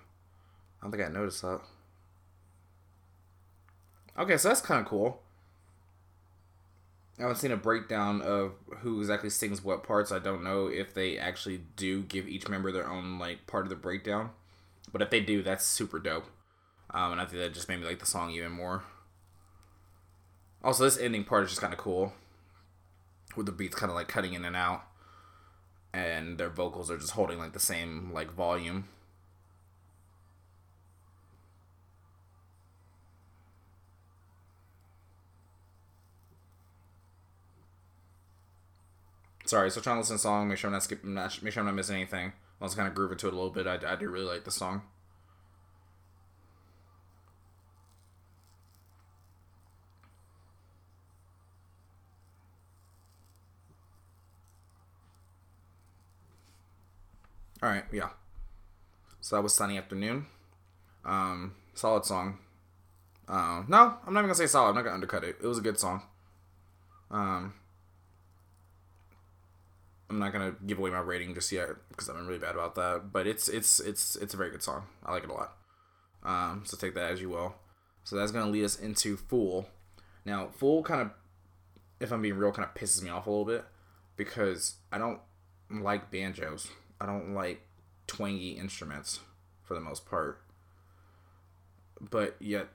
I 0.79 0.85
don't 0.85 0.93
think 0.93 1.03
I 1.03 1.09
noticed 1.11 1.43
that. 1.43 1.61
Okay, 4.17 4.37
so 4.37 4.47
that's 4.47 4.61
kind 4.61 4.81
of 4.81 4.87
cool. 4.87 5.23
I 7.19 7.23
haven't 7.23 7.39
seen 7.39 7.51
a 7.51 7.57
breakdown 7.57 8.23
of 8.23 8.53
who 8.79 9.01
exactly 9.01 9.29
sings 9.29 9.65
what 9.65 9.83
parts. 9.83 10.13
I 10.13 10.21
don't 10.21 10.45
know 10.45 10.69
if 10.69 10.95
they 10.95 11.19
actually 11.19 11.63
do 11.75 12.03
give 12.03 12.29
each 12.29 12.49
member 12.49 12.71
their 12.71 12.89
own 12.89 13.19
like 13.19 13.49
part 13.49 13.67
of 13.67 13.71
the 13.71 13.77
breakdown, 13.77 14.31
but 14.93 15.03
if 15.03 15.11
they 15.11 15.21
do, 15.21 15.43
that's 15.43 15.65
super 15.65 15.99
dope. 15.99 16.27
Um, 16.91 17.11
and 17.11 17.21
I 17.21 17.25
think 17.25 17.39
that 17.39 17.55
just 17.55 17.69
made 17.69 17.81
me 17.81 17.87
like 17.87 17.99
the 17.99 18.07
song 18.07 18.31
even 18.31 18.53
more. 18.53 18.85
Also, 20.63 20.85
this 20.85 20.99
ending 20.99 21.25
part 21.25 21.45
is 21.45 21.51
just 21.51 21.61
kind 21.61 21.73
of 21.73 21.79
cool, 21.79 22.13
with 23.35 23.47
the 23.47 23.53
beats 23.53 23.75
kind 23.75 23.91
of 23.91 23.97
like 23.97 24.07
cutting 24.07 24.35
in 24.35 24.45
and 24.45 24.55
out 24.55 24.85
and 25.95 26.39
their 26.39 26.51
vocals 26.51 26.91
are 26.91 26.99
just 26.99 27.13
holding 27.13 27.39
like 27.39 27.53
the 27.53 27.61
same 27.61 28.11
like 28.13 28.33
volume. 28.33 28.89
Sorry, 39.47 39.71
so 39.71 39.81
trying 39.81 39.97
to 39.97 40.01
listen 40.01 40.15
to 40.15 40.19
the 40.19 40.23
song, 40.23 40.49
make 40.49 40.59
sure 40.59 40.69
I'm 40.69 40.73
not 40.73 40.83
skipping, 40.83 41.15
make 41.15 41.31
sure 41.53 41.61
I'm 41.61 41.67
not 41.67 41.75
missing 41.75 41.97
anything. 41.97 42.33
I 42.61 42.65
was 42.65 42.75
kind 42.75 42.89
of 42.89 42.95
grooving 42.95 43.19
to 43.19 43.29
it 43.29 43.33
a 43.33 43.37
little 43.37 43.51
bit. 43.51 43.67
I, 43.67 43.79
I 43.93 43.95
do 43.95 44.09
really 44.09 44.25
like 44.25 44.45
the 44.45 44.51
song. 44.51 44.83
All 57.65 57.71
right, 57.71 57.85
yeah. 57.91 58.11
So 59.23 59.37
that 59.37 59.43
was 59.43 59.55
Sunny 59.55 59.79
Afternoon. 59.79 60.27
Um, 61.03 61.55
solid 61.73 62.05
song. 62.05 62.37
Uh, 63.27 63.63
no, 63.67 63.97
I'm 64.07 64.13
not 64.13 64.21
even 64.21 64.25
gonna 64.25 64.35
say 64.35 64.47
solid. 64.47 64.69
I'm 64.69 64.75
not 64.75 64.83
gonna 64.83 64.97
undercut 64.97 65.25
it. 65.25 65.39
It 65.43 65.47
was 65.47 65.57
a 65.57 65.63
good 65.63 65.79
song. 65.79 66.03
Um, 67.11 67.55
I'm 70.11 70.19
not 70.19 70.35
gonna 70.35 70.57
give 70.67 70.79
away 70.79 70.91
my 70.91 70.99
rating 70.99 71.33
just 71.33 71.51
yet 71.53 71.71
because 71.89 72.07
I'm 72.09 72.27
really 72.27 72.39
bad 72.39 72.55
about 72.55 72.75
that. 72.75 73.11
But 73.11 73.27
it's 73.27 73.49
it's 73.49 73.81
it's 73.81 74.15
it's 74.17 74.35
a 74.35 74.37
very 74.37 74.51
good 74.51 74.63
song. 74.63 74.83
I 75.03 75.13
like 75.13 75.25
it 75.25 75.31
a 75.31 75.33
lot. 75.33 75.57
Um, 76.23 76.65
so 76.67 76.77
take 76.77 76.95
that 76.97 77.13
as 77.13 77.23
you 77.23 77.31
will. 77.31 77.55
So 78.03 78.15
that's 78.15 78.31
gonna 78.31 78.51
lead 78.51 78.65
us 78.65 78.79
into 78.79 79.17
Fool. 79.17 79.71
Now, 80.27 80.49
Fool 80.49 80.83
kind 80.83 81.01
of, 81.01 81.13
if 81.99 82.13
I'm 82.13 82.21
being 82.21 82.37
real, 82.37 82.53
kind 82.53 82.69
of 82.69 82.75
pisses 82.75 83.03
me 83.03 83.09
off 83.09 83.27
a 83.27 83.31
little 83.31 83.47
bit 83.47 83.65
because 84.17 84.75
I 84.93 84.99
don't 84.99 85.21
like 85.71 86.11
banjos. 86.11 86.69
I 87.05 87.07
don't 87.07 87.35
like 87.35 87.61
twangy 88.07 88.53
instruments 88.53 89.21
for 89.63 89.75
the 89.75 89.81
most 89.81 90.07
part. 90.07 90.41
But 92.01 92.37
yet 92.41 92.69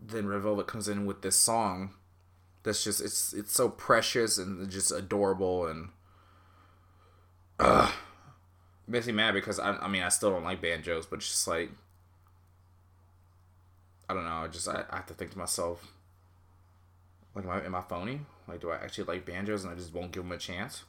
then 0.00 0.26
Red 0.26 0.40
Velvet 0.40 0.66
comes 0.66 0.88
in 0.88 1.04
with 1.04 1.20
this 1.20 1.36
song 1.36 1.90
that's 2.62 2.82
just 2.82 3.00
it's 3.00 3.32
it's 3.32 3.52
so 3.52 3.68
precious 3.68 4.38
and 4.38 4.70
just 4.70 4.90
adorable 4.90 5.66
and 5.66 5.88
uh 7.58 7.90
makes 8.86 9.06
me 9.06 9.12
mad 9.12 9.34
because 9.34 9.58
I, 9.58 9.76
I 9.76 9.88
mean 9.88 10.02
I 10.02 10.08
still 10.08 10.30
don't 10.30 10.44
like 10.44 10.62
banjos 10.62 11.06
but 11.06 11.20
just 11.20 11.46
like 11.46 11.70
I 14.08 14.14
don't 14.14 14.24
know 14.24 14.30
I 14.30 14.48
just 14.48 14.68
I, 14.68 14.84
I 14.88 14.96
have 14.96 15.06
to 15.06 15.14
think 15.14 15.32
to 15.32 15.38
myself 15.38 15.92
like 17.34 17.44
am 17.44 17.50
I, 17.50 17.64
am 17.64 17.74
I 17.74 17.82
phony? 17.82 18.20
Like 18.46 18.60
do 18.60 18.70
I 18.70 18.76
actually 18.76 19.04
like 19.04 19.26
banjos 19.26 19.64
and 19.64 19.72
I 19.72 19.76
just 19.76 19.92
won't 19.92 20.12
give 20.12 20.22
them 20.22 20.32
a 20.32 20.38
chance? 20.38 20.84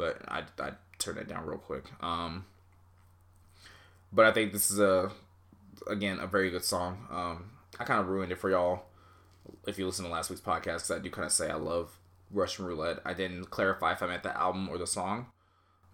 But 0.00 0.22
I 0.26 0.44
I 0.58 0.70
turn 0.98 1.18
it 1.18 1.28
down 1.28 1.44
real 1.44 1.58
quick. 1.58 1.84
Um, 2.02 2.46
but 4.10 4.24
I 4.24 4.32
think 4.32 4.52
this 4.52 4.70
is 4.70 4.80
a 4.80 5.12
again 5.86 6.18
a 6.18 6.26
very 6.26 6.50
good 6.50 6.64
song. 6.64 7.06
Um, 7.10 7.50
I 7.78 7.84
kind 7.84 8.00
of 8.00 8.08
ruined 8.08 8.32
it 8.32 8.38
for 8.38 8.48
y'all 8.48 8.84
if 9.66 9.78
you 9.78 9.84
listen 9.84 10.06
to 10.06 10.10
last 10.10 10.30
week's 10.30 10.40
podcast 10.40 10.62
because 10.88 10.90
I 10.92 10.98
do 11.00 11.10
kind 11.10 11.26
of 11.26 11.32
say 11.32 11.50
I 11.50 11.56
love 11.56 11.98
Russian 12.30 12.64
Roulette. 12.64 13.00
I 13.04 13.12
didn't 13.12 13.50
clarify 13.50 13.92
if 13.92 14.02
I 14.02 14.06
meant 14.06 14.22
the 14.22 14.34
album 14.34 14.70
or 14.70 14.78
the 14.78 14.86
song, 14.86 15.26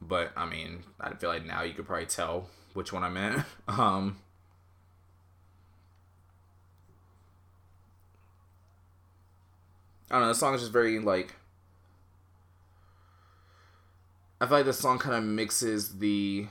but 0.01 0.31
I 0.37 0.47
mean 0.47 0.85
I 1.01 1.15
feel 1.15 1.31
like 1.31 1.45
now 1.45 1.63
you 1.63 1.75
could 1.75 1.87
probably 1.87 2.07
tell 2.07 2.49
which 2.75 2.93
one 2.93 3.03
I 3.03 3.09
meant. 3.09 3.43
Um, 3.69 4.19
I 10.09 10.15
don't 10.15 10.23
know. 10.23 10.29
The 10.29 10.35
song 10.37 10.55
is 10.55 10.61
just 10.61 10.73
very 10.73 11.01
like. 11.01 11.35
I 14.41 14.47
feel 14.47 14.59
like 14.59 14.67
the 14.67 14.73
song 14.73 14.99
kind 14.99 15.15
of 15.15 15.25
mixes 15.25 15.99
the 15.99 16.47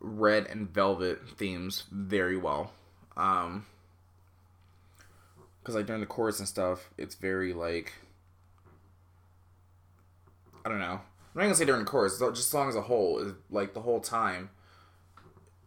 red 0.00 0.46
and 0.46 0.68
velvet 0.70 1.28
themes 1.36 1.84
very 1.90 2.36
well. 2.36 2.72
Um, 3.16 3.66
because 5.60 5.74
like 5.74 5.86
during 5.86 6.00
the 6.00 6.06
chorus 6.06 6.38
and 6.38 6.46
stuff, 6.46 6.90
it's 6.96 7.16
very 7.16 7.52
like 7.52 7.92
I 10.64 10.68
don't 10.68 10.78
know. 10.78 11.00
I'm 11.00 11.00
not 11.34 11.42
gonna 11.42 11.54
say 11.54 11.64
during 11.64 11.84
the 11.84 11.90
chorus. 11.90 12.18
Just 12.18 12.50
song 12.50 12.68
as 12.68 12.76
a 12.76 12.82
whole 12.82 13.34
like 13.50 13.74
the 13.74 13.80
whole 13.80 14.00
time. 14.00 14.50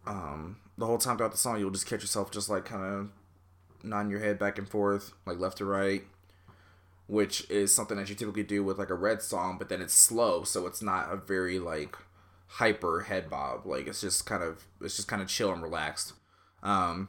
Um, 0.06 0.56
the 0.78 0.86
whole 0.86 0.98
time 0.98 1.18
throughout 1.18 1.32
the 1.32 1.38
song, 1.38 1.60
you'll 1.60 1.70
just 1.70 1.86
catch 1.86 2.00
yourself 2.00 2.30
just 2.30 2.48
like 2.48 2.64
kind 2.64 2.82
of 2.82 3.10
nodding 3.82 4.10
your 4.10 4.20
head 4.20 4.38
back 4.38 4.56
and 4.56 4.68
forth, 4.68 5.12
like 5.26 5.38
left 5.38 5.58
to 5.58 5.66
right, 5.66 6.04
which 7.10 7.50
is 7.50 7.74
something 7.74 7.96
that 7.96 8.08
you 8.08 8.14
typically 8.14 8.44
do 8.44 8.62
with 8.62 8.78
like 8.78 8.88
a 8.88 8.94
red 8.94 9.20
song, 9.20 9.58
but 9.58 9.68
then 9.68 9.82
it's 9.82 9.92
slow, 9.92 10.44
so 10.44 10.68
it's 10.68 10.80
not 10.80 11.12
a 11.12 11.16
very 11.16 11.58
like 11.58 11.96
hyper 12.46 13.00
head 13.00 13.28
bob. 13.28 13.66
Like 13.66 13.88
it's 13.88 14.00
just 14.00 14.26
kind 14.26 14.44
of 14.44 14.64
it's 14.80 14.94
just 14.94 15.08
kind 15.08 15.20
of 15.20 15.26
chill 15.26 15.52
and 15.52 15.60
relaxed. 15.60 16.12
Um, 16.62 17.08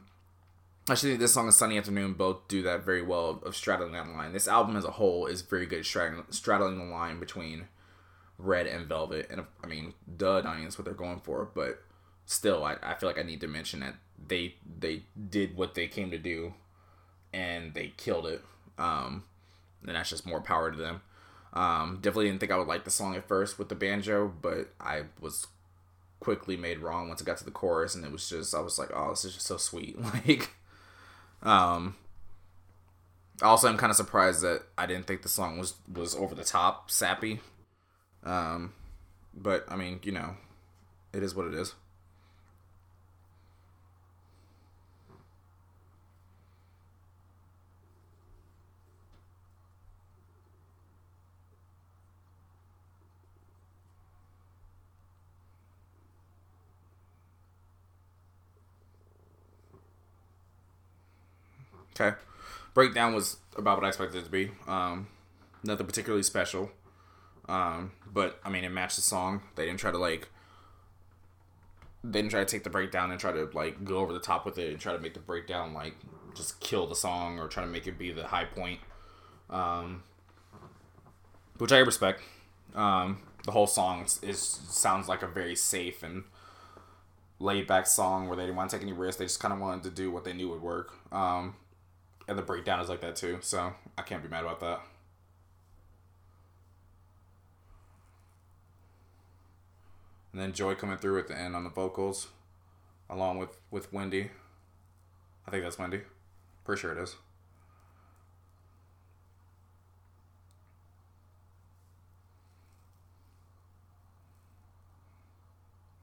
I 0.88 0.92
actually 0.92 1.10
think 1.10 1.20
this 1.20 1.32
song 1.32 1.44
and 1.44 1.54
Sunny 1.54 1.78
Afternoon 1.78 2.14
both 2.14 2.48
do 2.48 2.62
that 2.62 2.84
very 2.84 3.00
well 3.00 3.40
of 3.44 3.54
straddling 3.54 3.92
that 3.92 4.08
line. 4.08 4.32
This 4.32 4.48
album 4.48 4.76
as 4.76 4.84
a 4.84 4.90
whole 4.90 5.26
is 5.26 5.42
very 5.42 5.66
good 5.66 5.78
at 5.78 5.86
straddling, 5.86 6.24
straddling 6.30 6.78
the 6.78 6.92
line 6.92 7.20
between 7.20 7.68
red 8.38 8.66
and 8.66 8.88
velvet. 8.88 9.28
And 9.30 9.44
I 9.62 9.68
mean, 9.68 9.94
duh, 10.16 10.42
I 10.44 10.54
mean, 10.56 10.64
that's 10.64 10.78
what 10.78 10.84
they're 10.84 10.94
going 10.94 11.20
for. 11.20 11.48
But 11.54 11.80
still, 12.26 12.64
I, 12.64 12.76
I 12.82 12.94
feel 12.94 13.08
like 13.08 13.20
I 13.20 13.22
need 13.22 13.40
to 13.42 13.46
mention 13.46 13.78
that 13.80 13.94
they 14.18 14.56
they 14.80 15.04
did 15.30 15.56
what 15.56 15.76
they 15.76 15.86
came 15.86 16.10
to 16.10 16.18
do 16.18 16.54
and 17.32 17.72
they 17.74 17.92
killed 17.96 18.26
it. 18.26 18.42
Um, 18.76 19.22
and 19.86 19.96
that's 19.96 20.10
just 20.10 20.26
more 20.26 20.40
power 20.40 20.70
to 20.70 20.76
them. 20.76 21.02
Um, 21.52 21.98
definitely 22.00 22.26
didn't 22.26 22.40
think 22.40 22.52
I 22.52 22.56
would 22.56 22.68
like 22.68 22.84
the 22.84 22.90
song 22.90 23.14
at 23.14 23.28
first 23.28 23.58
with 23.58 23.68
the 23.68 23.74
banjo, 23.74 24.32
but 24.40 24.72
I 24.80 25.02
was 25.20 25.46
quickly 26.20 26.56
made 26.56 26.78
wrong 26.78 27.08
once 27.08 27.20
I 27.20 27.24
got 27.24 27.38
to 27.38 27.44
the 27.44 27.50
chorus, 27.50 27.94
and 27.94 28.04
it 28.04 28.12
was 28.12 28.28
just 28.28 28.54
I 28.54 28.60
was 28.60 28.78
like, 28.78 28.90
oh, 28.94 29.10
this 29.10 29.24
is 29.24 29.34
just 29.34 29.46
so 29.46 29.56
sweet. 29.56 29.96
Like, 30.26 30.50
um, 31.42 31.96
also 33.42 33.68
I'm 33.68 33.76
kind 33.76 33.90
of 33.90 33.96
surprised 33.96 34.42
that 34.42 34.62
I 34.78 34.86
didn't 34.86 35.06
think 35.06 35.22
the 35.22 35.28
song 35.28 35.58
was 35.58 35.74
was 35.92 36.14
over 36.14 36.34
the 36.34 36.44
top, 36.44 36.90
sappy. 36.90 37.40
Um, 38.24 38.72
but 39.34 39.64
I 39.68 39.76
mean, 39.76 40.00
you 40.04 40.12
know, 40.12 40.36
it 41.12 41.22
is 41.22 41.34
what 41.34 41.46
it 41.46 41.54
is. 41.54 41.74
Okay. 62.02 62.16
Breakdown 62.74 63.14
was 63.14 63.36
about 63.56 63.78
what 63.78 63.84
I 63.84 63.88
expected 63.88 64.18
it 64.18 64.24
to 64.24 64.30
be. 64.30 64.50
Um, 64.66 65.08
nothing 65.62 65.86
particularly 65.86 66.22
special. 66.22 66.70
Um, 67.48 67.92
but 68.12 68.40
I 68.44 68.50
mean, 68.50 68.64
it 68.64 68.70
matched 68.70 68.96
the 68.96 69.02
song. 69.02 69.42
They 69.56 69.66
didn't 69.66 69.80
try 69.80 69.90
to 69.90 69.98
like. 69.98 70.28
They 72.04 72.20
didn't 72.20 72.30
try 72.30 72.40
to 72.40 72.46
take 72.46 72.64
the 72.64 72.70
breakdown 72.70 73.10
and 73.10 73.20
try 73.20 73.32
to 73.32 73.48
like 73.52 73.84
go 73.84 73.98
over 73.98 74.12
the 74.12 74.20
top 74.20 74.44
with 74.44 74.58
it 74.58 74.70
and 74.70 74.80
try 74.80 74.92
to 74.92 74.98
make 74.98 75.14
the 75.14 75.20
breakdown 75.20 75.72
like 75.72 75.94
just 76.34 76.58
kill 76.60 76.86
the 76.86 76.96
song 76.96 77.38
or 77.38 77.46
try 77.46 77.62
to 77.62 77.68
make 77.68 77.86
it 77.86 77.98
be 77.98 78.10
the 78.10 78.26
high 78.26 78.44
point. 78.44 78.80
Um, 79.50 80.02
which 81.58 81.72
I 81.72 81.78
respect. 81.78 82.22
Um, 82.74 83.18
the 83.44 83.52
whole 83.52 83.66
song 83.66 84.06
is 84.22 84.40
sounds 84.40 85.08
like 85.08 85.22
a 85.22 85.28
very 85.28 85.54
safe 85.54 86.02
and 86.02 86.24
laid 87.38 87.66
back 87.66 87.86
song 87.86 88.28
where 88.28 88.36
they 88.36 88.44
didn't 88.44 88.56
want 88.56 88.70
to 88.70 88.76
take 88.76 88.82
any 88.82 88.92
risks. 88.92 89.18
They 89.18 89.26
just 89.26 89.40
kind 89.40 89.52
of 89.52 89.60
wanted 89.60 89.84
to 89.84 89.90
do 89.90 90.10
what 90.10 90.24
they 90.24 90.32
knew 90.32 90.48
would 90.48 90.62
work. 90.62 90.92
Um, 91.12 91.54
and 92.32 92.38
the 92.38 92.42
breakdown 92.42 92.80
is 92.80 92.88
like 92.88 93.02
that 93.02 93.14
too, 93.14 93.38
so 93.42 93.74
I 93.98 94.02
can't 94.02 94.22
be 94.22 94.28
mad 94.28 94.42
about 94.42 94.60
that. 94.60 94.80
And 100.32 100.40
then 100.40 100.54
Joy 100.54 100.74
coming 100.74 100.96
through 100.96 101.18
at 101.18 101.28
the 101.28 101.38
end 101.38 101.54
on 101.54 101.62
the 101.62 101.68
vocals, 101.68 102.28
along 103.10 103.38
with 103.38 103.58
with 103.70 103.92
Wendy. 103.92 104.30
I 105.46 105.50
think 105.50 105.62
that's 105.62 105.78
Wendy. 105.78 106.00
Pretty 106.64 106.80
sure 106.80 106.92
it 106.92 107.02
is. 107.02 107.16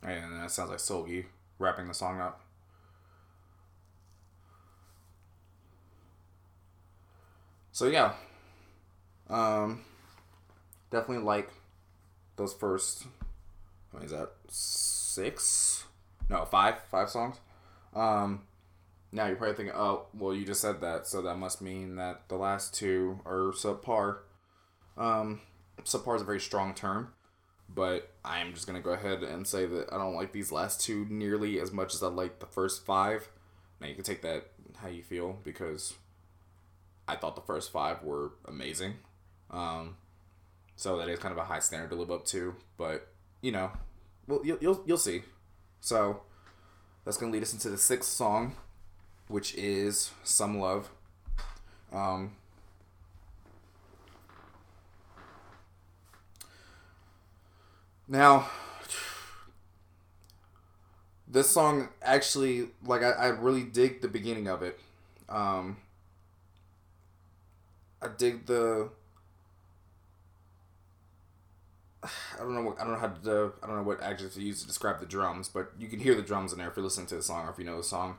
And 0.03 0.43
that 0.43 0.51
sounds 0.51 0.69
like 0.69 0.79
Seulgi 0.79 1.25
wrapping 1.57 1.87
the 1.87 1.93
song 1.95 2.21
up. 2.21 2.41
So 7.79 7.87
yeah, 7.87 8.11
um, 9.29 9.85
definitely 10.91 11.23
like 11.23 11.49
those 12.35 12.53
first. 12.53 13.05
What 13.91 14.03
is 14.03 14.11
that? 14.11 14.31
Six? 14.49 15.85
No, 16.29 16.43
five. 16.43 16.75
Five 16.91 17.09
songs. 17.09 17.37
Um, 17.95 18.41
now 19.13 19.27
you're 19.27 19.37
probably 19.37 19.55
thinking, 19.55 19.75
oh, 19.77 20.07
well, 20.13 20.35
you 20.35 20.45
just 20.45 20.59
said 20.59 20.81
that, 20.81 21.07
so 21.07 21.21
that 21.21 21.37
must 21.37 21.61
mean 21.61 21.95
that 21.95 22.27
the 22.27 22.35
last 22.35 22.73
two 22.73 23.21
are 23.25 23.53
subpar. 23.53 24.17
Um, 24.97 25.39
subpar 25.83 26.17
is 26.17 26.21
a 26.21 26.25
very 26.25 26.41
strong 26.41 26.73
term, 26.73 27.13
but 27.73 28.11
I'm 28.25 28.53
just 28.53 28.67
gonna 28.67 28.81
go 28.81 28.91
ahead 28.91 29.23
and 29.23 29.47
say 29.47 29.65
that 29.65 29.93
I 29.93 29.97
don't 29.97 30.15
like 30.15 30.33
these 30.33 30.51
last 30.51 30.81
two 30.81 31.07
nearly 31.09 31.61
as 31.61 31.71
much 31.71 31.93
as 31.93 32.03
I 32.03 32.07
like 32.07 32.39
the 32.39 32.45
first 32.45 32.85
five. 32.85 33.29
Now 33.79 33.87
you 33.87 33.95
can 33.95 34.03
take 34.03 34.21
that 34.23 34.47
how 34.75 34.89
you 34.89 35.01
feel 35.01 35.39
because 35.45 35.93
I 37.09 37.15
thought 37.15 37.35
the 37.35 37.41
first 37.41 37.71
five 37.71 38.03
were 38.03 38.33
amazing. 38.45 38.93
Um, 39.49 39.97
so 40.75 40.97
that 40.97 41.09
is 41.09 41.17
kind 41.17 41.31
of 41.31 41.39
a 41.39 41.43
high 41.43 41.59
standard 41.59 41.89
to 41.89 41.95
live 41.95 42.11
up 42.11 42.23
to, 42.27 42.55
but 42.77 43.07
you 43.41 43.51
know, 43.51 43.71
well, 44.27 44.41
you'll 44.43 44.59
you'll, 44.61 44.83
you'll 44.85 44.97
see. 44.97 45.23
So 45.81 46.21
that's 47.03 47.17
gonna 47.17 47.31
lead 47.31 47.41
us 47.41 47.51
into 47.51 47.69
the 47.69 47.77
sixth 47.79 48.11
song, 48.11 48.55
which 49.27 49.55
is 49.55 50.11
"Some 50.23 50.59
Love." 50.59 50.91
Um, 51.91 52.33
now, 58.07 58.47
this 61.27 61.49
song 61.49 61.89
actually, 62.03 62.67
like, 62.85 63.01
I, 63.01 63.09
I 63.11 63.27
really 63.29 63.63
dig 63.63 64.01
the 64.01 64.07
beginning 64.07 64.47
of 64.47 64.61
it. 64.61 64.79
Um, 65.27 65.77
I 68.01 68.07
dig 68.17 68.45
the. 68.45 68.89
I 72.03 72.39
don't 72.39 72.55
know 72.55 72.61
what 72.61 72.79
I 72.79 72.83
don't 72.85 72.93
know 72.93 72.99
how 72.99 73.07
to 73.07 73.53
I 73.61 73.67
don't 73.67 73.75
know 73.75 73.83
what 73.83 74.01
adjective 74.01 74.33
to 74.35 74.41
use 74.41 74.61
to 74.61 74.67
describe 74.67 74.99
the 74.99 75.05
drums, 75.05 75.49
but 75.49 75.71
you 75.77 75.87
can 75.87 75.99
hear 75.99 76.15
the 76.15 76.21
drums 76.21 76.53
in 76.53 76.59
there 76.59 76.69
if 76.69 76.75
you're 76.77 76.83
listening 76.83 77.07
to 77.07 77.15
the 77.15 77.21
song 77.21 77.45
or 77.45 77.51
if 77.51 77.59
you 77.59 77.65
know 77.65 77.77
the 77.77 77.83
song. 77.83 78.17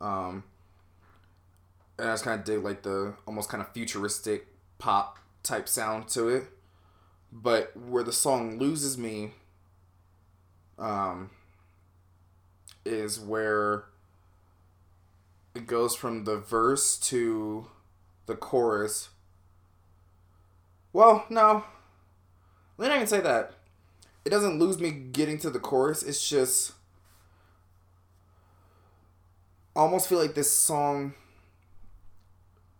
Um, 0.00 0.44
and 1.98 2.08
I 2.08 2.12
just 2.12 2.24
kind 2.24 2.38
of 2.38 2.44
dig 2.44 2.62
like 2.62 2.82
the 2.82 3.14
almost 3.26 3.48
kind 3.48 3.62
of 3.62 3.72
futuristic 3.72 4.48
pop 4.78 5.18
type 5.42 5.68
sound 5.68 6.08
to 6.08 6.28
it, 6.28 6.44
but 7.32 7.74
where 7.74 8.02
the 8.02 8.12
song 8.12 8.58
loses 8.58 8.98
me, 8.98 9.32
um, 10.78 11.30
is 12.84 13.18
where 13.18 13.84
it 15.54 15.66
goes 15.66 15.94
from 15.94 16.24
the 16.24 16.36
verse 16.36 16.98
to 16.98 17.68
the 18.26 18.34
chorus. 18.34 19.10
Well, 20.92 21.24
no. 21.30 21.64
Then 22.78 22.90
I 22.90 22.98
can 22.98 23.06
say 23.06 23.20
that. 23.20 23.52
It 24.24 24.30
doesn't 24.30 24.58
lose 24.58 24.78
me 24.78 24.90
getting 24.90 25.38
to 25.38 25.50
the 25.50 25.60
chorus. 25.60 26.02
It's 26.02 26.28
just 26.28 26.72
almost 29.74 30.08
feel 30.08 30.18
like 30.18 30.34
this 30.34 30.50
song 30.50 31.14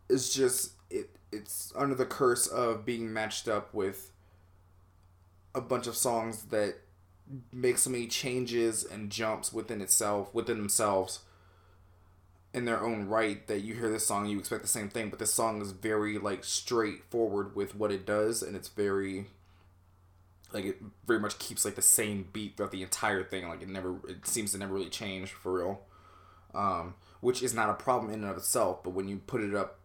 is 0.08 0.32
just 0.34 0.72
it. 0.90 1.10
It's 1.30 1.72
under 1.76 1.94
the 1.94 2.06
curse 2.06 2.46
of 2.46 2.84
being 2.84 3.12
matched 3.12 3.48
up 3.48 3.72
with 3.74 4.10
a 5.54 5.60
bunch 5.60 5.86
of 5.86 5.96
songs 5.96 6.44
that 6.44 6.76
make 7.52 7.78
so 7.78 7.90
many 7.90 8.06
changes 8.06 8.84
and 8.84 9.10
jumps 9.10 9.52
within 9.52 9.80
itself 9.80 10.32
within 10.34 10.58
themselves 10.58 11.20
in 12.56 12.64
their 12.64 12.82
own 12.82 13.06
right 13.06 13.46
that 13.46 13.60
you 13.60 13.74
hear 13.74 13.90
this 13.90 14.06
song 14.06 14.26
you 14.26 14.38
expect 14.38 14.62
the 14.62 14.68
same 14.68 14.88
thing 14.88 15.10
but 15.10 15.18
this 15.18 15.32
song 15.32 15.60
is 15.60 15.70
very 15.70 16.18
like 16.18 16.42
straightforward 16.42 17.54
with 17.54 17.76
what 17.76 17.92
it 17.92 18.04
does 18.04 18.42
and 18.42 18.56
it's 18.56 18.68
very 18.68 19.26
like 20.52 20.64
it 20.64 20.82
very 21.06 21.20
much 21.20 21.38
keeps 21.38 21.64
like 21.64 21.74
the 21.74 21.82
same 21.82 22.28
beat 22.32 22.56
throughout 22.56 22.72
the 22.72 22.82
entire 22.82 23.22
thing. 23.22 23.48
Like 23.48 23.62
it 23.62 23.68
never 23.68 23.96
it 24.08 24.26
seems 24.26 24.52
to 24.52 24.58
never 24.58 24.74
really 24.74 24.88
change 24.88 25.32
for 25.32 25.52
real. 25.52 25.80
Um, 26.54 26.94
which 27.20 27.42
is 27.42 27.52
not 27.52 27.68
a 27.68 27.74
problem 27.74 28.10
in 28.12 28.22
and 28.22 28.30
of 28.30 28.36
itself 28.38 28.82
but 28.82 28.90
when 28.90 29.08
you 29.08 29.18
put 29.18 29.42
it 29.42 29.54
up 29.54 29.78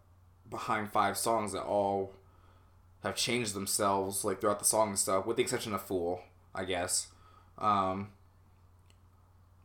behind 0.50 0.90
five 0.90 1.18
songs 1.18 1.52
that 1.52 1.64
all 1.64 2.14
have 3.04 3.16
changed 3.16 3.54
themselves 3.54 4.24
like 4.24 4.40
throughout 4.40 4.60
the 4.60 4.66
song 4.66 4.90
and 4.90 5.00
stuff 5.00 5.26
with 5.26 5.36
the 5.36 5.44
exception 5.44 5.74
of 5.74 5.82
fool 5.82 6.22
i 6.56 6.64
guess. 6.64 7.08
Um, 7.58 8.10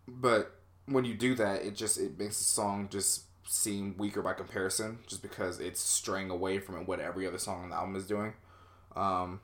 but 0.08 0.55
when 0.86 1.04
you 1.04 1.14
do 1.14 1.34
that 1.34 1.62
it 1.62 1.74
just 1.74 1.98
it 1.98 2.18
makes 2.18 2.38
the 2.38 2.44
song 2.44 2.88
just 2.90 3.24
seem 3.48 3.94
weaker 3.96 4.22
by 4.22 4.32
comparison 4.32 4.98
just 5.06 5.22
because 5.22 5.60
it's 5.60 5.80
straying 5.80 6.30
away 6.30 6.58
from 6.58 6.84
what 6.86 6.98
every 7.00 7.26
other 7.26 7.38
song 7.38 7.62
on 7.64 7.70
the 7.70 7.76
album 7.76 7.94
is 7.94 8.06
doing 8.06 8.32
um, 8.96 9.40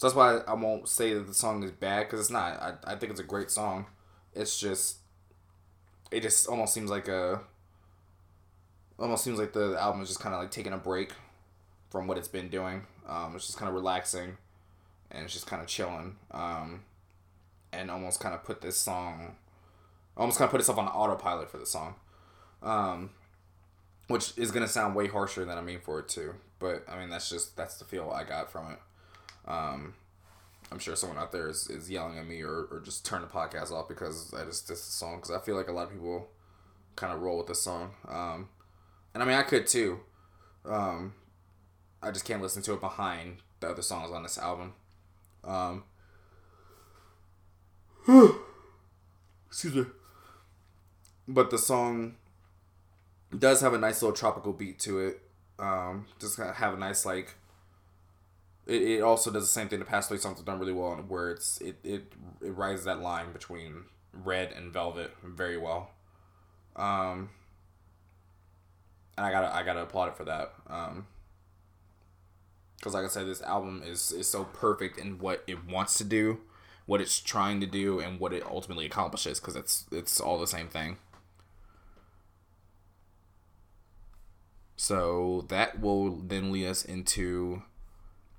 so 0.00 0.06
that's 0.06 0.16
why 0.16 0.38
I 0.48 0.54
won't 0.54 0.88
say 0.88 1.12
that 1.14 1.26
the 1.26 1.34
song 1.34 1.62
is 1.62 1.72
bad 1.72 2.06
because 2.06 2.20
it's 2.20 2.30
not. 2.30 2.58
I, 2.60 2.74
I 2.84 2.94
think 2.96 3.10
it's 3.10 3.20
a 3.20 3.24
great 3.24 3.50
song. 3.50 3.84
It's 4.34 4.58
just, 4.58 4.96
it 6.10 6.20
just 6.20 6.46
almost 6.46 6.72
seems 6.72 6.90
like 6.90 7.08
a, 7.08 7.40
almost 8.98 9.24
seems 9.24 9.38
like 9.38 9.52
the 9.52 9.76
album 9.78 10.00
is 10.00 10.08
just 10.08 10.20
kind 10.20 10.34
of 10.34 10.40
like 10.40 10.50
taking 10.50 10.72
a 10.72 10.78
break 10.78 11.12
from 11.90 12.06
what 12.06 12.16
it's 12.16 12.28
been 12.28 12.48
doing. 12.48 12.86
Um, 13.06 13.34
it's 13.34 13.46
just 13.46 13.58
kind 13.58 13.68
of 13.68 13.74
relaxing, 13.74 14.36
and 15.10 15.24
it's 15.24 15.34
just 15.34 15.46
kind 15.46 15.60
of 15.60 15.68
chilling. 15.68 16.16
Um, 16.30 16.84
and 17.72 17.90
almost 17.90 18.20
kind 18.20 18.34
of 18.34 18.42
put 18.42 18.62
this 18.62 18.78
song, 18.78 19.36
almost 20.16 20.38
kind 20.38 20.46
of 20.46 20.50
put 20.52 20.60
itself 20.60 20.78
on 20.78 20.88
autopilot 20.88 21.50
for 21.50 21.58
the 21.58 21.66
song. 21.66 21.94
Um, 22.62 23.10
which 24.10 24.36
is 24.36 24.50
gonna 24.50 24.68
sound 24.68 24.96
way 24.96 25.06
harsher 25.06 25.44
than 25.44 25.56
I 25.56 25.60
mean 25.60 25.80
for 25.80 26.00
it 26.00 26.08
to, 26.10 26.34
but 26.58 26.84
I 26.88 26.98
mean 26.98 27.10
that's 27.10 27.30
just 27.30 27.56
that's 27.56 27.76
the 27.78 27.84
feel 27.84 28.10
I 28.10 28.24
got 28.24 28.50
from 28.50 28.72
it. 28.72 28.78
Um, 29.46 29.94
I'm 30.72 30.78
sure 30.78 30.96
someone 30.96 31.18
out 31.18 31.30
there 31.30 31.48
is, 31.48 31.68
is 31.68 31.88
yelling 31.88 32.18
at 32.18 32.26
me 32.26 32.42
or, 32.42 32.66
or 32.70 32.80
just 32.84 33.06
turn 33.06 33.22
the 33.22 33.28
podcast 33.28 33.70
off 33.70 33.88
because 33.88 34.34
I 34.34 34.44
just 34.44 34.68
this 34.68 34.82
song 34.82 35.16
because 35.16 35.30
I 35.30 35.38
feel 35.38 35.56
like 35.56 35.68
a 35.68 35.72
lot 35.72 35.84
of 35.84 35.92
people 35.92 36.28
kind 36.96 37.12
of 37.12 37.22
roll 37.22 37.38
with 37.38 37.46
this 37.46 37.62
song. 37.62 37.94
Um, 38.08 38.48
and 39.14 39.22
I 39.22 39.26
mean 39.26 39.36
I 39.36 39.42
could 39.42 39.68
too. 39.68 40.00
Um, 40.64 41.14
I 42.02 42.10
just 42.10 42.24
can't 42.24 42.42
listen 42.42 42.62
to 42.62 42.74
it 42.74 42.80
behind 42.80 43.38
the 43.60 43.68
other 43.68 43.82
songs 43.82 44.10
on 44.10 44.24
this 44.24 44.38
album. 44.38 44.74
Um, 45.44 45.84
excuse 49.48 49.74
me. 49.74 49.84
But 51.32 51.50
the 51.50 51.58
song 51.58 52.16
does 53.36 53.60
have 53.60 53.74
a 53.74 53.78
nice 53.78 54.02
little 54.02 54.16
tropical 54.16 54.52
beat 54.52 54.78
to 54.80 54.98
it. 54.98 55.20
Um, 55.58 56.06
just 56.18 56.38
have 56.38 56.74
a 56.74 56.76
nice 56.76 57.04
like 57.04 57.34
it, 58.66 58.82
it 58.82 59.02
also 59.02 59.30
does 59.30 59.44
the 59.44 59.48
same 59.48 59.68
thing. 59.68 59.78
The 59.78 59.84
past 59.84 60.08
three 60.08 60.18
songs 60.18 60.38
have 60.38 60.46
done 60.46 60.58
really 60.58 60.72
well 60.72 60.96
where 61.06 61.30
it's 61.30 61.60
it, 61.60 61.76
it 61.84 62.12
it 62.42 62.50
rises 62.50 62.84
that 62.86 63.00
line 63.00 63.32
between 63.32 63.84
red 64.12 64.52
and 64.52 64.72
velvet 64.72 65.12
very 65.22 65.58
well. 65.58 65.90
Um 66.76 67.30
and 69.20 69.26
i 69.26 69.30
gotta 69.30 69.54
i 69.54 69.62
gotta 69.62 69.80
applaud 69.80 70.08
it 70.08 70.16
for 70.16 70.24
that 70.24 70.54
um 70.68 71.06
because 72.78 72.94
like 72.94 73.04
i 73.04 73.08
said 73.08 73.26
this 73.26 73.42
album 73.42 73.82
is 73.84 74.12
is 74.12 74.26
so 74.26 74.44
perfect 74.44 74.98
in 74.98 75.18
what 75.18 75.44
it 75.46 75.66
wants 75.66 75.98
to 75.98 76.04
do 76.04 76.40
what 76.86 77.02
it's 77.02 77.20
trying 77.20 77.60
to 77.60 77.66
do 77.66 78.00
and 78.00 78.18
what 78.18 78.32
it 78.32 78.42
ultimately 78.46 78.86
accomplishes 78.86 79.38
because 79.38 79.56
it's 79.56 79.84
it's 79.92 80.20
all 80.20 80.38
the 80.38 80.46
same 80.46 80.68
thing 80.68 80.96
so 84.80 85.44
that 85.48 85.78
will 85.78 86.16
then 86.16 86.50
lead 86.50 86.68
us 86.68 86.86
into 86.86 87.62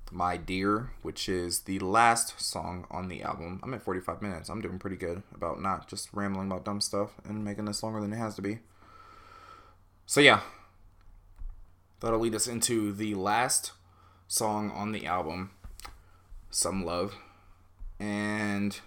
my 0.09 0.37
Dear, 0.37 0.89
which 1.03 1.29
is 1.29 1.61
the 1.61 1.77
last 1.77 2.41
song 2.41 2.87
on 2.89 3.09
the 3.09 3.21
album. 3.21 3.59
I'm 3.61 3.75
at 3.75 3.83
45 3.83 4.23
minutes. 4.23 4.49
I'm 4.49 4.59
doing 4.59 4.79
pretty 4.79 4.95
good 4.95 5.21
about 5.35 5.61
not 5.61 5.87
just 5.87 6.09
rambling 6.13 6.47
about 6.47 6.65
dumb 6.65 6.81
stuff 6.81 7.11
and 7.23 7.45
making 7.45 7.65
this 7.65 7.83
longer 7.83 8.01
than 8.01 8.11
it 8.11 8.17
has 8.17 8.33
to 8.37 8.41
be. 8.41 8.57
So, 10.07 10.19
yeah. 10.19 10.39
That'll 11.99 12.17
lead 12.17 12.33
us 12.33 12.47
into 12.47 12.91
the 12.91 13.13
last 13.13 13.73
song 14.27 14.71
on 14.71 14.93
the 14.93 15.05
album, 15.05 15.51
Some 16.49 16.83
Love. 16.83 17.13
And. 17.99 18.79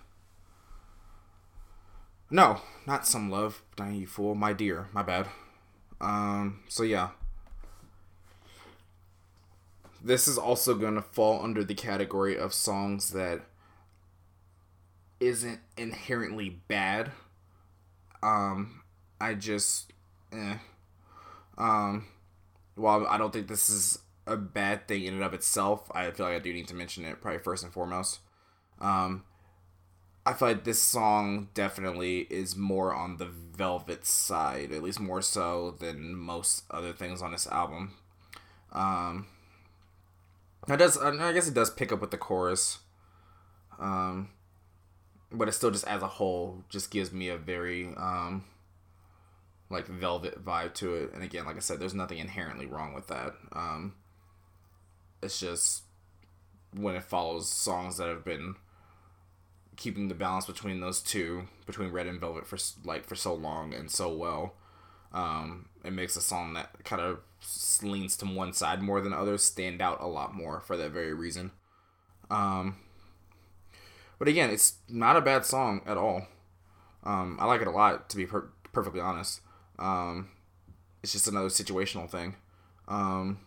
No, 2.33 2.63
not 2.85 3.07
Some 3.07 3.31
Love, 3.31 3.63
you 3.79 4.09
fool. 4.09 4.35
My 4.35 4.53
Dear, 4.53 4.89
my 4.93 5.05
bad. 5.05 5.29
Um, 6.01 6.65
so, 6.69 6.83
yeah 6.83 7.11
this 10.05 10.29
is 10.29 10.37
also 10.37 10.75
going 10.75 10.95
to 10.97 11.03
fall 11.03 11.43
under 11.43 11.65
the 11.65 11.75
category 11.75 12.39
of 12.39 12.53
songs 12.53 13.11
that 13.11 13.41
isn't 15.19 15.61
inherently 15.79 16.61
bad. 16.69 17.11
Um, 18.23 18.83
I 19.19 19.33
just, 19.33 19.93
eh. 20.31 20.59
Um, 21.57 22.07
while 22.75 23.07
I 23.07 23.17
don't 23.17 23.33
think 23.33 23.49
this 23.49 23.71
is 23.71 24.01
a 24.27 24.37
bad 24.37 24.87
thing 24.87 25.05
in 25.05 25.15
and 25.15 25.23
of 25.23 25.33
itself, 25.33 25.91
I 25.95 26.11
feel 26.11 26.27
like 26.27 26.37
I 26.37 26.41
do 26.41 26.53
need 26.53 26.69
to 26.69 26.75
mention 26.75 27.07
it 27.07 27.23
probably 27.23 27.41
first 27.41 27.65
and 27.65 27.73
foremost. 27.73 28.21
Um, 28.81 29.25
I 30.27 30.35
feel 30.35 30.49
like 30.49 30.65
this 30.65 30.83
song 30.83 31.49
definitely 31.55 32.27
is 32.31 32.57
more 32.57 32.95
on 32.95 33.17
the 33.17 33.27
Velvet 33.27 34.05
side, 34.05 34.73
at 34.73 34.83
least 34.83 35.01
more 35.01 35.23
so 35.23 35.77
than 35.79 36.15
most 36.15 36.65
other 36.71 36.93
things 36.93 37.23
on 37.23 37.33
this 37.33 37.47
album. 37.47 37.93
Um, 38.73 39.27
it 40.69 40.77
does. 40.77 40.97
I 40.99 41.33
guess 41.33 41.49
it 41.49 41.55
does 41.55 41.71
pick 41.71 41.93
up 41.93 42.01
with 42.01 42.11
the 42.11 42.19
chorus, 42.19 42.79
um, 43.79 44.31
but 45.31 45.49
it 45.49 45.53
still 45.53 45.71
just 45.71 45.87
as 45.87 46.03
a 46.03 46.09
whole 46.09 46.65
just 46.69 46.91
gives 46.91 47.13
me 47.13 47.29
a 47.29 47.37
very 47.37 47.89
um, 47.97 48.45
like 49.71 49.87
velvet 49.87 50.45
vibe 50.45 50.75
to 50.75 50.95
it. 50.95 51.13
And 51.13 51.23
again, 51.23 51.45
like 51.45 51.57
I 51.57 51.61
said, 51.61 51.81
there's 51.81 51.95
nothing 51.95 52.19
inherently 52.19 52.67
wrong 52.67 52.95
with 52.95 53.09
that. 53.09 53.35
Um, 53.53 53.95
it's 55.23 55.41
just 55.41 55.83
when 56.73 56.95
it 56.95 57.05
follows 57.05 57.49
songs 57.51 57.99
that 57.99 58.09
have 58.09 58.25
been 58.25 58.57
keeping 59.77 60.09
the 60.09 60.15
balance 60.15 60.47
between 60.47 60.81
those 60.81 61.01
two, 61.01 61.45
between 61.67 61.91
Red 61.91 62.07
and 62.07 62.21
Velvet 62.21 62.47
for 62.47 62.59
like 62.85 63.05
for 63.05 63.15
so 63.15 63.35
long 63.35 63.75
and 63.75 63.91
so 63.91 64.15
well. 64.15 64.55
Um, 65.15 65.69
it 65.85 65.93
makes 65.93 66.17
a 66.17 66.21
song 66.21 66.55
that 66.55 66.85
kind 66.85 67.01
of 67.01 67.21
leans 67.83 68.17
to 68.19 68.27
one 68.27 68.53
side 68.53 68.83
more 68.83 69.01
than 69.01 69.13
others 69.13 69.43
stand 69.43 69.81
out 69.81 70.03
a 70.03 70.07
lot 70.07 70.35
more 70.35 70.61
for 70.61 70.77
that 70.77 70.91
very 70.91 71.15
reason. 71.15 71.53
Um, 72.31 72.77
but 74.19 74.29
again, 74.29 74.51
it's 74.51 74.75
not 74.89 75.17
a 75.17 75.21
bad 75.21 75.45
song 75.45 75.83
at 75.87 75.97
all. 75.97 76.27
Um, 77.05 77.39
I 77.41 77.47
like 77.47 77.61
it 77.61 77.69
a 77.69 77.71
lot, 77.71 78.09
to 78.11 78.17
be 78.17 78.27
per- 78.27 78.51
perfectly 78.73 79.01
honest. 79.01 79.41
Um, 79.79 80.31
it's 81.03 81.13
just 81.13 81.29
another 81.29 81.49
situational 81.49 82.11
thing. 82.11 82.37
Um, 82.89 83.39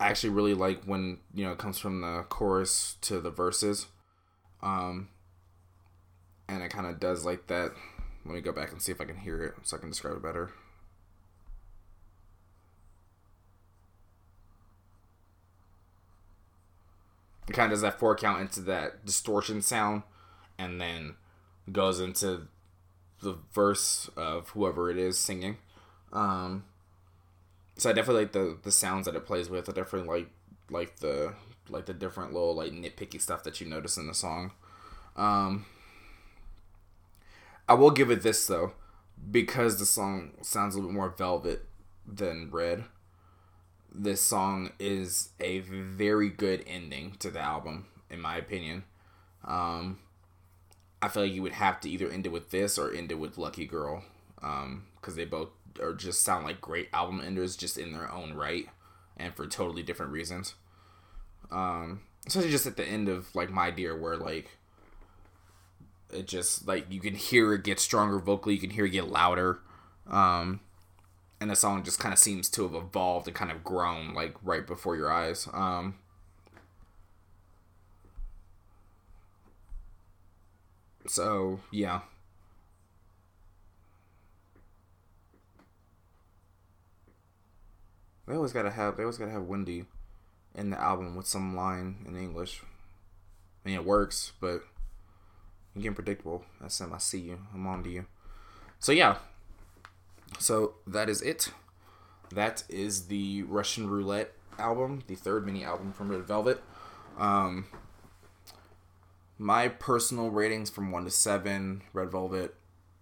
I 0.00 0.08
actually 0.08 0.30
really 0.30 0.54
like 0.54 0.84
when 0.84 1.18
you 1.32 1.44
know 1.44 1.52
it 1.52 1.58
comes 1.58 1.78
from 1.78 2.00
the 2.00 2.24
chorus 2.28 2.96
to 3.02 3.20
the 3.20 3.30
verses, 3.30 3.86
um, 4.62 5.08
and 6.48 6.62
it 6.62 6.70
kind 6.70 6.86
of 6.86 6.98
does 6.98 7.24
like 7.24 7.46
that. 7.46 7.72
Let 8.24 8.34
me 8.34 8.40
go 8.40 8.52
back 8.52 8.72
and 8.72 8.80
see 8.80 8.92
if 8.92 9.00
I 9.00 9.04
can 9.04 9.18
hear 9.18 9.42
it 9.42 9.54
so 9.62 9.76
I 9.76 9.80
can 9.80 9.90
describe 9.90 10.16
it 10.16 10.22
better. 10.22 10.50
it 17.48 17.52
kind 17.52 17.66
of 17.66 17.76
does 17.76 17.82
that 17.82 17.98
four 17.98 18.16
count 18.16 18.40
into 18.40 18.60
that 18.60 19.04
distortion 19.04 19.60
sound 19.60 20.02
and 20.58 20.80
then 20.80 21.14
goes 21.70 22.00
into 22.00 22.48
the 23.22 23.36
verse 23.52 24.10
of 24.16 24.50
whoever 24.50 24.90
it 24.90 24.96
is 24.98 25.18
singing. 25.18 25.56
Um 26.12 26.64
so 27.76 27.90
i 27.90 27.92
definitely 27.92 28.22
like 28.22 28.32
the 28.32 28.56
the 28.62 28.70
sounds 28.70 29.06
that 29.06 29.16
it 29.16 29.26
plays 29.26 29.50
with. 29.50 29.68
I 29.68 29.72
definitely 29.72 30.08
like 30.08 30.30
like 30.70 30.96
the 30.96 31.34
like 31.68 31.86
the 31.86 31.94
different 31.94 32.32
little 32.32 32.54
like 32.54 32.72
nitpicky 32.72 33.20
stuff 33.20 33.42
that 33.44 33.60
you 33.60 33.68
notice 33.68 33.96
in 33.96 34.06
the 34.06 34.14
song. 34.14 34.52
Um 35.16 35.66
i 37.68 37.74
will 37.74 37.90
give 37.90 38.10
it 38.10 38.22
this 38.22 38.46
though 38.46 38.72
because 39.30 39.78
the 39.78 39.86
song 39.86 40.32
sounds 40.42 40.74
a 40.74 40.78
little 40.78 40.90
bit 40.90 40.96
more 40.96 41.10
velvet 41.10 41.64
than 42.06 42.50
red 42.50 42.84
this 43.94 44.20
song 44.20 44.72
is 44.80 45.30
a 45.38 45.60
very 45.60 46.28
good 46.28 46.64
ending 46.66 47.14
to 47.20 47.30
the 47.30 47.38
album, 47.38 47.86
in 48.10 48.20
my 48.20 48.36
opinion. 48.36 48.82
Um, 49.44 50.00
I 51.00 51.08
feel 51.08 51.22
like 51.22 51.32
you 51.32 51.42
would 51.42 51.52
have 51.52 51.80
to 51.82 51.88
either 51.90 52.10
end 52.10 52.26
it 52.26 52.32
with 52.32 52.50
this 52.50 52.76
or 52.76 52.90
end 52.90 53.12
it 53.12 53.20
with 53.20 53.38
Lucky 53.38 53.66
Girl, 53.66 54.02
because 54.34 54.64
um, 54.64 55.14
they 55.14 55.24
both 55.24 55.50
are 55.80 55.94
just 55.94 56.22
sound 56.22 56.44
like 56.44 56.60
great 56.60 56.88
album 56.92 57.22
enders 57.24 57.56
just 57.56 57.78
in 57.78 57.92
their 57.92 58.10
own 58.10 58.34
right 58.34 58.68
and 59.16 59.34
for 59.34 59.46
totally 59.46 59.82
different 59.82 60.12
reasons. 60.12 60.54
Um, 61.52 62.00
especially 62.26 62.50
just 62.50 62.66
at 62.66 62.76
the 62.76 62.84
end 62.84 63.08
of 63.08 63.32
like 63.34 63.50
My 63.50 63.70
Dear, 63.70 63.96
where 63.96 64.16
like 64.16 64.50
it 66.14 66.26
just 66.26 66.66
like 66.66 66.86
you 66.90 67.00
can 67.00 67.14
hear 67.14 67.52
it 67.54 67.64
get 67.64 67.80
stronger 67.80 68.18
vocally, 68.18 68.54
you 68.54 68.60
can 68.60 68.70
hear 68.70 68.84
it 68.86 68.90
get 68.90 69.08
louder, 69.08 69.60
um, 70.08 70.60
and 71.40 71.50
the 71.50 71.56
song 71.56 71.82
just 71.82 71.98
kind 71.98 72.12
of 72.12 72.18
seems 72.18 72.48
to 72.50 72.62
have 72.62 72.74
evolved 72.74 73.26
and 73.26 73.36
kind 73.36 73.50
of 73.50 73.64
grown 73.64 74.14
like 74.14 74.34
right 74.42 74.66
before 74.66 74.96
your 74.96 75.12
eyes. 75.12 75.48
Um, 75.52 75.96
so 81.06 81.60
yeah. 81.70 82.00
They 88.26 88.34
always 88.34 88.52
gotta 88.52 88.70
have 88.70 88.96
they 88.96 89.02
always 89.02 89.18
gotta 89.18 89.30
have 89.30 89.42
Wendy 89.42 89.84
in 90.54 90.70
the 90.70 90.80
album 90.80 91.16
with 91.16 91.26
some 91.26 91.54
line 91.54 92.04
in 92.06 92.16
English. 92.16 92.62
I 93.64 93.68
mean, 93.68 93.76
it 93.76 93.84
works, 93.84 94.32
but 94.40 94.62
you're 95.74 95.82
getting 95.82 95.94
predictable. 95.94 96.44
That's 96.60 96.80
him. 96.80 96.92
I 96.92 96.98
see 96.98 97.20
you. 97.20 97.38
I'm 97.52 97.66
on 97.66 97.82
to 97.84 97.90
you. 97.90 98.06
So 98.78 98.92
yeah. 98.92 99.16
So 100.38 100.74
that 100.86 101.08
is 101.08 101.22
it. 101.22 101.50
That 102.32 102.64
is 102.68 103.06
the 103.06 103.42
Russian 103.44 103.88
Roulette 103.88 104.32
album, 104.58 105.02
the 105.06 105.14
third 105.14 105.46
mini 105.46 105.64
album 105.64 105.92
from 105.92 106.10
Red 106.10 106.26
Velvet. 106.26 106.62
Um, 107.18 107.66
my 109.38 109.68
personal 109.68 110.30
ratings 110.30 110.70
from 110.70 110.90
one 110.90 111.04
to 111.04 111.10
seven, 111.10 111.82
Red 111.92 112.10
Velvet, 112.10 112.54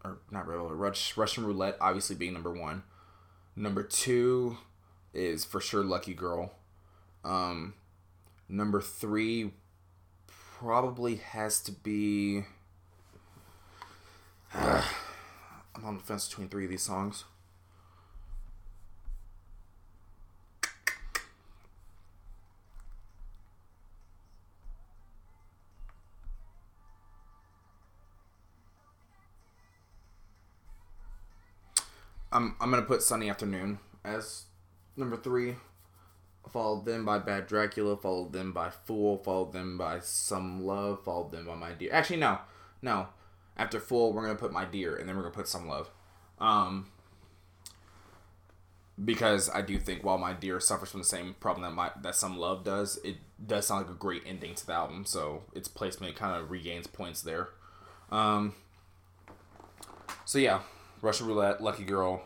or 0.05 0.19
not 0.31 0.47
Red 0.47 0.57
Velvet, 0.57 1.17
Russian 1.17 1.47
Roulette, 1.47 1.77
obviously 1.81 2.17
being 2.17 2.33
number 2.33 2.53
one. 2.53 2.83
Number 3.55 3.83
two 3.83 4.57
is 5.13 5.45
for 5.45 5.61
sure 5.61 5.85
Lucky 5.85 6.15
Girl. 6.15 6.53
Um, 7.25 7.75
number 8.49 8.81
three 8.81 9.53
probably 10.27 11.17
has 11.17 11.61
to 11.63 11.73
be. 11.73 12.45
I'm 14.55 15.85
on 15.85 15.97
the 15.97 16.03
fence 16.03 16.29
between 16.29 16.49
three 16.49 16.65
of 16.65 16.71
these 16.71 16.83
songs. 16.83 17.25
I'm 32.33 32.57
I'm 32.61 32.71
gonna 32.71 32.83
put 32.83 33.03
Sunny 33.03 33.29
Afternoon 33.29 33.79
as 34.05 34.45
number 34.97 35.17
three. 35.17 35.57
Followed 36.51 36.85
then 36.87 37.05
by 37.05 37.19
Bad 37.19 37.47
Dracula. 37.47 37.97
Followed 37.97 38.33
then 38.33 38.53
by 38.53 38.71
Fool. 38.71 39.19
Followed 39.19 39.53
then 39.53 39.77
by 39.77 40.01
Some 40.01 40.65
Love. 40.65 41.05
Followed 41.05 41.33
then 41.33 41.45
by 41.47 41.55
My 41.55 41.73
Dear. 41.73 41.93
Actually, 41.93 42.19
no, 42.19 42.39
no. 42.81 43.09
After 43.57 43.81
Fool, 43.81 44.13
we're 44.13 44.23
gonna 44.23 44.35
put 44.35 44.53
My 44.53 44.65
Dear, 44.65 44.97
and 44.97 45.09
then 45.09 45.17
we're 45.17 45.23
gonna 45.23 45.35
put 45.35 45.49
Some 45.49 45.69
Love. 45.69 45.91
Um, 46.39 46.89
because 49.03 49.51
I 49.51 49.63
do 49.63 49.79
think 49.79 50.05
while 50.05 50.19
My 50.19 50.33
Dear 50.33 50.61
suffers 50.61 50.91
from 50.91 51.01
the 51.01 51.07
same 51.07 51.35
problem 51.41 51.63
that 51.63 51.75
my 51.75 51.91
that 52.03 52.15
Some 52.15 52.37
Love 52.37 52.65
does, 52.65 52.99
it 53.05 53.17
does 53.45 53.67
sound 53.67 53.87
like 53.87 53.95
a 53.95 53.99
great 53.99 54.23
ending 54.27 54.55
to 54.55 54.67
the 54.67 54.73
album. 54.73 55.05
So 55.05 55.43
its 55.55 55.69
placement 55.69 56.17
kind 56.17 56.41
of 56.41 56.51
regains 56.51 56.87
points 56.87 57.23
there. 57.23 57.51
Um, 58.11 58.55
so 60.25 60.39
yeah, 60.39 60.61
Russian 61.01 61.27
Roulette, 61.27 61.63
Lucky 61.63 61.85
Girl, 61.85 62.23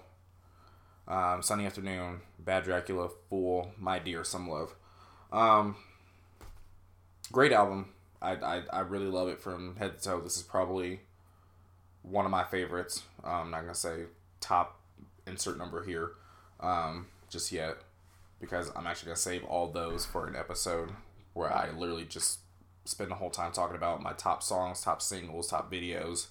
um, 1.08 1.42
Sunny 1.42 1.66
Afternoon, 1.66 2.20
Bad 2.38 2.64
Dracula, 2.64 3.08
Fool, 3.30 3.72
My 3.78 3.98
Dear, 3.98 4.24
Some 4.24 4.48
Love. 4.48 4.74
Um, 5.32 5.76
great 7.32 7.52
album. 7.52 7.90
I, 8.20 8.32
I, 8.32 8.62
I 8.72 8.80
really 8.80 9.06
love 9.06 9.28
it 9.28 9.40
from 9.40 9.76
head 9.76 9.98
to 9.98 10.04
toe. 10.04 10.20
This 10.20 10.36
is 10.36 10.42
probably 10.42 11.00
one 12.08 12.24
of 12.24 12.30
my 12.30 12.44
favorites. 12.44 13.02
Um, 13.24 13.32
I'm 13.32 13.50
not 13.50 13.68
to 13.68 13.74
say 13.74 14.04
top 14.40 14.80
insert 15.26 15.58
number 15.58 15.84
here 15.84 16.12
um, 16.60 17.06
just 17.28 17.50
yet 17.52 17.76
because 18.40 18.70
I'm 18.76 18.86
actually 18.86 19.12
to 19.12 19.16
save 19.18 19.44
all 19.44 19.68
those 19.68 20.04
for 20.06 20.26
an 20.26 20.36
episode 20.36 20.90
where 21.32 21.52
I 21.52 21.70
literally 21.70 22.04
just 22.04 22.40
spend 22.84 23.10
the 23.10 23.16
whole 23.16 23.30
time 23.30 23.52
talking 23.52 23.76
about 23.76 24.02
my 24.02 24.12
top 24.12 24.42
songs, 24.42 24.80
top 24.80 25.02
singles, 25.02 25.48
top 25.48 25.72
videos, 25.72 26.26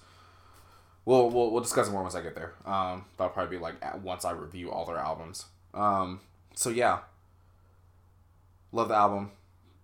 we'll 1.04 1.30
we'll, 1.30 1.50
we'll 1.50 1.62
discuss 1.62 1.90
more 1.90 2.02
once 2.02 2.14
I 2.14 2.22
get 2.22 2.34
there. 2.34 2.54
Um, 2.64 3.04
that'll 3.16 3.32
probably 3.32 3.56
be 3.56 3.62
like 3.62 3.74
at, 3.82 4.00
once 4.00 4.24
I 4.24 4.32
review 4.32 4.70
all 4.70 4.84
their 4.84 4.98
albums. 4.98 5.46
Um, 5.74 6.20
so 6.54 6.70
yeah, 6.70 7.00
love 8.72 8.88
the 8.88 8.94
album, 8.94 9.32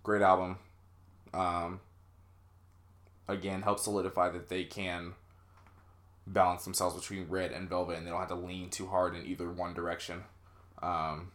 great 0.02 0.22
album. 0.22 0.58
Um, 1.34 1.80
again, 3.28 3.62
help 3.62 3.78
solidify 3.78 4.30
that 4.30 4.48
they 4.48 4.64
can 4.64 5.14
balance 6.26 6.64
themselves 6.64 6.98
between 6.98 7.28
red 7.28 7.52
and 7.52 7.68
velvet, 7.68 7.96
and 7.96 8.06
they 8.06 8.10
don't 8.10 8.20
have 8.20 8.28
to 8.28 8.34
lean 8.34 8.70
too 8.70 8.86
hard 8.86 9.14
in 9.14 9.26
either 9.26 9.50
one 9.50 9.74
direction. 9.74 10.24
Um, 10.82 11.32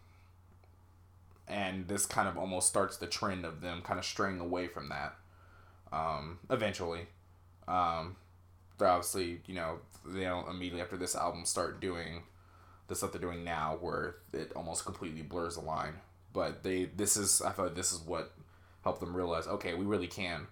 and 1.47 1.87
this 1.87 2.05
kind 2.05 2.27
of 2.27 2.37
almost 2.37 2.67
starts 2.67 2.97
the 2.97 3.07
trend 3.07 3.45
of 3.45 3.61
them 3.61 3.81
kind 3.81 3.99
of 3.99 4.05
straying 4.05 4.39
away 4.39 4.67
from 4.67 4.89
that. 4.89 5.15
Um, 5.91 6.39
eventually. 6.49 7.07
Um, 7.67 8.17
they're 8.77 8.87
obviously, 8.87 9.41
you 9.45 9.55
know, 9.55 9.79
they 10.05 10.23
don't 10.23 10.49
immediately 10.49 10.81
after 10.81 10.97
this 10.97 11.15
album 11.15 11.45
start 11.45 11.81
doing 11.81 12.23
the 12.87 12.95
stuff 12.95 13.11
they're 13.11 13.21
doing 13.21 13.43
now 13.43 13.77
where 13.81 14.15
it 14.33 14.51
almost 14.55 14.85
completely 14.85 15.21
blurs 15.21 15.55
the 15.55 15.61
line. 15.61 15.95
But 16.33 16.63
they 16.63 16.85
this 16.85 17.17
is 17.17 17.41
I 17.41 17.51
thought 17.51 17.75
this 17.75 17.91
is 17.91 17.99
what 17.99 18.33
helped 18.83 18.99
them 18.99 19.15
realize, 19.15 19.47
okay, 19.47 19.73
we 19.73 19.85
really 19.85 20.07
can 20.07 20.47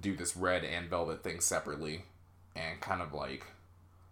do 0.00 0.14
this 0.16 0.36
red 0.36 0.64
and 0.64 0.88
velvet 0.88 1.22
thing 1.22 1.40
separately 1.40 2.04
and 2.54 2.80
kind 2.80 3.02
of 3.02 3.12
like 3.12 3.44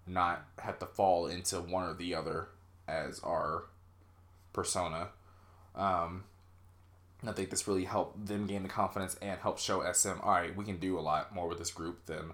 not 0.06 0.44
have 0.58 0.78
to 0.78 0.86
fall 0.86 1.26
into 1.26 1.56
one 1.56 1.88
or 1.88 1.94
the 1.94 2.14
other 2.14 2.48
as 2.88 3.20
our 3.20 3.64
persona. 4.52 5.08
Um, 5.74 6.24
I 7.26 7.32
think 7.32 7.50
this 7.50 7.66
really 7.66 7.84
helped 7.84 8.26
them 8.26 8.46
gain 8.46 8.62
the 8.62 8.68
confidence 8.68 9.16
and 9.20 9.38
help 9.40 9.58
show 9.58 9.90
SM, 9.90 10.20
all 10.22 10.32
right, 10.32 10.54
we 10.56 10.64
can 10.64 10.78
do 10.78 10.98
a 10.98 11.00
lot 11.00 11.34
more 11.34 11.48
with 11.48 11.58
this 11.58 11.70
group 11.70 12.06
than 12.06 12.32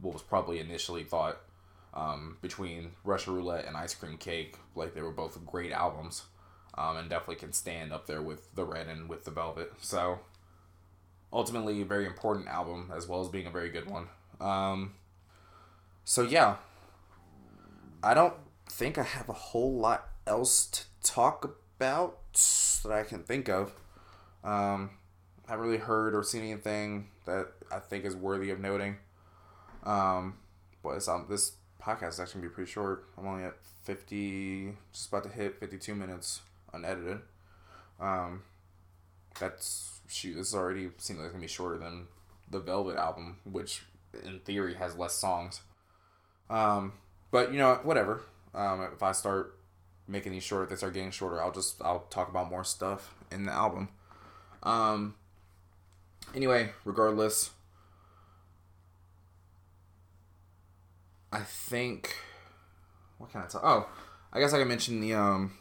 what 0.00 0.14
was 0.14 0.22
probably 0.22 0.58
initially 0.58 1.04
thought 1.04 1.38
um, 1.94 2.38
between 2.40 2.92
Russian 3.04 3.34
Roulette 3.34 3.66
and 3.66 3.76
Ice 3.76 3.94
Cream 3.94 4.16
Cake. 4.16 4.56
Like 4.74 4.94
they 4.94 5.02
were 5.02 5.12
both 5.12 5.44
great 5.46 5.72
albums, 5.72 6.24
um, 6.76 6.96
and 6.96 7.08
definitely 7.08 7.36
can 7.36 7.52
stand 7.52 7.92
up 7.92 8.06
there 8.06 8.22
with 8.22 8.54
the 8.54 8.64
Red 8.64 8.88
and 8.88 9.08
with 9.08 9.24
the 9.24 9.30
Velvet. 9.30 9.72
So 9.80 10.20
ultimately, 11.32 11.80
a 11.82 11.84
very 11.84 12.06
important 12.06 12.48
album 12.48 12.90
as 12.94 13.06
well 13.06 13.20
as 13.20 13.28
being 13.28 13.46
a 13.46 13.50
very 13.50 13.70
good 13.70 13.88
one. 13.88 14.08
Um, 14.40 14.94
so 16.04 16.22
yeah, 16.22 16.56
I 18.02 18.14
don't 18.14 18.34
think 18.68 18.98
I 18.98 19.02
have 19.02 19.28
a 19.28 19.34
whole 19.34 19.74
lot 19.74 20.08
else 20.26 20.66
to 20.66 20.82
talk 21.02 21.44
about 21.76 22.18
that 22.82 22.92
I 22.92 23.04
can 23.04 23.22
think 23.22 23.48
of. 23.48 23.72
Um, 24.42 24.90
I 25.46 25.52
haven't 25.52 25.66
really 25.66 25.78
heard 25.78 26.14
or 26.14 26.24
seen 26.24 26.42
anything 26.42 27.08
that 27.26 27.48
I 27.70 27.78
think 27.78 28.04
is 28.04 28.16
worthy 28.16 28.50
of 28.50 28.58
noting. 28.58 28.96
Um, 29.84 30.38
but 30.82 30.90
it's, 30.96 31.08
um, 31.08 31.26
this 31.28 31.52
podcast 31.80 32.10
is 32.10 32.20
actually 32.20 32.40
gonna 32.40 32.50
be 32.50 32.54
pretty 32.54 32.70
short. 32.70 33.04
I'm 33.16 33.26
only 33.26 33.44
at 33.44 33.54
50, 33.84 34.76
just 34.92 35.08
about 35.08 35.24
to 35.24 35.28
hit 35.28 35.60
52 35.60 35.94
minutes 35.94 36.40
unedited. 36.72 37.20
Um, 38.00 38.42
that's 39.38 40.00
shoot. 40.08 40.34
This 40.34 40.48
is 40.48 40.54
already 40.54 40.90
seems 40.98 41.18
like 41.18 41.26
it's 41.26 41.32
gonna 41.32 41.42
be 41.42 41.48
shorter 41.48 41.78
than 41.78 42.06
the 42.50 42.60
Velvet 42.60 42.96
album, 42.96 43.38
which 43.44 43.82
in 44.24 44.40
theory 44.40 44.74
has 44.74 44.96
less 44.96 45.14
songs. 45.14 45.60
Um, 46.50 46.94
but 47.32 47.52
you 47.52 47.58
know 47.58 47.80
whatever. 47.82 48.22
Um, 48.54 48.86
if 48.94 49.02
I 49.02 49.10
start 49.10 49.58
making 50.06 50.30
these 50.30 50.44
shorter, 50.44 50.64
if 50.64 50.70
they 50.70 50.76
start 50.76 50.94
getting 50.94 51.10
shorter, 51.10 51.42
I'll 51.42 51.50
just 51.50 51.82
I'll 51.82 52.06
talk 52.10 52.28
about 52.28 52.48
more 52.48 52.62
stuff 52.62 53.12
in 53.32 53.46
the 53.46 53.52
album. 53.52 53.88
Um. 54.62 55.16
Anyway, 56.36 56.70
regardless, 56.84 57.50
I 61.32 61.40
think 61.40 62.16
what 63.18 63.32
can 63.32 63.42
I 63.42 63.46
tell? 63.46 63.60
Oh, 63.64 63.88
I 64.32 64.38
guess 64.38 64.52
I 64.52 64.58
can 64.58 64.68
mention 64.68 65.00
the 65.00 65.14
um 65.14 65.56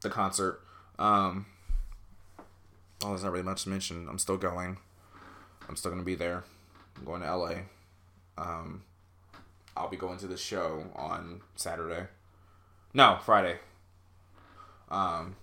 the 0.00 0.10
concert. 0.10 0.60
Um, 0.98 1.46
oh, 3.04 3.08
there's 3.08 3.22
not 3.22 3.32
really 3.32 3.44
much 3.44 3.64
to 3.64 3.68
mention. 3.68 4.08
I'm 4.08 4.18
still 4.18 4.36
going. 4.36 4.78
I'm 5.68 5.76
still 5.76 5.90
gonna 5.90 6.02
be 6.02 6.14
there. 6.14 6.44
I'm 6.96 7.04
going 7.04 7.22
to 7.22 7.36
LA. 7.36 7.54
Um, 8.36 8.82
I'll 9.76 9.88
be 9.88 9.96
going 9.96 10.18
to 10.18 10.26
the 10.26 10.36
show 10.36 10.90
on 10.94 11.40
Saturday. 11.56 12.06
No, 12.94 13.18
Friday. 13.24 13.58
Um, 14.90 15.36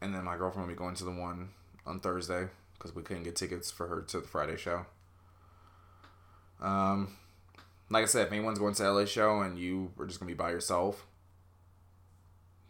and 0.00 0.14
then 0.14 0.24
my 0.24 0.36
girlfriend 0.36 0.68
will 0.68 0.74
be 0.74 0.78
going 0.78 0.94
to 0.96 1.04
the 1.04 1.10
one 1.10 1.50
on 1.86 2.00
Thursday 2.00 2.48
because 2.74 2.94
we 2.94 3.02
couldn't 3.02 3.24
get 3.24 3.36
tickets 3.36 3.70
for 3.70 3.88
her 3.88 4.02
to 4.02 4.20
the 4.20 4.28
Friday 4.28 4.56
show. 4.56 4.86
Um, 6.60 7.16
like 7.90 8.04
I 8.04 8.06
said, 8.06 8.26
if 8.26 8.32
anyone's 8.32 8.58
going 8.58 8.74
to 8.74 8.90
LA 8.90 9.04
show 9.04 9.40
and 9.40 9.58
you 9.58 9.92
are 9.98 10.06
just 10.06 10.20
gonna 10.20 10.30
be 10.30 10.34
by 10.34 10.50
yourself, 10.50 11.06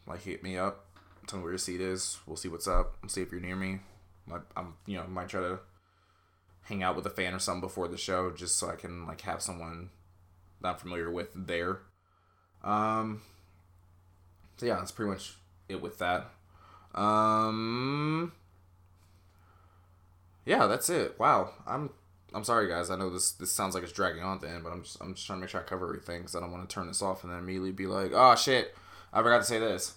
like 0.06 0.22
hit 0.22 0.42
me 0.42 0.56
up, 0.56 0.86
tell 1.26 1.38
me 1.38 1.42
where 1.44 1.52
your 1.52 1.58
seat 1.58 1.80
is. 1.80 2.18
We'll 2.26 2.36
see 2.36 2.48
what's 2.48 2.66
up. 2.66 2.96
We'll 3.02 3.10
see 3.10 3.22
if 3.22 3.30
you're 3.30 3.40
near 3.40 3.56
me. 3.56 3.80
I'm 4.56 4.74
you 4.86 4.96
know 4.96 5.06
might 5.06 5.28
try 5.28 5.40
to 5.40 5.58
hang 6.62 6.82
out 6.82 6.96
with 6.96 7.06
a 7.06 7.10
fan 7.10 7.34
or 7.34 7.38
something 7.38 7.60
before 7.60 7.88
the 7.88 7.96
show 7.96 8.30
just 8.30 8.58
so 8.58 8.70
I 8.70 8.76
can 8.76 9.06
like 9.06 9.22
have 9.22 9.42
someone 9.42 9.90
that 10.60 10.68
I'm 10.68 10.76
familiar 10.76 11.10
with 11.10 11.28
there. 11.34 11.80
Um. 12.62 13.22
So 14.56 14.66
yeah, 14.66 14.76
that's 14.76 14.92
pretty 14.92 15.10
much 15.10 15.34
it 15.68 15.82
with 15.82 15.98
that. 15.98 16.30
Um. 16.94 18.32
Yeah, 20.44 20.66
that's 20.66 20.88
it. 20.90 21.18
Wow, 21.18 21.52
I'm 21.66 21.90
I'm 22.34 22.44
sorry, 22.44 22.68
guys. 22.68 22.90
I 22.90 22.96
know 22.96 23.10
this 23.10 23.32
this 23.32 23.52
sounds 23.52 23.74
like 23.74 23.84
it's 23.84 23.92
dragging 23.92 24.22
on 24.22 24.36
at 24.36 24.40
the 24.42 24.50
end, 24.50 24.64
but 24.64 24.72
I'm 24.72 24.82
just 24.82 25.00
I'm 25.00 25.14
just 25.14 25.26
trying 25.26 25.38
to 25.38 25.40
make 25.42 25.50
sure 25.50 25.60
I 25.60 25.64
cover 25.64 25.86
everything 25.86 26.20
because 26.20 26.34
I 26.34 26.40
don't 26.40 26.52
want 26.52 26.68
to 26.68 26.72
turn 26.72 26.86
this 26.86 27.02
off 27.02 27.24
and 27.24 27.32
then 27.32 27.38
immediately 27.38 27.72
be 27.72 27.86
like, 27.86 28.12
oh 28.14 28.34
shit, 28.36 28.74
I 29.12 29.22
forgot 29.22 29.38
to 29.38 29.44
say 29.44 29.58
this. 29.58 29.94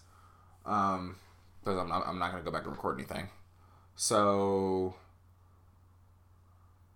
Um, 0.66 1.16
because 1.63 1.80
I'm 1.80 1.89
not 1.89 2.07
I'm 2.07 2.20
not 2.20 2.32
gonna 2.32 2.43
go 2.43 2.51
back 2.51 2.63
and 2.63 2.72
record 2.72 2.99
anything. 2.99 3.30
So, 3.95 4.95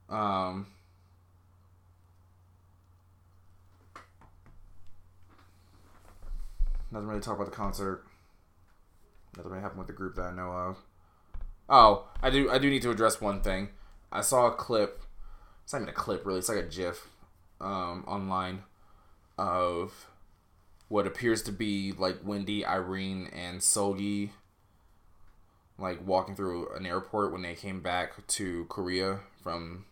um. 0.09 0.67
Nothing 6.91 7.07
really 7.07 7.19
to 7.21 7.25
talk 7.25 7.35
about 7.35 7.51
the 7.51 7.55
concert. 7.55 8.03
Nothing 9.37 9.51
really 9.51 9.61
happened 9.61 9.79
with 9.79 9.87
the 9.87 9.93
group 9.93 10.15
that 10.15 10.23
I 10.23 10.31
know 10.31 10.51
of. 10.51 10.77
Oh, 11.69 12.07
I 12.23 12.31
do 12.31 12.49
I 12.49 12.57
do 12.57 12.69
need 12.69 12.81
to 12.81 12.91
address 12.91 13.21
one 13.21 13.41
thing. 13.41 13.69
I 14.11 14.21
saw 14.21 14.47
a 14.47 14.51
clip 14.51 15.03
it's 15.69 15.73
not 15.73 15.83
even 15.83 15.89
a 15.89 15.95
clip 15.95 16.25
really 16.25 16.39
it's 16.39 16.49
like 16.49 16.57
a 16.57 16.63
gif 16.63 17.09
um, 17.61 18.03
online 18.07 18.63
of 19.37 20.07
what 20.87 21.05
appears 21.05 21.43
to 21.43 21.51
be 21.51 21.91
like 21.95 22.17
wendy 22.23 22.65
irene 22.65 23.29
and 23.31 23.59
Seulgi 23.59 24.31
like 25.77 25.99
walking 26.03 26.35
through 26.35 26.75
an 26.75 26.87
airport 26.87 27.31
when 27.31 27.43
they 27.43 27.53
came 27.53 27.81
back 27.81 28.25
to 28.25 28.65
korea 28.65 29.19
from 29.43 29.85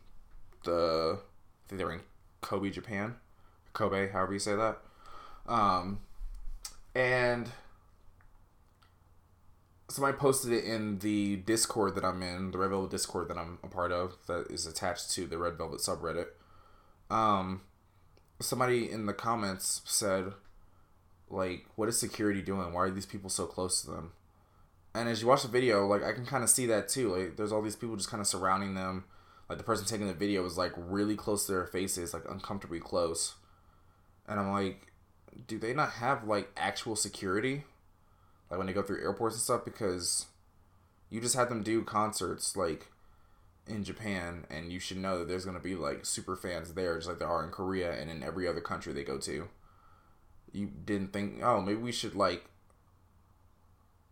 the 0.67 1.19
i 1.19 1.67
think 1.67 1.79
they 1.79 1.85
were 1.85 1.93
in 1.93 2.01
kobe 2.41 2.69
japan 2.69 3.15
kobe 3.73 4.09
however 4.11 4.33
you 4.33 4.39
say 4.39 4.55
that 4.55 4.77
um, 5.47 5.99
and 6.93 7.49
somebody 9.89 10.17
posted 10.17 10.51
it 10.51 10.65
in 10.65 10.99
the 10.99 11.37
Discord 11.37 11.95
that 11.95 12.03
I'm 12.03 12.21
in, 12.21 12.51
the 12.51 12.57
Red 12.57 12.69
Velvet 12.69 12.91
Discord 12.91 13.29
that 13.29 13.37
I'm 13.37 13.59
a 13.63 13.67
part 13.67 13.91
of, 13.91 14.17
that 14.27 14.47
is 14.49 14.65
attached 14.65 15.11
to 15.11 15.25
the 15.25 15.37
Red 15.37 15.57
Velvet 15.57 15.79
subreddit. 15.79 16.27
Um, 17.09 17.61
somebody 18.39 18.91
in 18.91 19.05
the 19.05 19.13
comments 19.13 19.81
said, 19.85 20.33
like, 21.29 21.65
what 21.75 21.87
is 21.87 21.97
security 21.97 22.41
doing? 22.41 22.73
Why 22.73 22.83
are 22.83 22.91
these 22.91 23.05
people 23.05 23.29
so 23.29 23.45
close 23.45 23.81
to 23.81 23.91
them? 23.91 24.11
And 24.93 25.07
as 25.07 25.21
you 25.21 25.27
watch 25.27 25.43
the 25.43 25.47
video, 25.47 25.85
like, 25.85 26.03
I 26.03 26.11
can 26.11 26.25
kind 26.25 26.43
of 26.43 26.49
see 26.49 26.65
that 26.65 26.89
too. 26.89 27.15
Like, 27.15 27.37
there's 27.37 27.51
all 27.51 27.61
these 27.61 27.75
people 27.75 27.95
just 27.95 28.09
kind 28.09 28.21
of 28.21 28.27
surrounding 28.27 28.73
them. 28.73 29.05
Like, 29.49 29.57
the 29.57 29.63
person 29.63 29.85
taking 29.85 30.07
the 30.07 30.13
video 30.13 30.43
was, 30.43 30.57
like, 30.57 30.73
really 30.75 31.15
close 31.15 31.45
to 31.45 31.53
their 31.53 31.65
faces, 31.65 32.13
like, 32.13 32.23
uncomfortably 32.29 32.79
close. 32.79 33.35
And 34.27 34.39
I'm 34.39 34.51
like, 34.51 34.87
do 35.47 35.57
they 35.57 35.73
not 35.73 35.91
have, 35.93 36.25
like, 36.25 36.51
actual 36.57 36.95
security? 36.95 37.63
like 38.49 38.57
when 38.57 38.67
they 38.67 38.73
go 38.73 38.81
through 38.81 39.01
airports 39.01 39.35
and 39.35 39.41
stuff 39.41 39.65
because 39.65 40.27
you 41.09 41.21
just 41.21 41.35
had 41.35 41.49
them 41.49 41.63
do 41.63 41.83
concerts 41.83 42.55
like 42.55 42.87
in 43.67 43.83
Japan 43.83 44.45
and 44.49 44.71
you 44.71 44.79
should 44.79 44.97
know 44.97 45.19
that 45.19 45.27
there's 45.27 45.45
to 45.45 45.59
be 45.59 45.75
like 45.75 46.05
super 46.05 46.35
fans 46.35 46.73
there 46.73 46.95
just 46.95 47.09
like 47.09 47.19
there 47.19 47.27
are 47.27 47.43
in 47.43 47.51
Korea 47.51 47.91
and 47.91 48.09
in 48.09 48.23
every 48.23 48.47
other 48.47 48.61
country 48.61 48.93
they 48.93 49.03
go 49.03 49.17
to. 49.19 49.49
You 50.53 50.67
didn't 50.85 51.11
think, 51.11 51.41
"Oh, 51.43 51.61
maybe 51.61 51.79
we 51.79 51.91
should 51.91 52.15
like 52.15 52.45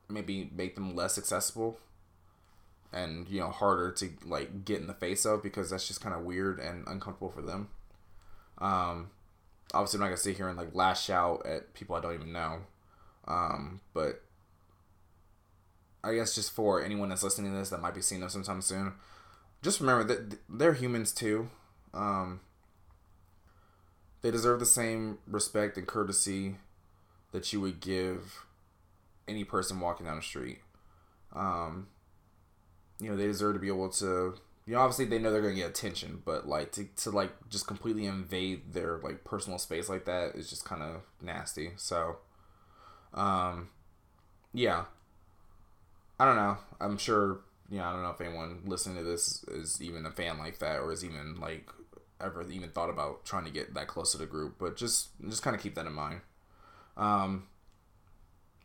maybe 0.09 0.51
make 0.53 0.75
them 0.75 0.95
less 0.95 1.17
accessible 1.17 1.79
and 2.93 3.27
you 3.29 3.39
know 3.39 3.49
harder 3.49 3.91
to 3.91 4.09
like 4.25 4.65
get 4.65 4.79
in 4.79 4.87
the 4.87 4.93
face 4.93 5.25
of 5.25 5.43
because 5.43 5.69
that's 5.69 5.87
just 5.87 6.01
kind 6.01 6.15
of 6.15 6.23
weird 6.23 6.59
and 6.59 6.87
uncomfortable 6.87 7.29
for 7.29 7.41
them. 7.41 7.69
Um 8.57 9.09
obviously 9.73 9.97
I'm 9.97 10.05
not 10.05 10.15
to 10.15 10.21
sit 10.21 10.37
here 10.37 10.47
and 10.47 10.57
like 10.57 10.73
lash 10.73 11.09
out 11.09 11.45
at 11.45 11.73
people 11.73 11.95
I 11.95 12.01
don't 12.01 12.13
even 12.13 12.31
know. 12.31 12.59
Um, 13.27 13.81
but 13.93 14.21
I 16.03 16.13
guess 16.13 16.35
just 16.35 16.51
for 16.51 16.83
anyone 16.83 17.09
that's 17.09 17.23
listening 17.23 17.51
to 17.51 17.57
this 17.57 17.69
that 17.69 17.81
might 17.81 17.95
be 17.95 18.01
seeing 18.01 18.21
them 18.21 18.29
sometime 18.29 18.61
soon, 18.61 18.93
just 19.61 19.79
remember 19.79 20.03
that 20.03 20.37
they're 20.47 20.73
humans 20.73 21.11
too. 21.11 21.49
Um, 21.93 22.41
they 24.21 24.31
deserve 24.31 24.59
the 24.59 24.65
same 24.65 25.17
respect 25.27 25.77
and 25.77 25.87
courtesy 25.87 26.57
that 27.31 27.51
you 27.51 27.59
would 27.61 27.79
give 27.79 28.45
any 29.27 29.43
person 29.43 29.79
walking 29.79 30.05
down 30.05 30.17
the 30.17 30.21
street. 30.21 30.59
Um, 31.33 31.87
you 32.99 33.09
know, 33.09 33.15
they 33.15 33.27
deserve 33.27 33.55
to 33.55 33.59
be 33.59 33.67
able 33.67 33.89
to. 33.89 34.35
You 34.65 34.73
know, 34.73 34.79
obviously 34.79 35.05
they 35.05 35.19
know 35.19 35.31
they're 35.31 35.41
gonna 35.41 35.53
get 35.53 35.69
attention, 35.69 36.23
but 36.25 36.47
like 36.47 36.71
to, 36.73 36.85
to 36.97 37.11
like 37.11 37.31
just 37.49 37.67
completely 37.67 38.05
invade 38.05 38.73
their 38.73 38.97
like 39.03 39.23
personal 39.23 39.59
space 39.59 39.89
like 39.89 40.05
that 40.05 40.35
is 40.35 40.49
just 40.49 40.65
kind 40.65 40.81
of 40.81 41.01
nasty. 41.21 41.71
So, 41.75 42.17
um, 43.13 43.69
yeah, 44.53 44.85
I 46.19 46.25
don't 46.25 46.35
know. 46.35 46.57
I'm 46.79 46.97
sure. 46.97 47.41
You 47.69 47.79
know, 47.79 47.85
I 47.85 47.93
don't 47.93 48.03
know 48.03 48.11
if 48.11 48.21
anyone 48.21 48.61
listening 48.65 48.97
to 48.97 49.03
this 49.03 49.43
is 49.45 49.81
even 49.81 50.05
a 50.05 50.11
fan 50.11 50.37
like 50.37 50.59
that, 50.59 50.79
or 50.79 50.91
is 50.91 51.03
even 51.03 51.39
like 51.39 51.69
ever 52.21 52.43
even 52.49 52.69
thought 52.69 52.89
about 52.89 53.25
trying 53.25 53.45
to 53.45 53.51
get 53.51 53.73
that 53.73 53.87
close 53.87 54.11
to 54.11 54.17
the 54.17 54.25
group. 54.25 54.55
But 54.59 54.77
just 54.77 55.09
just 55.27 55.43
kind 55.43 55.55
of 55.55 55.61
keep 55.61 55.75
that 55.75 55.85
in 55.85 55.93
mind. 55.93 56.21
Um, 56.97 57.47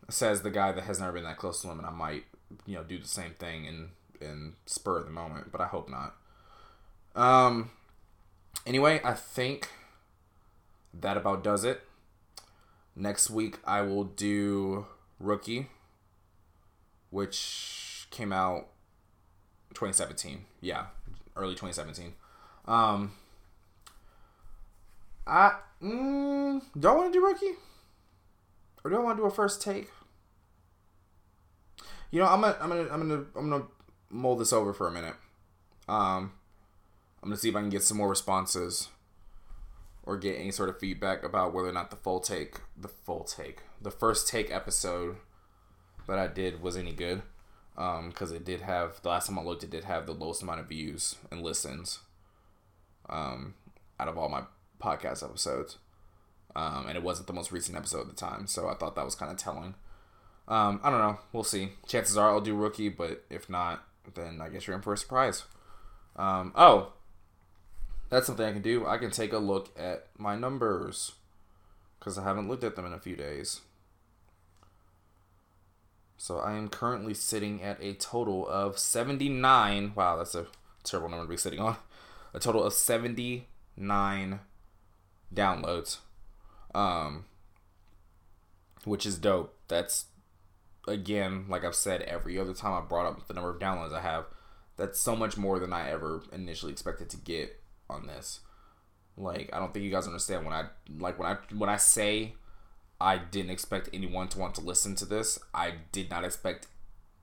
says 0.09 0.43
the 0.43 0.51
guy 0.51 0.72
that 0.72 0.85
has 0.85 1.01
never 1.01 1.12
been 1.12 1.24
that 1.24 1.39
close 1.39 1.62
to 1.62 1.68
him, 1.68 1.78
and 1.78 1.87
I 1.87 1.91
might 1.91 2.24
you 2.66 2.76
know 2.76 2.85
do 2.85 2.99
the 2.99 3.09
same 3.09 3.33
thing 3.33 3.64
in 3.64 3.91
in 4.21 4.55
spur 4.66 4.99
of 4.99 5.07
the 5.07 5.12
moment, 5.12 5.53
but 5.53 5.61
I 5.61 5.66
hope 5.66 5.89
not. 5.89 6.14
Um. 7.14 7.71
Anyway, 8.66 9.01
I 9.03 9.14
think 9.14 9.68
that 10.93 11.16
about 11.16 11.43
does 11.43 11.64
it. 11.64 11.83
Next 12.95 13.31
week 13.31 13.59
I 13.64 13.81
will 13.83 14.05
do 14.05 14.87
rookie 15.18 15.68
which 17.11 18.07
came 18.11 18.33
out 18.33 18.68
2017. 19.75 20.45
Yeah, 20.61 20.87
early 21.37 21.55
2017. 21.55 22.14
Um, 22.66 23.12
I 25.27 25.53
mm, 25.83 26.62
do 26.79 26.89
I 26.89 26.93
want 26.93 27.12
to 27.12 27.18
do 27.18 27.25
rookie, 27.25 27.57
or 28.85 28.91
do 28.91 28.97
I 28.97 29.01
want 29.01 29.18
to 29.18 29.23
do 29.23 29.27
a 29.27 29.31
first 29.31 29.61
take? 29.61 29.91
You 32.11 32.21
know, 32.21 32.27
I'm 32.27 32.41
gonna, 32.41 32.57
I'm 32.61 32.68
gonna, 32.68 32.89
I'm 32.91 33.09
gonna, 33.09 33.25
I'm 33.37 33.51
gonna 33.51 33.64
mold 34.11 34.41
this 34.41 34.53
over 34.53 34.73
for 34.73 34.89
a 34.89 34.93
minute. 34.93 35.15
Um, 35.89 36.33
I'm 37.23 37.29
gonna 37.29 37.37
see 37.37 37.49
if 37.49 37.57
I 37.57 37.61
can 37.61 37.71
get 37.71 37.83
some 37.83 37.97
more 37.97 38.09
responses 38.09 38.89
or 40.03 40.17
get 40.17 40.39
any 40.39 40.51
sort 40.51 40.69
of 40.69 40.79
feedback 40.79 41.23
about 41.23 41.53
whether 41.53 41.69
or 41.69 41.73
not 41.73 41.91
the 41.91 41.97
full 41.97 42.21
take, 42.21 42.61
the 42.77 42.89
full 42.89 43.25
take, 43.25 43.63
the 43.81 43.91
first 43.91 44.29
take 44.29 44.51
episode 44.51 45.17
that 46.09 46.19
I 46.19 46.27
did 46.27 46.63
was 46.63 46.77
any 46.77 46.93
good. 46.93 47.23
Because 47.75 48.31
um, 48.31 48.37
it 48.37 48.45
did 48.45 48.61
have, 48.63 49.01
the 49.03 49.09
last 49.09 49.29
time 49.29 49.39
I 49.39 49.43
looked, 49.43 49.63
it 49.63 49.71
did 49.71 49.85
have 49.85 50.05
the 50.05 50.13
lowest 50.13 50.43
amount 50.43 50.61
of 50.61 50.69
views 50.69 51.17
and 51.31 51.41
listens 51.41 52.01
um, 53.09 53.55
out 53.99 54.09
of 54.09 54.19
all 54.19 54.29
my 54.29 54.43
podcast 54.83 55.23
episodes. 55.23 55.79
Um, 56.57 56.87
and 56.89 56.97
it 56.97 57.03
wasn't 57.03 57.27
the 57.29 57.33
most 57.33 57.53
recent 57.53 57.77
episode 57.77 58.01
at 58.03 58.09
the 58.09 58.15
time, 58.15 58.47
so 58.49 58.69
I 58.69 58.75
thought 58.75 58.97
that 58.97 59.05
was 59.05 59.15
kind 59.15 59.31
of 59.31 59.39
telling. 59.39 59.75
Um, 60.49 60.81
I 60.83 60.91
don't 60.91 60.99
know. 60.99 61.19
We'll 61.33 61.45
see. 61.45 61.71
Chances 61.87 62.17
are 62.17 62.29
I'll 62.29 62.41
do 62.41 62.57
rookie, 62.57 62.89
but 62.89 63.25
if 63.31 63.49
not, 63.49 63.85
then 64.15 64.41
I 64.41 64.49
guess 64.49 64.67
you're 64.67 64.77
in 64.77 64.83
for 64.83 64.93
a 64.93 64.99
surprise. 64.99 65.45
Um, 66.17 66.53
oh, 66.55 66.93
that's 68.09 68.27
something 68.27 68.45
I 68.45 68.53
can 68.53 68.63
do. 68.63 68.87
I 68.87 68.99
can 68.99 69.11
take 69.11 69.33
a 69.33 69.39
look 69.39 69.71
at 69.79 70.09
my 70.19 70.37
numbers 70.37 71.13
because 71.99 72.19
I 72.19 72.25
haven't 72.25 72.49
looked 72.49 72.65
at 72.65 72.77
them 72.77 72.87
in 72.87 72.93
a 72.93 72.99
few 72.99 73.17
days. 73.17 73.61
So 76.17 76.39
I 76.39 76.53
am 76.53 76.69
currently 76.69 77.15
sitting 77.15 77.63
at 77.63 77.83
a 77.83 77.95
total 77.95 78.47
of 78.47 78.79
79. 78.79 79.93
Wow, 79.95 80.17
that's 80.17 80.35
a 80.35 80.47
terrible 80.85 81.09
number 81.09 81.25
to 81.25 81.31
be 81.31 81.37
sitting 81.37 81.61
on. 81.61 81.77
A 82.35 82.39
total 82.39 82.63
of 82.63 82.75
79 82.75 84.41
downloads. 85.35 85.99
Um 86.75 87.25
which 88.85 89.07
is 89.07 89.19
dope. 89.19 89.55
That's 89.69 90.07
again, 90.91 91.47
like 91.49 91.64
I've 91.64 91.74
said 91.74 92.03
every 92.03 92.38
other 92.38 92.55
time 92.55 92.74
I 92.74 92.86
brought 92.86 93.07
up 93.07 93.26
the 93.26 93.34
number 93.34 93.51
of 93.51 93.59
downloads 93.59 93.95
I 93.95 94.01
have, 94.01 94.26
that's 94.76 94.99
so 94.99 95.16
much 95.16 95.36
more 95.36 95.59
than 95.59 95.72
I 95.72 95.91
ever 95.91 96.22
initially 96.32 96.72
expected 96.72 97.09
to 97.11 97.16
get 97.16 97.62
on 97.88 98.07
this. 98.07 98.41
Like 99.16 99.51
I 99.53 99.59
don't 99.59 99.72
think 99.72 99.84
you 99.84 99.91
guys 99.91 100.07
understand 100.07 100.45
when 100.45 100.55
I 100.55 100.64
like 100.99 101.18
when 101.18 101.28
I 101.28 101.36
when 101.57 101.68
I 101.70 101.76
say 101.76 102.34
I 103.01 103.18
didn't 103.18 103.51
expect 103.51 103.88
anyone 103.93 104.28
to 104.28 104.38
want 104.38 104.55
to 104.57 104.61
listen 104.61 104.95
to 104.97 105.05
this. 105.05 105.38
I 105.55 105.74
did 105.93 106.11
not 106.11 106.24
expect 106.24 106.66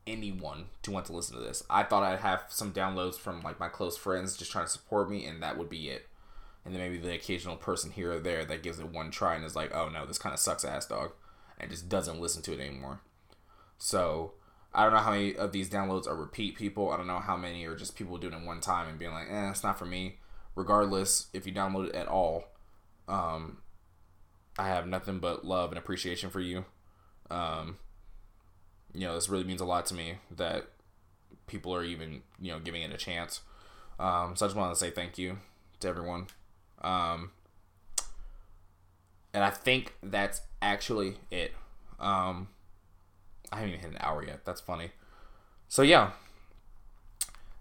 anyone 0.05 0.67
to 0.83 0.91
want 0.91 1.05
to 1.07 1.13
listen 1.13 1.35
to 1.35 1.43
this. 1.43 1.63
I 1.69 1.83
thought 1.83 2.03
I'd 2.03 2.19
have 2.19 2.45
some 2.49 2.73
downloads 2.73 3.15
from 3.15 3.41
like 3.41 3.59
my 3.59 3.67
close 3.67 3.97
friends 3.97 4.37
just 4.37 4.51
trying 4.51 4.65
to 4.65 4.71
support 4.71 5.09
me 5.09 5.25
and 5.25 5.41
that 5.43 5.57
would 5.57 5.69
be 5.69 5.89
it. 5.89 6.07
and 6.67 6.75
then 6.75 6.81
maybe 6.81 6.97
the 6.97 7.13
occasional 7.13 7.55
person 7.55 7.91
here 7.91 8.13
or 8.13 8.19
there 8.19 8.43
that 8.43 8.61
gives 8.61 8.77
it 8.77 8.89
one 8.89 9.09
try 9.09 9.35
and 9.35 9.45
is 9.45 9.55
like, 9.55 9.73
oh 9.73 9.87
no, 9.89 10.05
this 10.05 10.17
kind 10.17 10.33
of 10.33 10.39
sucks 10.39 10.65
ass 10.65 10.85
dog, 10.85 11.11
and 11.59 11.71
just 11.71 11.87
doesn't 11.87 12.19
listen 12.19 12.41
to 12.43 12.53
it 12.53 12.59
anymore. 12.59 12.99
So 13.77 14.33
I 14.73 14.83
don't 14.83 14.93
know 14.93 14.99
how 14.99 15.11
many 15.11 15.35
of 15.35 15.51
these 15.51 15.69
downloads 15.69 16.07
are 16.07 16.15
repeat 16.15 16.55
people. 16.55 16.91
I 16.91 16.97
don't 16.97 17.07
know 17.07 17.19
how 17.19 17.37
many 17.37 17.65
are 17.65 17.75
just 17.75 17.95
people 17.95 18.17
doing 18.17 18.33
it 18.33 18.45
one 18.45 18.61
time 18.61 18.87
and 18.87 18.99
being 18.99 19.11
like, 19.11 19.27
eh, 19.29 19.49
it's 19.49 19.63
not 19.63 19.79
for 19.79 19.85
me. 19.85 20.17
Regardless, 20.55 21.27
if 21.33 21.45
you 21.45 21.53
download 21.53 21.89
it 21.89 21.95
at 21.95 22.07
all, 22.07 22.45
um, 23.07 23.59
I 24.57 24.67
have 24.67 24.87
nothing 24.87 25.19
but 25.19 25.45
love 25.45 25.69
and 25.71 25.77
appreciation 25.77 26.29
for 26.29 26.39
you. 26.39 26.65
Um, 27.29 27.77
you 28.93 29.01
know, 29.01 29.13
this 29.13 29.29
really 29.29 29.43
means 29.43 29.61
a 29.61 29.65
lot 29.65 29.85
to 29.87 29.93
me 29.93 30.15
that 30.35 30.67
people 31.45 31.73
are 31.73 31.83
even, 31.83 32.21
you 32.39 32.51
know, 32.51 32.59
giving 32.59 32.81
it 32.81 32.91
a 32.91 32.97
chance. 32.97 33.41
Um, 33.99 34.35
so 34.35 34.45
I 34.45 34.47
just 34.47 34.55
wanted 34.55 34.73
to 34.73 34.79
say 34.79 34.89
thank 34.89 35.17
you 35.17 35.39
to 35.79 35.87
everyone. 35.87 36.27
Um, 36.81 37.31
and 39.33 39.43
I 39.43 39.49
think 39.49 39.93
that's 40.01 40.41
actually 40.61 41.17
it. 41.31 41.53
Um, 41.99 42.49
I 43.51 43.57
haven't 43.57 43.69
even 43.69 43.81
hit 43.81 43.91
an 43.91 43.97
hour 44.01 44.23
yet. 44.23 44.45
That's 44.45 44.61
funny. 44.61 44.91
So 45.67 45.81
yeah, 45.81 46.11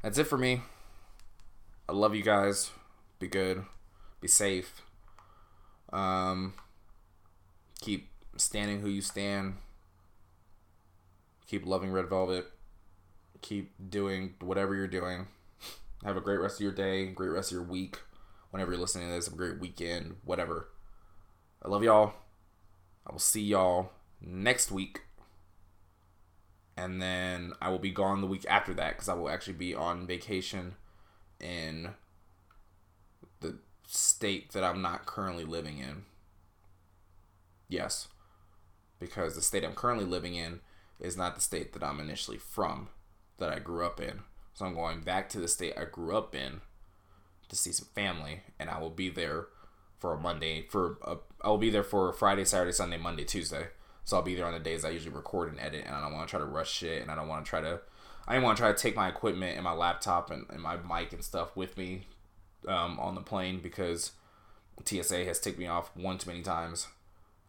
that's 0.03 0.19
it 0.19 0.25
for 0.25 0.39
me. 0.39 0.63
I 1.89 1.93
love 1.93 2.15
you 2.15 2.23
guys. 2.23 2.71
Be 3.19 3.29
good. 3.29 3.65
Be 4.21 4.29
safe. 4.29 4.83
Um, 5.93 6.55
keep 7.81 8.09
standing 8.37 8.81
who 8.81 8.89
you 8.89 9.01
stand. 9.01 9.57
Keep 11.47 11.65
loving 11.65 11.93
Red 11.93 12.09
Velvet. 12.09 12.47
Keep 13.41 13.73
doing 13.91 14.35
whatever 14.41 14.75
you're 14.75 14.89
doing. 14.89 15.29
Have 16.05 16.17
a 16.17 16.21
great 16.21 16.41
rest 16.41 16.57
of 16.57 16.61
your 16.63 16.73
day, 16.73 17.07
great 17.07 17.31
rest 17.31 17.51
of 17.51 17.57
your 17.57 17.65
week. 17.65 17.99
Whenever 18.51 18.73
you're 18.73 18.81
listening 18.81 19.09
to 19.09 19.15
this, 19.15 19.27
have 19.27 19.35
a 19.35 19.37
great 19.37 19.61
weekend, 19.61 20.17
whatever. 20.25 20.69
I 21.63 21.69
love 21.69 21.83
y'all. 21.83 22.15
I 23.07 23.13
will 23.13 23.19
see 23.19 23.43
y'all 23.43 23.91
next 24.21 24.71
week. 24.71 25.06
And 26.77 27.01
then 27.01 27.53
I 27.61 27.71
will 27.71 27.79
be 27.79 27.91
gone 27.91 28.21
the 28.21 28.27
week 28.27 28.45
after 28.49 28.75
that 28.75 28.95
because 28.95 29.09
I 29.09 29.15
will 29.15 29.31
actually 29.31 29.55
be 29.55 29.75
on 29.75 30.07
vacation 30.07 30.75
in 31.41 31.91
the 33.41 33.59
state 33.87 34.53
that 34.53 34.63
I'm 34.63 34.83
not 34.83 35.07
currently 35.07 35.45
living 35.45 35.79
in. 35.79 36.05
Yes. 37.69 38.09
Because 38.99 39.35
the 39.35 39.43
state 39.43 39.65
I'm 39.65 39.75
currently 39.75 40.05
living 40.05 40.35
in 40.35 40.61
is 41.01 41.17
not 41.17 41.35
the 41.35 41.41
state 41.41 41.73
that 41.73 41.83
I'm 41.83 42.01
initially 42.01 42.39
from, 42.39 42.89
that 43.39 43.51
I 43.51 43.59
grew 43.59 43.85
up 43.85 44.01
in. 44.01 44.21
So 44.55 44.65
I'm 44.65 44.75
going 44.75 45.01
back 45.01 45.29
to 45.31 45.41
the 45.41 45.49
state 45.49 45.75
I 45.77 45.85
grew 45.85 46.17
up 46.17 46.35
in 46.35 46.61
to 47.49 47.57
see 47.57 47.73
some 47.73 47.89
family, 47.95 48.43
and 48.59 48.71
I 48.71 48.79
will 48.79 48.91
be 48.91 49.09
there 49.09 49.49
for 49.99 50.15
a 50.15 50.19
Monday 50.19 50.67
for 50.69 50.99
a, 51.03 51.17
I 51.43 51.49
will 51.49 51.59
be 51.59 51.71
there 51.71 51.83
for 51.83 52.13
Friday, 52.13 52.45
Saturday, 52.45 52.73
Sunday, 52.73 52.97
Monday, 52.97 53.25
Tuesday. 53.25 53.69
So 54.07 54.17
I'll 54.17 54.23
be 54.23 54.37
there 54.37 54.47
on 54.47 54.53
the 54.53 54.61
days 54.61 54.85
I 54.85 54.91
usually 54.91 55.15
record 55.15 55.51
and 55.51 55.61
edit, 55.61 55.83
and 55.85 55.93
I 55.93 56.01
don't 56.01 56.13
want 56.13 56.29
to 56.29 56.31
try 56.31 56.39
to 56.39 56.47
rush 56.47 56.73
shit, 56.73 57.03
and 57.03 57.11
I 57.11 57.17
don't 57.17 57.27
want 57.27 57.45
to 57.45 57.51
try 57.51 57.61
to, 57.61 57.81
I 58.27 58.33
didn't 58.33 58.45
want 58.45 58.57
to 58.57 58.63
try 58.63 58.71
to 58.71 58.79
take 58.79 58.95
my 58.95 59.09
equipment 59.09 59.57
and 59.57 59.65
my 59.65 59.73
laptop 59.73 60.31
and, 60.31 60.47
and 60.49 60.63
my 60.63 60.77
mic 60.77 61.13
and 61.13 61.25
stuff 61.25 61.57
with 61.57 61.77
me 61.77 62.07
um, 62.69 63.01
on 63.01 63.17
the 63.17 63.21
plane 63.21 63.59
because 63.61 64.13
TSA 64.85 65.25
has 65.25 65.41
ticked 65.41 65.59
me 65.59 65.67
off 65.67 65.91
one 65.97 66.19
too 66.19 66.31
many 66.31 66.43
times 66.43 66.87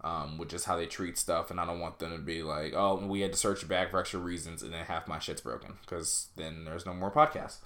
um, 0.01 0.39
with 0.39 0.49
just 0.49 0.65
how 0.65 0.75
they 0.75 0.87
treat 0.87 1.19
stuff, 1.19 1.51
and 1.51 1.59
I 1.59 1.65
don't 1.67 1.79
want 1.79 1.99
them 1.99 2.11
to 2.11 2.17
be 2.17 2.41
like, 2.41 2.73
oh, 2.75 2.95
we 3.05 3.21
had 3.21 3.33
to 3.33 3.37
search 3.37 3.61
your 3.61 3.69
bag 3.69 3.91
for 3.91 3.99
extra 3.99 4.19
reasons, 4.19 4.63
and 4.63 4.73
then 4.73 4.83
half 4.83 5.07
my 5.07 5.19
shit's 5.19 5.41
broken, 5.41 5.75
because 5.81 6.29
then 6.37 6.65
there's 6.65 6.87
no 6.87 6.93
more 6.95 7.11
podcast. 7.11 7.57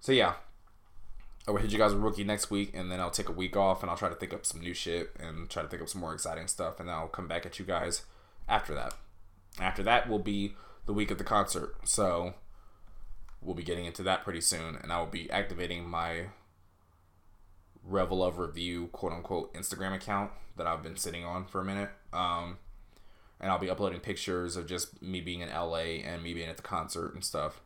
So 0.00 0.10
yeah, 0.12 0.36
I 1.46 1.50
will 1.50 1.58
hit 1.58 1.70
you 1.70 1.76
guys 1.76 1.92
with 1.92 2.02
rookie 2.02 2.24
next 2.24 2.50
week, 2.50 2.70
and 2.72 2.90
then 2.90 2.98
I'll 2.98 3.10
take 3.10 3.28
a 3.28 3.32
week 3.32 3.58
off, 3.58 3.82
and 3.82 3.90
I'll 3.90 3.96
try 3.98 4.08
to 4.08 4.14
think 4.14 4.32
up 4.32 4.46
some 4.46 4.62
new 4.62 4.72
shit, 4.72 5.10
and 5.20 5.50
try 5.50 5.62
to 5.62 5.68
think 5.68 5.82
up 5.82 5.90
some 5.90 6.00
more 6.00 6.14
exciting 6.14 6.46
stuff, 6.46 6.80
and 6.80 6.88
then 6.88 6.96
I'll 6.96 7.08
come 7.08 7.28
back 7.28 7.44
at 7.44 7.58
you 7.58 7.66
guys 7.66 8.04
after 8.52 8.74
that. 8.74 8.94
After 9.58 9.82
that 9.82 10.08
will 10.08 10.18
be 10.18 10.54
the 10.86 10.92
week 10.92 11.10
of 11.10 11.18
the 11.18 11.24
concert, 11.24 11.74
so 11.84 12.34
we'll 13.40 13.54
be 13.54 13.62
getting 13.62 13.86
into 13.86 14.02
that 14.02 14.24
pretty 14.24 14.40
soon, 14.42 14.76
and 14.80 14.92
I 14.92 14.98
will 14.98 15.06
be 15.06 15.30
activating 15.30 15.88
my 15.88 16.26
Reveluv 17.88 18.36
Review 18.36 18.88
quote 18.88 19.12
unquote 19.12 19.54
Instagram 19.54 19.94
account 19.94 20.30
that 20.56 20.66
I've 20.66 20.82
been 20.82 20.96
sitting 20.96 21.24
on 21.24 21.46
for 21.46 21.60
a 21.60 21.64
minute. 21.64 21.90
Um, 22.12 22.58
and 23.40 23.50
I'll 23.50 23.58
be 23.58 23.70
uploading 23.70 24.00
pictures 24.00 24.56
of 24.56 24.68
just 24.68 25.02
me 25.02 25.20
being 25.20 25.40
in 25.40 25.48
LA 25.48 25.98
and 26.04 26.22
me 26.22 26.32
being 26.34 26.48
at 26.48 26.56
the 26.56 26.62
concert 26.62 27.14
and 27.14 27.24
stuff. 27.24 27.60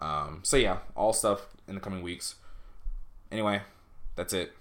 Um, 0.00 0.40
so 0.42 0.56
yeah, 0.56 0.78
all 0.96 1.12
stuff 1.12 1.48
in 1.68 1.74
the 1.74 1.80
coming 1.80 2.02
weeks. 2.02 2.34
Anyway, 3.30 3.62
that's 4.16 4.32
it. 4.32 4.52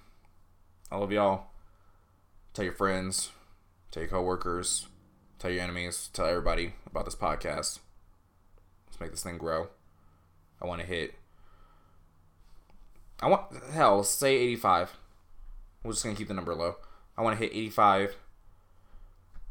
I 0.92 0.98
love 0.98 1.12
y'all. 1.12 1.48
Tell 2.54 2.66
your 2.66 2.74
friends, 2.74 3.32
tell 3.92 4.04
your 4.04 4.10
coworkers, 4.10 4.88
tell 5.40 5.52
your 5.52 5.64
enemies, 5.64 6.10
tell 6.14 6.26
everybody 6.26 6.74
about 6.86 7.06
this 7.06 7.16
podcast. 7.16 7.80
Let's 8.88 9.00
make 9.00 9.12
this 9.12 9.24
thing 9.24 9.38
grow. 9.38 9.68
I 10.62 10.66
want 10.66 10.82
to 10.82 10.88
hit. 10.88 11.14
I 13.22 13.28
want 13.28 13.44
hell 13.72 14.04
say 14.04 14.36
85. 14.36 14.98
We're 15.84 15.92
just 15.92 16.04
gonna 16.04 16.16
keep 16.16 16.28
the 16.28 16.34
number 16.34 16.56
low. 16.56 16.76
I 17.18 17.22
want 17.22 17.38
to 17.38 17.44
hit 17.44 17.56
85 17.56 18.16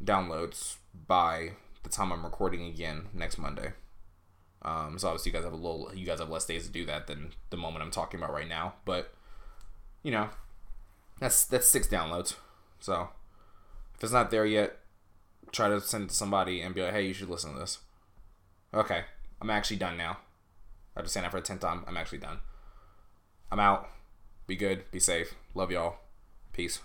downloads 0.05 0.76
by 1.07 1.53
the 1.82 1.89
time 1.89 2.12
I'm 2.12 2.24
recording 2.24 2.64
again 2.66 3.09
next 3.12 3.39
Monday. 3.39 3.72
Um, 4.62 4.99
so 4.99 5.09
obviously 5.09 5.30
you 5.30 5.34
guys 5.34 5.45
have 5.45 5.53
a 5.53 5.57
little, 5.57 5.91
you 5.95 6.07
guys 6.07 6.18
have 6.18 6.30
less 6.30 6.45
days 6.45 6.66
to 6.66 6.72
do 6.72 6.84
that 6.87 7.07
than 7.07 7.32
the 7.51 7.57
moment 7.57 7.84
I'm 7.84 7.91
talking 7.91 8.18
about 8.18 8.32
right 8.32 8.49
now. 8.49 8.74
But 8.84 9.14
you 10.03 10.11
know, 10.11 10.30
that's 11.20 11.45
that's 11.45 11.68
six 11.68 11.87
downloads. 11.87 12.34
So 12.80 13.09
if 13.95 14.05
it's 14.05 14.12
not 14.12 14.30
there 14.30 14.47
yet, 14.47 14.78
try 15.53 15.68
to 15.68 15.80
send 15.80 16.05
it 16.05 16.09
to 16.11 16.14
somebody 16.14 16.61
and 16.61 16.74
be 16.74 16.82
like, 16.82 16.92
hey, 16.92 17.07
you 17.07 17.14
should 17.14 17.28
listen 17.28 17.53
to 17.53 17.59
this. 17.59 17.78
Okay, 18.74 19.05
I'm 19.40 19.51
actually 19.51 19.76
done 19.76 19.97
now. 19.97 20.18
I 20.97 21.03
just 21.03 21.14
saying 21.14 21.22
that 21.22 21.30
for 21.30 21.38
a 21.38 21.42
tenth 21.42 21.61
time. 21.61 21.84
I'm 21.86 21.97
actually 21.97 22.18
done. 22.18 22.38
I'm 23.51 23.61
out. 23.61 23.88
Be 24.47 24.57
good. 24.57 24.90
Be 24.90 25.01
safe. 25.01 25.34
Love 25.55 25.70
y'all. 25.70 25.97
Peace. 26.53 26.80